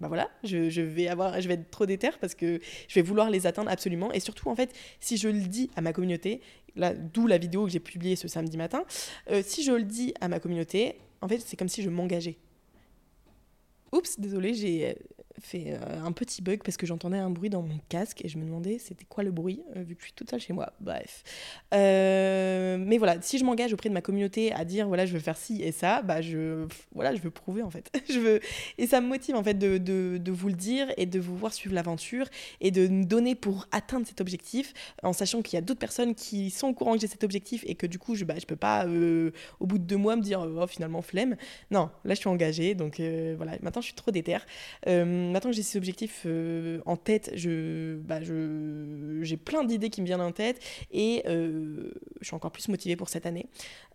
bah 0.00 0.08
voilà, 0.08 0.30
je, 0.44 0.70
je, 0.70 0.80
vais 0.80 1.08
avoir, 1.08 1.40
je 1.40 1.48
vais 1.48 1.54
être 1.54 1.70
trop 1.70 1.84
déter 1.84 2.10
parce 2.20 2.34
que 2.34 2.58
je 2.88 2.94
vais 2.94 3.02
vouloir 3.02 3.30
les 3.30 3.46
atteindre 3.46 3.70
absolument. 3.70 4.10
Et 4.12 4.20
surtout, 4.20 4.48
en 4.48 4.56
fait, 4.56 4.74
si 4.98 5.18
je 5.18 5.28
le 5.28 5.40
dis 5.40 5.70
à 5.76 5.82
ma 5.82 5.92
communauté, 5.92 6.40
là, 6.74 6.94
d'où 6.94 7.26
la 7.26 7.38
vidéo 7.38 7.66
que 7.66 7.70
j'ai 7.70 7.80
publiée 7.80 8.16
ce 8.16 8.26
samedi 8.26 8.56
matin, 8.56 8.84
euh, 9.30 9.42
si 9.44 9.62
je 9.62 9.72
le 9.72 9.82
dis 9.82 10.14
à 10.20 10.28
ma 10.28 10.40
communauté, 10.40 10.96
en 11.20 11.28
fait, 11.28 11.38
c'est 11.38 11.56
comme 11.56 11.68
si 11.68 11.82
je 11.82 11.90
m'engageais. 11.90 12.38
Oups, 13.92 14.18
désolé, 14.18 14.54
j'ai 14.54 14.96
fait 15.40 15.64
euh, 15.68 16.02
un 16.04 16.12
petit 16.12 16.42
bug 16.42 16.60
parce 16.64 16.76
que 16.76 16.86
j'entendais 16.86 17.18
un 17.18 17.30
bruit 17.30 17.50
dans 17.50 17.62
mon 17.62 17.78
casque 17.88 18.24
et 18.24 18.28
je 18.28 18.38
me 18.38 18.44
demandais 18.44 18.78
c'était 18.78 19.04
quoi 19.04 19.24
le 19.24 19.30
bruit 19.30 19.62
euh, 19.76 19.82
vu 19.82 19.94
que 19.94 20.00
je 20.00 20.06
suis 20.06 20.12
toute 20.12 20.30
seule 20.30 20.40
chez 20.40 20.52
moi. 20.52 20.72
Bref. 20.80 21.22
Euh, 21.74 22.76
mais 22.78 22.98
voilà, 22.98 23.20
si 23.20 23.38
je 23.38 23.44
m'engage 23.44 23.72
auprès 23.72 23.88
de 23.88 23.94
ma 23.94 24.00
communauté 24.00 24.52
à 24.52 24.64
dire 24.64 24.88
voilà, 24.88 25.06
je 25.06 25.12
veux 25.12 25.20
faire 25.20 25.36
ci 25.36 25.62
et 25.62 25.72
ça, 25.72 26.02
bah 26.02 26.20
je 26.20 26.66
voilà, 26.94 27.14
je 27.14 27.20
veux 27.20 27.30
prouver 27.30 27.62
en 27.62 27.70
fait. 27.70 27.90
je 28.08 28.18
veux 28.18 28.40
et 28.78 28.86
ça 28.86 29.00
me 29.00 29.08
motive 29.08 29.36
en 29.36 29.42
fait 29.42 29.54
de, 29.54 29.78
de, 29.78 30.32
vous 30.32 30.48
le 30.48 30.54
dire 30.54 30.92
et 30.96 31.06
de 31.06 31.18
vous 31.18 31.36
voir 31.36 31.52
suivre 31.52 31.74
l'aventure 31.74 32.26
et 32.60 32.70
de 32.70 32.86
me 32.88 33.04
donner 33.04 33.34
pour 33.34 33.66
atteindre 33.72 34.06
cet 34.06 34.20
objectif 34.20 34.72
en 35.02 35.12
sachant 35.12 35.42
qu'il 35.42 35.54
y 35.54 35.58
a 35.58 35.62
d'autres 35.62 35.80
personnes 35.80 36.14
qui 36.14 36.50
sont 36.50 36.68
au 36.68 36.74
courant 36.74 36.94
que 36.94 37.00
j'ai 37.00 37.06
cet 37.06 37.24
objectif 37.24 37.64
et 37.66 37.74
que 37.74 37.86
du 37.86 37.98
coup 37.98 38.14
je 38.14 38.24
bah, 38.24 38.34
je 38.38 38.46
peux 38.46 38.56
pas 38.56 38.86
au 38.86 39.66
bout 39.66 39.78
de 39.78 39.84
deux 39.84 39.96
mois 39.96 40.16
me 40.16 40.22
dire 40.22 40.40
oh 40.40 40.66
finalement 40.66 41.02
flemme. 41.02 41.36
Non, 41.70 41.90
là 42.04 42.14
je 42.14 42.20
suis 42.20 42.28
engagée 42.28 42.74
donc 42.74 43.00
voilà, 43.36 43.52
maintenant 43.62 43.80
je 43.80 43.86
suis 43.86 43.94
trop 43.94 44.10
déterre 44.10 44.46
maintenant 45.30 45.50
que 45.50 45.56
j'ai 45.56 45.62
ces 45.62 45.78
objectifs 45.78 46.22
euh, 46.26 46.80
en 46.86 46.96
tête, 46.96 47.30
bah, 47.32 48.22
je, 48.22 49.20
j'ai 49.22 49.36
plein 49.36 49.64
d'idées 49.64 49.90
qui 49.90 50.00
me 50.00 50.06
viennent 50.06 50.20
en 50.20 50.32
tête 50.32 50.60
et 50.92 51.22
euh, 51.26 51.90
je 52.20 52.26
suis 52.26 52.34
encore 52.34 52.52
plus 52.52 52.68
motivée 52.68 52.96
pour 52.96 53.08
cette 53.08 53.26
année. 53.26 53.46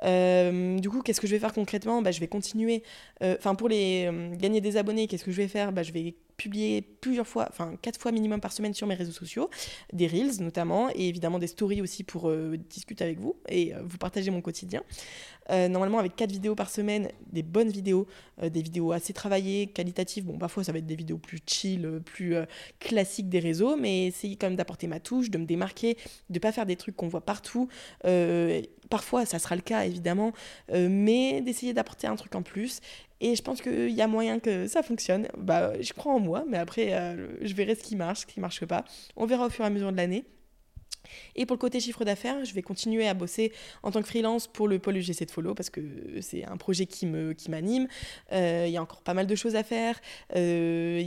Euh, 0.03 0.79
du 0.79 0.89
coup, 0.89 1.01
qu'est-ce 1.01 1.21
que 1.21 1.27
je 1.27 1.33
vais 1.33 1.39
faire 1.39 1.53
concrètement? 1.53 2.01
Bah, 2.01 2.11
Je 2.11 2.19
vais 2.19 2.27
continuer. 2.27 2.83
Enfin, 3.21 3.55
pour 3.55 3.69
les 3.69 4.09
gagner 4.33 4.61
des 4.61 4.77
abonnés, 4.77 5.07
qu'est-ce 5.07 5.23
que 5.23 5.31
je 5.31 5.37
vais 5.37 5.47
faire? 5.47 5.71
Bah, 5.71 5.83
Je 5.83 5.91
vais 5.91 6.15
publier 6.37 6.81
plusieurs 6.81 7.25
fois, 7.25 7.47
enfin 7.49 7.77
quatre 7.81 7.97
fois 7.97 8.11
minimum 8.11 8.41
par 8.41 8.51
semaine 8.51 8.73
sur 8.73 8.87
mes 8.87 8.95
réseaux 8.95 9.13
sociaux, 9.13 9.49
des 9.93 10.05
reels 10.05 10.41
notamment, 10.41 10.89
et 10.93 11.07
évidemment 11.07 11.39
des 11.39 11.47
stories 11.47 11.81
aussi 11.81 12.03
pour 12.03 12.29
discuter 12.69 13.05
avec 13.05 13.19
vous 13.19 13.37
et 13.47 13.71
vous 13.85 13.97
partager 13.97 14.31
mon 14.31 14.41
quotidien. 14.41 14.83
Euh, 15.51 15.67
normalement, 15.67 15.99
avec 15.99 16.15
4 16.15 16.31
vidéos 16.31 16.55
par 16.55 16.69
semaine, 16.69 17.09
des 17.31 17.43
bonnes 17.43 17.69
vidéos, 17.69 18.07
euh, 18.41 18.49
des 18.49 18.61
vidéos 18.61 18.91
assez 18.91 19.13
travaillées, 19.13 19.67
qualitatives. 19.67 20.25
Bon, 20.25 20.37
parfois, 20.37 20.63
ça 20.63 20.71
va 20.71 20.79
être 20.79 20.85
des 20.85 20.95
vidéos 20.95 21.17
plus 21.17 21.39
chill, 21.45 21.85
euh, 21.85 21.99
plus 21.99 22.35
classiques 22.79 23.29
des 23.29 23.39
réseaux, 23.39 23.75
mais 23.75 24.07
essayer 24.07 24.35
quand 24.35 24.47
même 24.47 24.55
d'apporter 24.55 24.87
ma 24.87 24.99
touche, 24.99 25.29
de 25.29 25.37
me 25.37 25.45
démarquer, 25.45 25.97
de 26.29 26.39
pas 26.39 26.51
faire 26.51 26.65
des 26.65 26.75
trucs 26.75 26.95
qu'on 26.95 27.07
voit 27.07 27.25
partout. 27.25 27.67
parfois, 28.89 29.25
ça 29.25 29.39
sera 29.39 29.55
le 29.55 29.61
cas, 29.61 29.85
évidemment, 29.85 30.31
mais 30.71 31.41
d'essayer 31.41 31.73
d'apporter 31.73 32.07
un 32.07 32.15
truc 32.15 32.35
en 32.35 32.43
plus. 32.43 32.81
Et 33.21 33.35
je 33.35 33.41
pense 33.41 33.61
qu'il 33.61 33.89
y 33.89 34.01
a 34.01 34.07
moyen 34.07 34.39
que 34.39 34.67
ça 34.67 34.83
fonctionne. 34.83 35.27
Bah, 35.37 35.73
je 35.81 35.93
crois 35.93 36.13
en 36.13 36.19
moi, 36.19 36.45
mais 36.47 36.57
après, 36.57 37.17
je 37.41 37.53
verrai 37.53 37.75
ce 37.75 37.83
qui 37.83 37.95
marche, 37.95 38.21
ce 38.21 38.25
qui 38.25 38.39
marche 38.39 38.65
pas. 38.65 38.85
On 39.15 39.25
verra 39.25 39.47
au 39.47 39.49
fur 39.49 39.63
et 39.63 39.67
à 39.67 39.71
mesure 39.71 39.91
de 39.91 39.97
l'année. 39.97 40.25
Et 41.35 41.45
pour 41.45 41.55
le 41.55 41.59
côté 41.59 41.79
chiffre 41.79 42.05
d'affaires, 42.05 42.43
je 42.45 42.53
vais 42.53 42.61
continuer 42.61 43.07
à 43.07 43.13
bosser 43.13 43.51
en 43.83 43.91
tant 43.91 44.01
que 44.01 44.07
freelance 44.07 44.47
pour 44.47 44.67
le 44.67 44.79
pôle 44.79 44.97
UGC 44.97 45.25
de 45.25 45.31
Follow 45.31 45.53
parce 45.53 45.69
que 45.69 45.81
c'est 46.21 46.45
un 46.45 46.57
projet 46.57 46.85
qui 46.85 47.05
me 47.05 47.33
qui 47.33 47.51
m'anime. 47.51 47.87
Euh, 48.31 48.65
il 48.67 48.73
y 48.73 48.77
a 48.77 48.81
encore 48.81 49.01
pas 49.01 49.13
mal 49.13 49.27
de 49.27 49.35
choses 49.35 49.55
à 49.55 49.63
faire. 49.63 49.99
Euh, 50.35 51.03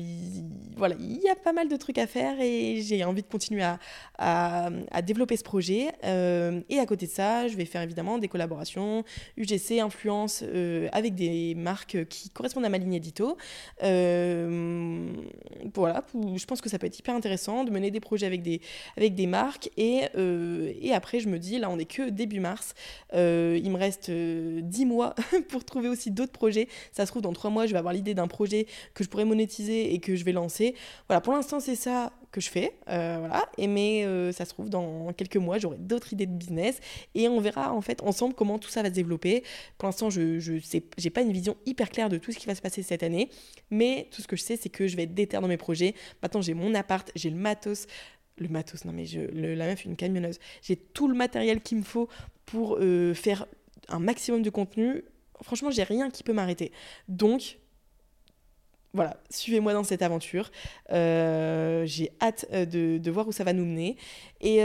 voilà, 0.76 0.96
il 0.98 1.20
y 1.20 1.28
a 1.28 1.37
pas 1.37 1.52
mal 1.52 1.68
de 1.68 1.76
trucs 1.76 1.98
à 1.98 2.06
faire 2.06 2.40
et 2.40 2.80
j'ai 2.82 3.02
envie 3.04 3.22
de 3.22 3.28
continuer 3.28 3.62
à, 3.62 3.78
à, 4.18 5.02
développer 5.02 5.37
ce 5.37 5.44
projet. 5.44 5.88
Euh, 6.04 6.61
et 6.68 6.78
à 6.78 6.87
côté 6.87 7.06
de 7.06 7.11
ça, 7.11 7.48
je 7.48 7.56
vais 7.56 7.64
faire 7.64 7.82
évidemment 7.82 8.18
des 8.18 8.28
collaborations 8.28 9.04
UGC, 9.37 9.80
influence 9.80 10.44
avec 10.92 11.14
des 11.14 11.54
marques 11.54 12.06
qui 12.08 12.30
correspondent 12.30 12.64
à 12.64 12.68
ma 12.68 12.78
ligne 12.78 12.94
édito. 12.94 13.37
voilà, 13.80 13.90
je 16.14 16.44
pense 16.44 16.61
que 16.61 16.68
ça 16.68 16.78
peut 16.78 16.87
être 16.87 16.98
hyper 16.98 17.14
intéressant 17.14 17.64
de 17.64 17.70
mener 17.70 17.90
des 17.90 18.00
projets 18.00 18.26
avec 18.26 18.42
des, 18.42 18.61
avec 18.96 19.14
des 19.14 19.26
marques 19.26 19.70
et 19.76 19.97
Et, 20.16 20.88
et 20.88 20.94
après, 20.94 21.20
je 21.20 21.28
me 21.28 21.38
dis, 21.38 21.58
là, 21.58 21.70
on 21.70 21.78
est 21.78 21.84
que 21.84 22.11
début 22.11 22.40
mars. 22.40 22.74
il 23.12 23.70
me 23.70 23.76
reste 23.76 24.11
10 24.11 24.87
mois 24.87 25.14
pour 25.48 25.64
trouver 25.64 25.88
aussi 25.88 26.11
d'autres 26.11 26.32
projets. 26.32 26.68
Ça 26.92 27.06
se 27.06 27.11
trouve, 27.11 27.22
dans 27.22 27.32
3 27.32 27.50
mois, 27.50 27.66
je 27.66 27.72
vais 27.72 27.78
avoir 27.78 27.94
l'idée 27.94 28.14
d'un 28.14 28.28
projet 28.28 28.66
que 28.94 29.04
je 29.04 29.08
pourrais 29.08 29.24
monétiser 29.24 29.94
et 29.94 30.00
que 30.00 30.16
je 30.16 30.24
vais 30.24 30.32
lancer. 30.32 30.74
Voilà, 31.08 31.20
pour 31.20 31.32
l'instant, 31.32 31.61
c'est 31.61 31.76
ça 31.76 32.12
que 32.30 32.40
je 32.40 32.50
fais. 32.50 32.74
voilà. 32.87 33.48
Et 33.56 33.66
mais 33.66 34.04
ça 34.32 34.44
se 34.44 34.50
trouve, 34.50 34.68
dans 34.68 35.12
quelques 35.12 35.37
mois, 35.37 35.58
j'aurai 35.58 35.78
d'autres 35.78 36.12
idées 36.12 36.26
de 36.26 36.32
business 36.32 36.80
et 37.14 37.28
on 37.28 37.40
verra 37.40 37.72
en 37.72 37.80
fait 37.80 38.02
ensemble 38.02 38.34
comment 38.34 38.58
tout 38.58 38.70
ça 38.70 38.82
va 38.82 38.88
se 38.88 38.94
développer. 38.94 39.42
Pour 39.78 39.87
l'instant, 39.87 40.11
je 40.11 40.38
je 40.38 40.58
sais, 40.61 40.82
j'ai 40.96 41.11
pas 41.11 41.22
une 41.22 41.32
vision 41.32 41.56
hyper 41.66 41.90
claire 41.90 42.08
de 42.08 42.18
tout 42.18 42.32
ce 42.32 42.38
qui 42.38 42.46
va 42.46 42.54
se 42.54 42.62
passer 42.62 42.82
cette 42.82 43.02
année, 43.02 43.30
mais 43.70 44.08
tout 44.11 44.22
ce 44.22 44.28
que 44.28 44.37
je 44.37 44.42
sais, 44.42 44.56
c'est 44.56 44.68
que 44.68 44.87
je 44.87 44.96
vais 44.96 45.04
être 45.04 45.14
déter 45.14 45.38
dans 45.38 45.48
mes 45.48 45.56
projets. 45.56 45.94
Maintenant, 46.22 46.40
j'ai 46.40 46.54
mon 46.54 46.74
appart, 46.74 47.11
j'ai 47.14 47.30
le 47.30 47.37
matos, 47.37 47.87
le 48.40 48.48
matos, 48.48 48.85
non 48.85 48.92
mais 48.92 49.07
je, 49.07 49.20
la 49.20 49.66
meuf, 49.66 49.85
une 49.85 49.96
camionneuse. 49.96 50.38
J'ai 50.62 50.77
tout 50.77 51.09
le 51.09 51.14
matériel 51.14 51.61
qu'il 51.61 51.79
me 51.79 51.83
faut 51.83 52.09
pour 52.46 52.79
euh, 52.81 53.14
faire 53.14 53.46
un 53.88 53.98
maximum 53.98 54.42
de 54.42 54.51
contenu. 54.51 55.05
Franchement, 55.42 55.70
j'ai 55.70 55.83
rien 55.83 56.11
qui 56.11 56.22
peut 56.22 56.33
m'arrêter. 56.33 56.72
Donc, 57.09 57.59
voilà, 58.94 59.16
suivez-moi 59.31 59.72
dans 59.72 59.85
cette 59.85 60.03
aventure. 60.03 60.51
Euh, 60.90 61.85
j'ai 61.87 62.11
hâte 62.20 62.46
euh, 62.53 62.64
de, 62.64 62.98
de, 62.98 63.11
voir 63.11 63.29
où 63.29 63.33
ça 63.33 63.44
va 63.44 63.53
nous 63.53 63.64
mener. 63.64 63.96
Et, 64.40 64.61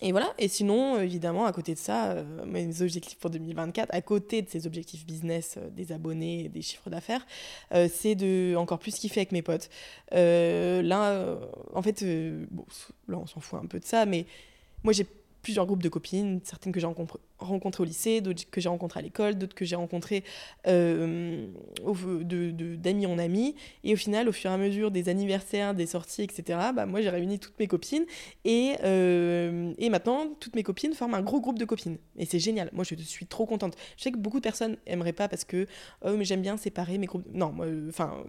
et 0.00 0.12
voilà, 0.12 0.32
et 0.38 0.46
sinon, 0.46 0.96
euh, 0.96 1.00
évidemment, 1.00 1.44
à 1.44 1.52
côté 1.52 1.74
de 1.74 1.78
ça, 1.78 2.12
euh, 2.12 2.44
mes 2.46 2.82
objectifs 2.82 3.18
pour 3.18 3.30
2024, 3.30 3.88
à 3.92 4.00
côté 4.00 4.42
de 4.42 4.48
ces 4.48 4.66
objectifs 4.66 5.04
business, 5.04 5.56
euh, 5.58 5.70
des 5.70 5.90
abonnés, 5.90 6.48
des 6.48 6.62
chiffres 6.62 6.88
d'affaires, 6.88 7.26
c'est 7.90 8.14
de 8.14 8.54
encore 8.56 8.78
plus 8.78 8.94
kiffer 8.94 9.20
avec 9.20 9.32
mes 9.32 9.42
potes. 9.42 9.68
là, 10.12 11.38
en 11.74 11.82
fait, 11.82 12.02
là, 12.02 13.18
on 13.18 13.26
s'en 13.26 13.40
fout 13.40 13.60
un 13.62 13.66
peu 13.66 13.80
de 13.80 13.84
ça, 13.84 14.06
mais 14.06 14.26
moi, 14.84 14.92
j'ai 14.92 15.06
plusieurs 15.42 15.66
groupes 15.66 15.82
de 15.82 15.88
copines, 15.88 16.40
certaines 16.44 16.72
que 16.72 16.80
j'ai 16.80 16.86
rencontrées 17.38 17.82
au 17.82 17.86
lycée, 17.86 18.20
d'autres 18.20 18.44
que 18.50 18.60
j'ai 18.60 18.68
rencontrées 18.68 19.00
à 19.00 19.02
l'école, 19.02 19.36
d'autres 19.36 19.54
que 19.54 19.64
j'ai 19.64 19.76
rencontrées 19.76 20.24
euh, 20.66 21.46
d'amis 22.76 23.06
en 23.06 23.18
amis. 23.18 23.54
Et 23.84 23.92
au 23.92 23.96
final, 23.96 24.28
au 24.28 24.32
fur 24.32 24.50
et 24.50 24.54
à 24.54 24.56
mesure 24.56 24.90
des 24.90 25.08
anniversaires, 25.08 25.74
des 25.74 25.86
sorties, 25.86 26.22
etc., 26.22 26.58
bah, 26.74 26.86
moi 26.86 27.00
j'ai 27.00 27.10
réuni 27.10 27.38
toutes 27.38 27.58
mes 27.58 27.66
copines. 27.66 28.04
Et, 28.44 28.74
euh, 28.84 29.72
et 29.78 29.90
maintenant, 29.90 30.26
toutes 30.40 30.56
mes 30.56 30.62
copines 30.62 30.94
forment 30.94 31.14
un 31.14 31.22
gros 31.22 31.40
groupe 31.40 31.58
de 31.58 31.64
copines. 31.64 31.98
Et 32.16 32.26
c'est 32.26 32.40
génial. 32.40 32.70
Moi, 32.72 32.84
je 32.84 32.94
suis 32.96 33.26
trop 33.26 33.46
contente. 33.46 33.76
Je 33.96 34.02
sais 34.02 34.12
que 34.12 34.18
beaucoup 34.18 34.38
de 34.38 34.42
personnes 34.44 34.76
aimeraient 34.86 35.12
pas 35.12 35.28
parce 35.28 35.44
que 35.44 35.66
oh, 36.04 36.16
j'aime 36.20 36.42
bien 36.42 36.56
séparer 36.56 36.98
mes 36.98 37.06
groupes. 37.06 37.26
Non, 37.32 37.52
moi, 37.52 37.66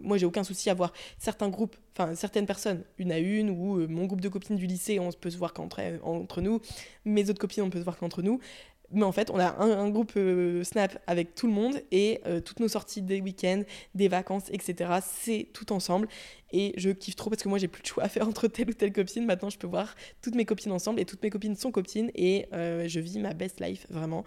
moi 0.02 0.17
j'ai 0.17 0.26
aucun 0.26 0.43
souci 0.43 0.69
à 0.69 0.74
voir 0.74 0.93
certains 1.17 1.50
groupes, 1.50 1.76
enfin 1.98 2.15
certaines 2.15 2.45
personnes, 2.45 2.84
une 2.98 3.12
à 3.12 3.19
une, 3.19 3.50
ou 3.50 3.80
euh, 3.80 3.88
mon 3.88 4.06
groupe 4.06 4.22
de 4.22 4.30
copines 4.30 4.56
du 4.56 4.67
lycée, 4.67 5.00
on 5.00 5.12
peut 5.12 5.30
se 5.30 5.38
voir 5.38 5.54
qu'entre 5.54 5.80
entre 6.04 6.41
nous 6.41 6.62
mes 7.05 7.29
autres 7.29 7.39
copines, 7.39 7.63
on 7.63 7.69
peut 7.69 7.79
se 7.79 7.83
voir 7.83 7.97
qu'entre 7.97 8.21
nous. 8.21 8.39
Mais 8.91 9.03
en 9.03 9.12
fait, 9.12 9.29
on 9.29 9.39
a 9.39 9.55
un, 9.63 9.89
groupe 9.89 10.13
euh, 10.17 10.63
Snap 10.63 10.99
avec 11.05 11.35
tout 11.35 11.47
le 11.47 11.53
monde 11.53 11.81
et 11.91 12.21
euh, 12.25 12.41
toutes 12.41 12.59
nos 12.59 12.67
sorties 12.67 13.01
des 13.01 13.21
week-ends, 13.21 13.62
des 13.93 14.07
vacances, 14.07 14.49
etc. 14.51 14.91
C'est 15.03 15.47
tout 15.53 15.71
ensemble. 15.71 16.07
Et 16.51 16.73
je 16.77 16.89
kiffe 16.89 17.15
trop 17.15 17.29
parce 17.29 17.43
que 17.43 17.49
moi, 17.49 17.59
j'ai 17.59 17.67
plus 17.67 17.83
de 17.83 17.88
choix 17.88 18.03
à 18.03 18.09
faire 18.09 18.27
entre 18.27 18.47
telle 18.47 18.69
ou 18.69 18.73
telle 18.73 18.91
copine. 18.91 19.25
Maintenant, 19.25 19.51
je 19.51 19.59
peux 19.59 19.67
voir 19.67 19.95
toutes 20.23 20.33
mes 20.33 20.45
copines 20.45 20.71
ensemble 20.71 20.99
et 20.99 21.05
toutes 21.05 21.21
mes 21.21 21.29
copines 21.29 21.55
sont 21.55 21.71
copines 21.71 22.09
et 22.15 22.47
euh, 22.53 22.88
je 22.88 22.99
vis 22.99 23.19
ma 23.19 23.33
best 23.33 23.59
life, 23.59 23.85
vraiment. 23.89 24.23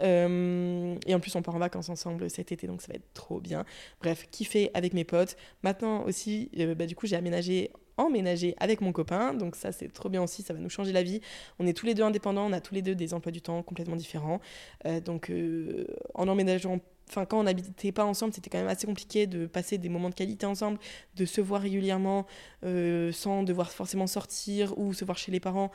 et 0.00 1.14
en 1.14 1.20
plus, 1.20 1.34
on 1.34 1.42
part 1.42 1.56
en 1.56 1.58
vacances 1.58 1.88
ensemble 1.88 2.30
cet 2.30 2.52
été, 2.52 2.68
donc 2.68 2.82
ça 2.82 2.88
va 2.88 2.94
être 2.94 3.12
trop 3.14 3.40
bien. 3.40 3.64
Bref, 4.00 4.28
kiffer 4.30 4.70
avec 4.74 4.94
mes 4.94 5.04
potes. 5.04 5.36
Maintenant 5.64 6.04
aussi, 6.04 6.50
bah, 6.76 6.86
du 6.86 6.94
coup, 6.94 7.06
j'ai 7.06 7.16
aménagé 7.16 7.72
emménager 7.96 8.54
avec 8.58 8.80
mon 8.80 8.92
copain. 8.92 9.34
Donc 9.34 9.56
ça, 9.56 9.72
c'est 9.72 9.92
trop 9.92 10.08
bien 10.08 10.22
aussi, 10.22 10.42
ça 10.42 10.54
va 10.54 10.60
nous 10.60 10.68
changer 10.68 10.92
la 10.92 11.02
vie. 11.02 11.20
On 11.58 11.66
est 11.66 11.72
tous 11.72 11.86
les 11.86 11.94
deux 11.94 12.02
indépendants, 12.02 12.46
on 12.46 12.52
a 12.52 12.60
tous 12.60 12.74
les 12.74 12.82
deux 12.82 12.94
des 12.94 13.14
emplois 13.14 13.32
du 13.32 13.42
temps 13.42 13.62
complètement 13.62 13.96
différents. 13.96 14.40
Euh, 14.86 15.00
donc 15.00 15.30
euh, 15.30 15.86
en 16.14 16.28
emménageant 16.28 16.80
enfin 17.08 17.26
quand 17.26 17.38
on 17.38 17.42
n'habitait 17.44 17.92
pas 17.92 18.04
ensemble, 18.04 18.32
c'était 18.32 18.50
quand 18.50 18.58
même 18.58 18.68
assez 18.68 18.86
compliqué 18.86 19.26
de 19.26 19.46
passer 19.46 19.78
des 19.78 19.88
moments 19.88 20.08
de 20.08 20.14
qualité 20.14 20.46
ensemble, 20.46 20.78
de 21.16 21.24
se 21.24 21.40
voir 21.40 21.60
régulièrement 21.60 22.26
euh, 22.64 23.12
sans 23.12 23.42
devoir 23.42 23.70
forcément 23.70 24.06
sortir 24.06 24.76
ou 24.78 24.94
se 24.94 25.04
voir 25.04 25.18
chez 25.18 25.30
les 25.30 25.40
parents 25.40 25.70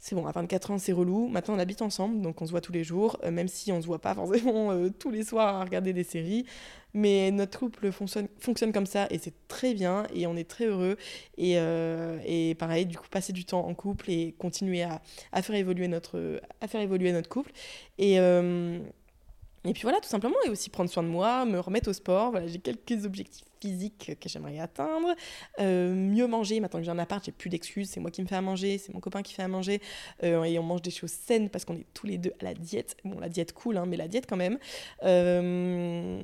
c'est 0.00 0.14
bon, 0.14 0.26
à 0.26 0.32
24 0.32 0.70
ans, 0.70 0.78
c'est 0.78 0.92
relou. 0.92 1.26
Maintenant, 1.28 1.54
on 1.54 1.58
habite 1.58 1.82
ensemble, 1.82 2.20
donc 2.20 2.40
on 2.40 2.46
se 2.46 2.52
voit 2.52 2.60
tous 2.60 2.72
les 2.72 2.84
jours, 2.84 3.18
euh, 3.24 3.32
même 3.32 3.48
si 3.48 3.72
on 3.72 3.80
se 3.82 3.86
voit 3.86 3.98
pas 4.00 4.14
forcément 4.14 4.70
euh, 4.70 4.90
tous 4.90 5.10
les 5.10 5.24
soirs 5.24 5.56
à 5.56 5.64
regarder 5.64 5.92
des 5.92 6.04
séries. 6.04 6.46
Mais 6.94 7.30
notre 7.32 7.58
couple 7.58 7.90
fonctionne, 7.90 8.72
comme 8.72 8.86
ça 8.86 9.08
et 9.10 9.18
c'est 9.18 9.34
très 9.46 9.74
bien 9.74 10.06
et 10.14 10.26
on 10.26 10.36
est 10.36 10.48
très 10.48 10.66
heureux. 10.66 10.96
Et, 11.36 11.58
euh, 11.58 12.18
et, 12.24 12.54
pareil, 12.54 12.86
du 12.86 12.96
coup, 12.96 13.08
passer 13.10 13.32
du 13.32 13.44
temps 13.44 13.66
en 13.66 13.74
couple 13.74 14.10
et 14.10 14.34
continuer 14.38 14.82
à, 14.84 15.02
à, 15.32 15.42
faire, 15.42 15.56
évoluer 15.56 15.88
notre, 15.88 16.40
à 16.60 16.68
faire 16.68 16.80
évoluer 16.80 17.12
notre 17.12 17.28
couple. 17.28 17.52
Et. 17.98 18.18
Et 19.64 19.72
puis 19.72 19.82
voilà, 19.82 19.98
tout 20.00 20.08
simplement, 20.08 20.36
et 20.46 20.50
aussi 20.50 20.70
prendre 20.70 20.90
soin 20.90 21.02
de 21.02 21.08
moi, 21.08 21.44
me 21.44 21.58
remettre 21.58 21.90
au 21.90 21.92
sport. 21.92 22.30
Voilà, 22.30 22.46
j'ai 22.46 22.58
quelques 22.58 23.04
objectifs 23.04 23.44
physiques 23.60 24.16
que 24.20 24.28
j'aimerais 24.28 24.58
atteindre. 24.60 25.14
Euh, 25.58 25.92
mieux 25.94 26.26
manger, 26.26 26.60
maintenant 26.60 26.78
que 26.78 26.84
j'ai 26.84 26.90
un 26.90 26.98
appart, 26.98 27.24
j'ai 27.24 27.32
plus 27.32 27.50
d'excuses. 27.50 27.90
C'est 27.90 28.00
moi 28.00 28.10
qui 28.10 28.22
me 28.22 28.26
fais 28.26 28.36
à 28.36 28.40
manger, 28.40 28.78
c'est 28.78 28.92
mon 28.92 29.00
copain 29.00 29.22
qui 29.22 29.34
fait 29.34 29.42
à 29.42 29.48
manger. 29.48 29.80
Euh, 30.22 30.44
et 30.44 30.58
on 30.58 30.62
mange 30.62 30.82
des 30.82 30.90
choses 30.90 31.10
saines 31.10 31.50
parce 31.50 31.64
qu'on 31.64 31.76
est 31.76 31.86
tous 31.94 32.06
les 32.06 32.18
deux 32.18 32.32
à 32.40 32.44
la 32.44 32.54
diète. 32.54 32.96
Bon, 33.04 33.18
la 33.18 33.28
diète 33.28 33.52
cool, 33.52 33.76
hein, 33.76 33.86
mais 33.86 33.96
la 33.96 34.08
diète 34.08 34.26
quand 34.28 34.36
même. 34.36 34.58
Euh, 35.02 36.22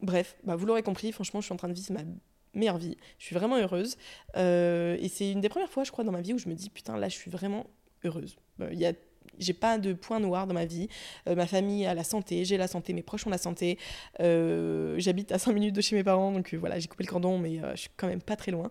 bref, 0.00 0.36
bah, 0.44 0.56
vous 0.56 0.66
l'aurez 0.66 0.82
compris, 0.82 1.12
franchement, 1.12 1.40
je 1.40 1.46
suis 1.46 1.54
en 1.54 1.58
train 1.58 1.68
de 1.68 1.74
vivre 1.74 1.92
ma 1.92 2.02
meilleure 2.54 2.78
vie. 2.78 2.96
Je 3.18 3.24
suis 3.24 3.34
vraiment 3.34 3.56
heureuse. 3.56 3.96
et 4.36 5.08
c'est 5.08 5.32
une 5.32 5.40
des 5.40 5.48
premières 5.48 5.70
fois, 5.70 5.84
je 5.84 5.90
crois, 5.90 6.04
dans 6.04 6.12
ma 6.12 6.20
vie 6.20 6.34
où 6.34 6.38
je 6.38 6.48
me 6.48 6.54
dis, 6.54 6.70
putain, 6.70 6.96
là, 6.96 7.08
je 7.08 7.16
suis 7.16 7.30
vraiment 7.30 7.66
heureuse. 8.04 8.36
Il 8.70 8.78
y 8.78 8.86
a 8.86 8.92
j'ai 9.38 9.52
pas 9.52 9.78
de 9.78 9.92
point 9.92 10.20
noir 10.20 10.46
dans 10.46 10.54
ma 10.54 10.64
vie. 10.64 10.88
Euh, 11.28 11.34
ma 11.34 11.46
famille 11.46 11.86
a 11.86 11.94
la 11.94 12.04
santé, 12.04 12.44
j'ai 12.44 12.56
la 12.56 12.68
santé, 12.68 12.92
mes 12.92 13.02
proches 13.02 13.26
ont 13.26 13.30
la 13.30 13.38
santé. 13.38 13.78
Euh, 14.20 14.94
j'habite 14.98 15.32
à 15.32 15.38
5 15.38 15.52
minutes 15.52 15.74
de 15.74 15.80
chez 15.80 15.96
mes 15.96 16.04
parents, 16.04 16.32
donc 16.32 16.52
euh, 16.52 16.56
voilà, 16.56 16.78
j'ai 16.78 16.88
coupé 16.88 17.04
le 17.04 17.08
cordon, 17.08 17.38
mais 17.38 17.60
je 17.74 17.80
suis 17.82 17.90
quand 17.96 18.08
même 18.08 18.22
pas 18.22 18.36
très 18.36 18.52
loin. 18.52 18.70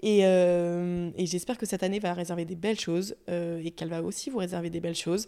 Et, 0.00 0.20
et 0.20 1.26
j'espère 1.26 1.58
que 1.58 1.66
cette 1.66 1.82
année 1.82 1.98
va 1.98 2.14
réserver 2.14 2.44
des 2.44 2.54
belles 2.54 2.78
choses 2.78 3.16
et 3.28 3.72
qu'elle 3.72 3.88
va 3.88 4.02
aussi 4.02 4.30
vous 4.30 4.38
réserver 4.38 4.70
des 4.70 4.78
belles 4.80 4.94
choses. 4.94 5.26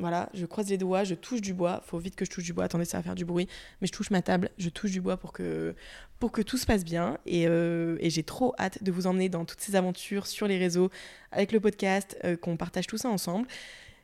Voilà, 0.00 0.30
je 0.34 0.46
croise 0.46 0.68
les 0.68 0.78
doigts, 0.78 1.04
je 1.04 1.14
touche 1.14 1.40
du 1.40 1.52
bois. 1.52 1.82
Faut 1.84 1.98
vite 1.98 2.16
que 2.16 2.24
je 2.24 2.30
touche 2.30 2.44
du 2.44 2.52
bois. 2.52 2.64
Attendez, 2.64 2.84
ça 2.84 2.96
va 2.96 3.02
faire 3.02 3.14
du 3.14 3.24
bruit. 3.24 3.48
Mais 3.80 3.86
je 3.86 3.92
touche 3.92 4.10
ma 4.10 4.22
table, 4.22 4.50
je 4.58 4.70
touche 4.70 4.90
du 4.90 5.00
bois 5.00 5.16
pour 5.18 5.32
que, 5.32 5.74
pour 6.18 6.32
que 6.32 6.42
tout 6.42 6.56
se 6.56 6.66
passe 6.66 6.84
bien. 6.84 7.18
Et, 7.26 7.46
euh, 7.46 7.96
j'ai 8.02 8.22
trop 8.22 8.54
hâte 8.58 8.82
de 8.82 8.90
vous 8.90 9.06
emmener 9.06 9.28
dans 9.28 9.44
toutes 9.44 9.60
ces 9.60 9.76
aventures 9.76 10.26
sur 10.26 10.48
les 10.48 10.58
réseaux, 10.58 10.90
avec 11.32 11.52
le 11.52 11.60
podcast, 11.60 12.18
euh, 12.24 12.36
qu'on 12.36 12.56
partage 12.56 12.86
tout 12.86 12.98
ça 12.98 13.08
ensemble. 13.10 13.46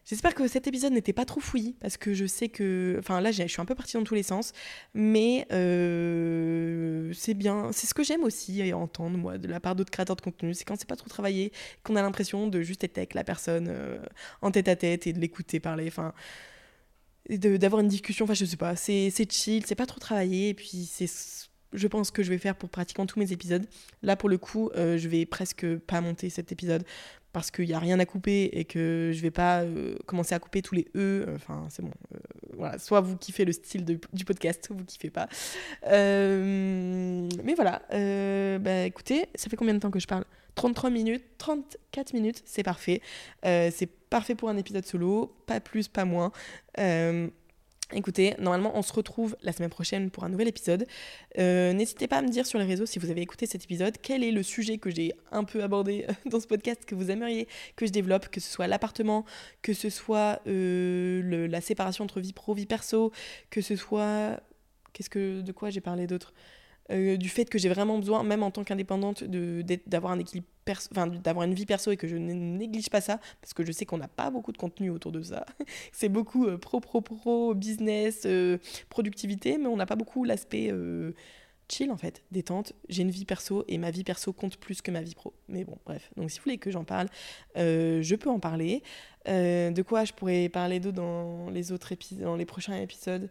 J'espère 0.09 0.37
que 0.37 0.47
cet 0.47 0.69
épisode 0.69 0.93
n'était 0.93 1.13
pas 1.13 1.25
trop 1.25 1.41
fouillis 1.41 1.75
parce 1.81 1.97
que 1.97 2.15
je 2.15 2.27
sais 2.27 2.49
que. 2.49 2.95
Enfin, 3.01 3.21
là, 3.21 3.33
je 3.33 3.45
suis 3.45 3.61
un 3.61 3.65
peu 3.65 3.75
partie 3.75 3.97
dans 3.97 4.05
tous 4.05 4.15
les 4.15 4.23
sens. 4.23 4.53
Mais 4.95 5.49
euh, 5.51 7.13
c'est 7.13 7.35
bien. 7.35 7.73
C'est 7.73 7.89
ce 7.89 7.95
que 7.95 8.05
j'aime 8.05 8.23
aussi 8.23 8.73
entendre, 8.73 9.19
moi, 9.19 9.37
de 9.37 9.49
la 9.49 9.59
part 9.59 9.75
d'autres 9.75 9.91
créateurs 9.91 10.15
de 10.15 10.21
contenu. 10.21 10.55
C'est 10.55 10.65
quand 10.65 10.79
c'est 10.79 10.89
pas 10.89 10.95
trop 10.95 11.09
travaillé, 11.09 11.53
qu'on 11.83 11.97
a 11.97 12.03
l'impression 12.03 12.47
de 12.47 12.63
juste 12.63 12.85
être 12.85 12.99
avec 12.99 13.15
la 13.15 13.25
personne 13.25 13.67
euh, 13.69 13.99
en 14.43 14.53
tête 14.53 14.69
à 14.69 14.77
tête 14.77 15.09
et 15.09 15.13
de 15.13 15.19
l'écouter 15.19 15.59
parler. 15.59 15.89
Enfin. 15.89 16.15
D'avoir 17.29 17.83
une 17.83 17.89
discussion. 17.89 18.27
Enfin, 18.27 18.35
je 18.35 18.45
sais 18.45 18.57
pas. 18.57 18.77
C'est 18.77 19.11
chill, 19.29 19.67
c'est 19.67 19.75
pas 19.75 19.87
trop 19.87 19.99
travaillé. 19.99 20.51
Et 20.51 20.55
puis, 20.55 20.89
c'est 20.89 21.09
je 21.73 21.89
pense 21.89 22.11
que 22.11 22.23
je 22.23 22.31
vais 22.31 22.39
faire 22.39 22.57
pour 22.57 22.69
pratiquement 22.69 23.07
tous 23.07 23.19
mes 23.19 23.33
épisodes. 23.33 23.67
Là, 24.03 24.17
pour 24.17 24.29
le 24.29 24.39
coup, 24.39 24.71
euh, 24.77 24.99
je 24.99 25.09
vais 25.09 25.27
presque 25.27 25.77
pas 25.79 26.01
monter 26.01 26.31
cet 26.31 26.53
épisode 26.53 26.85
parce 27.37 27.51
qu'il 27.51 27.67
n'y 27.67 27.75
a 27.75 27.79
rien 27.79 28.01
à 28.01 28.07
couper 28.07 28.45
et 28.45 28.65
que 28.65 29.11
je 29.13 29.21
vais 29.21 29.31
pas 29.31 29.61
euh, 29.61 29.95
commencer 30.07 30.35
à 30.35 30.39
couper 30.39 30.63
tous 30.63 30.75
les 30.75 30.89
E. 30.97 31.27
Enfin, 31.35 31.67
c'est 31.69 31.83
bon. 31.83 31.91
Euh, 32.15 32.19
voilà. 32.57 32.79
Soit 32.79 33.03
vous 33.03 33.19
kiffez 33.19 33.45
le 33.45 33.53
style 33.53 33.85
du 33.85 34.25
podcast, 34.25 34.65
soit 34.65 34.75
vous 34.75 34.87
kiffez 34.87 35.11
pas. 35.11 35.29
Euh, 35.87 37.29
mais 37.45 37.53
voilà. 37.53 37.83
bah, 38.59 38.85
écoutez, 38.85 39.27
ça 39.35 39.51
fait 39.51 39.57
combien 39.57 39.75
de 39.75 39.81
temps 39.81 39.91
que 39.91 40.01
je 40.01 40.07
parle? 40.07 40.25
33 40.55 40.89
minutes, 40.89 41.25
34 41.37 42.15
minutes, 42.15 42.43
c'est 42.47 42.63
parfait. 42.63 43.03
c'est 43.43 43.91
parfait 44.09 44.35
pour 44.35 44.49
un 44.49 44.57
épisode 44.57 44.87
solo, 44.87 45.37
pas 45.45 45.61
plus, 45.61 45.89
pas 45.89 46.07
moins. 46.07 46.33
Écoutez, 47.93 48.35
normalement, 48.41 48.77
on 48.77 48.83
se 48.83 48.93
retrouve 48.93 49.37
la 49.43 49.53
semaine 49.53 49.71
prochaine 49.71 50.11
pour 50.11 50.25
un 50.25 50.29
nouvel 50.29 50.49
épisode. 50.49 50.87
Euh, 51.39 51.73
n'hésitez 51.73 52.09
pas 52.09 52.17
à 52.17 52.23
me 52.23 52.29
dire 52.29 52.45
sur 52.45 52.59
les 52.59 52.65
réseaux 52.65 52.85
si 52.85 52.99
vous 52.99 53.11
avez 53.11 53.21
écouté 53.21 53.47
cet 53.47 53.63
épisode, 53.63 53.95
quel 54.03 54.25
est 54.25 54.33
le 54.33 54.43
sujet 54.43 54.79
que 54.79 54.91
j'ai 54.91 55.13
un 55.31 55.45
peu 55.45 55.63
abordé 55.63 56.05
dans 56.27 56.41
ce 56.41 56.49
podcast 56.49 56.85
que 56.85 56.97
vous 56.97 57.13
aimeriez 57.13 57.47
que 57.77 57.87
je 57.87 57.93
développe, 57.93 58.29
que 58.29 58.41
ce 58.41 58.51
soit 58.51 58.67
l'appartement, 58.67 59.25
que 59.63 59.73
ce 59.73 59.89
soit 59.89 60.41
euh, 60.49 61.47
la 61.47 61.61
séparation 61.61 62.03
entre 62.03 62.19
vie 62.21 62.33
pro, 62.33 62.55
vie 62.55 62.67
perso, 62.67 63.13
que 63.51 63.61
ce 63.61 63.77
soit... 63.77 64.41
Qu'est-ce 64.93 65.11
que... 65.11 65.43
De 65.43 65.53
quoi 65.53 65.71
j'ai 65.71 65.81
parlé 65.81 66.09
d'autre? 66.09 66.35
Euh, 66.91 67.17
du 67.17 67.29
fait 67.29 67.47
que 67.47 67.59
j'ai 67.59 67.69
vraiment 67.69 67.99
besoin, 67.99 68.23
même 68.23 68.43
en 68.43 68.51
tant 68.51 68.65
qu'indépendante, 68.65 69.25
d'avoir 69.25 70.13
un 70.13 70.19
équilibre, 70.19 70.47
d'avoir 71.23 71.45
une 71.45 71.55
vie 71.55 71.67
perso 71.67 71.91
et 71.91 71.97
que 71.97 72.07
je 72.07 72.17
ne 72.17 72.33
néglige 72.33 72.91
pas 72.91 73.01
ça, 73.01 73.19
parce 73.41 73.55
que 73.55 73.65
je 73.65 73.73
sais 73.73 73.87
qu'on 73.87 73.99
n'a 73.99 74.09
pas 74.09 74.31
beaucoup 74.31 74.53
de 74.53 74.59
contenu 74.59 74.91
autour 74.91 75.13
de 75.13 75.23
ça. 75.23 75.47
C'est 75.93 76.09
beaucoup 76.09 76.47
euh, 76.47 76.59
pro, 76.59 76.81
pro, 76.81 77.01
pro, 77.01 77.55
business, 77.55 78.23
euh, 78.27 78.59
productivité, 78.89 79.59
mais 79.59 79.67
on 79.67 79.77
n'a 79.77 79.87
pas 79.87 79.97
beaucoup 79.97 80.25
l'aspect 80.25 80.73
chill 81.69 81.91
en 81.91 81.97
fait, 81.97 82.23
détente. 82.31 82.73
J'ai 82.89 83.03
une 83.03 83.11
vie 83.11 83.25
perso 83.25 83.65
et 83.67 83.79
ma 83.79 83.91
vie 83.91 84.05
perso 84.05 84.33
compte 84.33 84.57
plus 84.57 84.83
que 84.83 84.93
ma 84.93 85.03
vie 85.03 85.15
pro. 85.15 85.35
Mais 85.49 85.65
bon, 85.65 85.79
bref. 85.85 86.11
Donc 86.17 86.31
si 86.31 86.39
vous 86.39 86.45
voulez 86.45 86.59
que 86.59 86.71
j'en 86.71 86.85
parle, 86.85 87.09
je 87.57 88.15
peux 88.15 88.31
en 88.31 88.39
parler. 88.39 88.83
De 89.27 89.83
quoi 89.83 90.05
je 90.05 90.13
pourrais 90.13 90.49
parler 90.49 90.79
d'autre 90.79 90.97
dans 90.97 91.51
les 91.51 91.73
autres 91.73 91.91
épisodes, 91.91 92.23
dans 92.23 92.37
les 92.37 92.47
prochains 92.47 92.77
épisodes? 92.77 93.29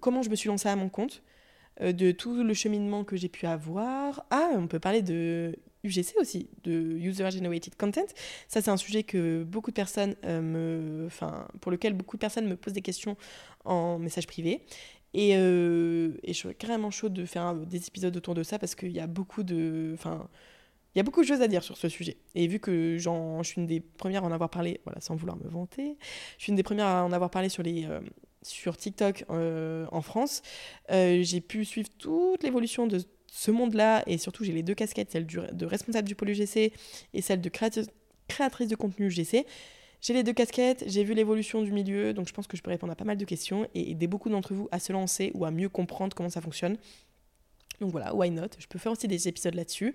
Comment 0.00 0.22
je 0.22 0.30
me 0.30 0.36
suis 0.36 0.48
lancée 0.48 0.68
à 0.68 0.76
mon 0.76 0.88
compte, 0.88 1.22
de 1.80 2.10
tout 2.12 2.42
le 2.42 2.54
cheminement 2.54 3.02
que 3.04 3.16
j'ai 3.16 3.28
pu 3.28 3.46
avoir. 3.46 4.26
Ah, 4.30 4.50
on 4.54 4.66
peut 4.66 4.78
parler 4.78 5.00
de 5.00 5.56
UGC 5.84 6.14
aussi, 6.18 6.50
de 6.64 6.72
User 6.72 7.30
Generated 7.30 7.76
Content. 7.76 8.06
Ça, 8.48 8.60
c'est 8.60 8.68
un 8.68 8.76
sujet 8.76 9.02
que 9.02 9.42
beaucoup 9.42 9.70
de 9.70 9.76
personnes 9.76 10.14
me, 10.22 11.04
enfin, 11.06 11.48
pour 11.60 11.72
lequel 11.72 11.94
beaucoup 11.94 12.16
de 12.16 12.20
personnes 12.20 12.46
me 12.46 12.56
posent 12.56 12.74
des 12.74 12.82
questions 12.82 13.16
en 13.64 13.98
message 13.98 14.26
privé. 14.26 14.62
Et, 15.14 15.36
euh, 15.36 16.12
et, 16.22 16.32
je 16.32 16.38
suis 16.38 16.54
carrément 16.54 16.90
chaude 16.90 17.12
de 17.12 17.26
faire 17.26 17.54
des 17.54 17.86
épisodes 17.86 18.16
autour 18.16 18.34
de 18.34 18.42
ça 18.42 18.58
parce 18.58 18.74
qu'il 18.74 18.92
y 18.92 19.00
a 19.00 19.06
beaucoup 19.06 19.42
de. 19.42 19.92
Enfin, 19.94 20.28
il 20.94 20.98
y 20.98 21.00
a 21.00 21.02
beaucoup 21.02 21.22
de 21.22 21.26
choses 21.26 21.42
à 21.42 21.48
dire 21.48 21.62
sur 21.62 21.76
ce 21.76 21.88
sujet. 21.88 22.16
Et 22.34 22.46
vu 22.46 22.60
que 22.60 22.96
je 22.98 23.42
suis 23.44 23.60
une 23.60 23.66
des 23.66 23.80
premières 23.80 24.24
à 24.24 24.26
en 24.26 24.32
avoir 24.32 24.50
parlé, 24.50 24.80
voilà, 24.84 25.00
sans 25.00 25.16
vouloir 25.16 25.36
me 25.36 25.48
vanter, 25.48 25.96
je 26.38 26.44
suis 26.44 26.50
une 26.50 26.56
des 26.56 26.62
premières 26.62 26.86
à 26.86 27.04
en 27.04 27.12
avoir 27.12 27.30
parlé 27.30 27.48
sur, 27.48 27.62
les, 27.62 27.84
euh, 27.86 28.00
sur 28.42 28.76
TikTok 28.76 29.24
euh, 29.30 29.86
en 29.92 30.02
France, 30.02 30.42
j'ai 30.88 31.40
pu 31.40 31.64
suivre 31.64 31.88
toute 31.98 32.42
l'évolution 32.42 32.86
de 32.86 33.00
ce 33.26 33.50
monde-là 33.50 34.02
et 34.06 34.18
surtout 34.18 34.44
j'ai 34.44 34.52
les 34.52 34.62
deux 34.62 34.74
casquettes, 34.74 35.10
celle 35.10 35.26
de 35.26 35.66
responsable 35.66 36.06
du 36.06 36.14
pôle 36.14 36.30
UGC 36.30 36.72
et 37.14 37.22
celle 37.22 37.40
de 37.40 37.50
créatrice 38.28 38.68
de 38.68 38.76
contenu 38.76 39.06
UGC. 39.06 39.46
J'ai 40.02 40.14
les 40.14 40.24
deux 40.24 40.32
casquettes, 40.32 40.82
j'ai 40.88 41.04
vu 41.04 41.14
l'évolution 41.14 41.62
du 41.62 41.70
milieu, 41.70 42.12
donc 42.12 42.26
je 42.26 42.32
pense 42.32 42.48
que 42.48 42.56
je 42.56 42.62
peux 42.62 42.70
répondre 42.70 42.92
à 42.92 42.96
pas 42.96 43.04
mal 43.04 43.16
de 43.16 43.24
questions 43.24 43.68
et 43.72 43.92
aider 43.92 44.08
beaucoup 44.08 44.28
d'entre 44.28 44.52
vous 44.52 44.68
à 44.72 44.80
se 44.80 44.92
lancer 44.92 45.30
ou 45.34 45.44
à 45.44 45.52
mieux 45.52 45.68
comprendre 45.68 46.14
comment 46.16 46.28
ça 46.28 46.40
fonctionne. 46.40 46.76
Donc 47.80 47.90
voilà, 47.90 48.14
why 48.14 48.30
not? 48.30 48.48
Je 48.58 48.66
peux 48.66 48.78
faire 48.78 48.92
aussi 48.92 49.08
des 49.08 49.28
épisodes 49.28 49.54
là-dessus. 49.54 49.94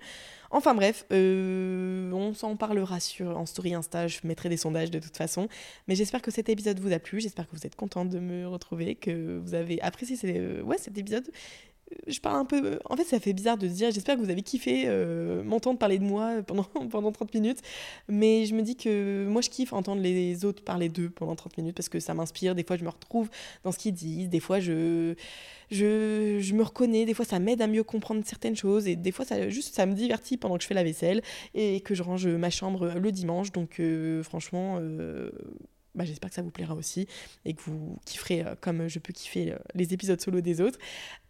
Enfin 0.50 0.74
bref, 0.74 1.04
euh, 1.12 2.10
on 2.12 2.34
s'en 2.34 2.56
parlera 2.56 3.00
sur, 3.00 3.36
en 3.38 3.46
story 3.46 3.74
Insta, 3.74 4.08
je 4.08 4.20
mettrai 4.24 4.48
des 4.48 4.56
sondages 4.56 4.90
de 4.90 4.98
toute 4.98 5.16
façon. 5.16 5.48
Mais 5.86 5.94
j'espère 5.94 6.22
que 6.22 6.30
cet 6.30 6.48
épisode 6.48 6.80
vous 6.80 6.92
a 6.92 6.98
plu, 6.98 7.20
j'espère 7.20 7.46
que 7.48 7.56
vous 7.56 7.66
êtes 7.66 7.76
content 7.76 8.04
de 8.04 8.18
me 8.18 8.46
retrouver, 8.46 8.94
que 8.94 9.38
vous 9.38 9.54
avez 9.54 9.80
apprécié 9.80 10.16
euh, 10.24 10.62
ouais, 10.62 10.78
cet 10.78 10.98
épisode 10.98 11.30
je 12.06 12.20
parle 12.20 12.36
un 12.36 12.44
peu. 12.44 12.78
En 12.86 12.96
fait, 12.96 13.04
ça 13.04 13.20
fait 13.20 13.32
bizarre 13.32 13.58
de 13.58 13.68
se 13.68 13.74
dire. 13.74 13.90
J'espère 13.90 14.16
que 14.16 14.20
vous 14.20 14.30
avez 14.30 14.42
kiffé 14.42 14.84
euh, 14.86 15.42
m'entendre 15.42 15.78
parler 15.78 15.98
de 15.98 16.04
moi 16.04 16.42
pendant, 16.46 16.64
pendant 16.64 17.12
30 17.12 17.34
minutes. 17.34 17.60
Mais 18.08 18.46
je 18.46 18.54
me 18.54 18.62
dis 18.62 18.76
que 18.76 19.26
moi, 19.28 19.42
je 19.42 19.50
kiffe 19.50 19.72
entendre 19.72 20.02
les 20.02 20.44
autres 20.44 20.62
parler 20.62 20.88
d'eux 20.88 21.10
pendant 21.10 21.34
30 21.34 21.58
minutes 21.58 21.76
parce 21.76 21.88
que 21.88 22.00
ça 22.00 22.14
m'inspire. 22.14 22.54
Des 22.54 22.64
fois, 22.64 22.76
je 22.76 22.84
me 22.84 22.90
retrouve 22.90 23.28
dans 23.64 23.72
ce 23.72 23.78
qu'ils 23.78 23.94
disent. 23.94 24.28
Des 24.28 24.40
fois, 24.40 24.60
je, 24.60 25.14
je, 25.70 26.38
je 26.40 26.54
me 26.54 26.62
reconnais. 26.62 27.04
Des 27.04 27.14
fois, 27.14 27.24
ça 27.24 27.38
m'aide 27.38 27.62
à 27.62 27.66
mieux 27.66 27.84
comprendre 27.84 28.22
certaines 28.24 28.56
choses. 28.56 28.86
Et 28.88 28.96
des 28.96 29.12
fois, 29.12 29.24
ça, 29.24 29.48
juste, 29.48 29.74
ça 29.74 29.86
me 29.86 29.94
divertit 29.94 30.36
pendant 30.36 30.56
que 30.56 30.62
je 30.62 30.68
fais 30.68 30.74
la 30.74 30.84
vaisselle 30.84 31.22
et 31.54 31.80
que 31.80 31.94
je 31.94 32.02
range 32.02 32.26
ma 32.26 32.50
chambre 32.50 32.94
le 32.98 33.12
dimanche. 33.12 33.52
Donc, 33.52 33.80
euh, 33.80 34.22
franchement. 34.22 34.78
Euh, 34.80 35.30
bah, 35.98 36.04
j'espère 36.04 36.30
que 36.30 36.36
ça 36.36 36.42
vous 36.42 36.50
plaira 36.50 36.74
aussi 36.74 37.06
et 37.44 37.54
que 37.54 37.62
vous 37.62 37.98
kifferez 38.06 38.42
euh, 38.42 38.54
comme 38.60 38.88
je 38.88 38.98
peux 38.98 39.12
kiffer 39.12 39.52
euh, 39.52 39.58
les 39.74 39.92
épisodes 39.92 40.20
solo 40.20 40.40
des 40.40 40.60
autres. 40.60 40.78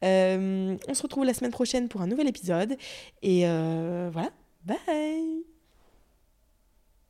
Euh, 0.04 0.76
on 0.86 0.94
se 0.94 1.02
retrouve 1.02 1.24
la 1.24 1.34
semaine 1.34 1.50
prochaine 1.50 1.88
pour 1.88 2.02
un 2.02 2.06
nouvel 2.06 2.28
épisode 2.28 2.76
et 3.22 3.40
voilà, 3.42 4.30
bye 4.64 5.57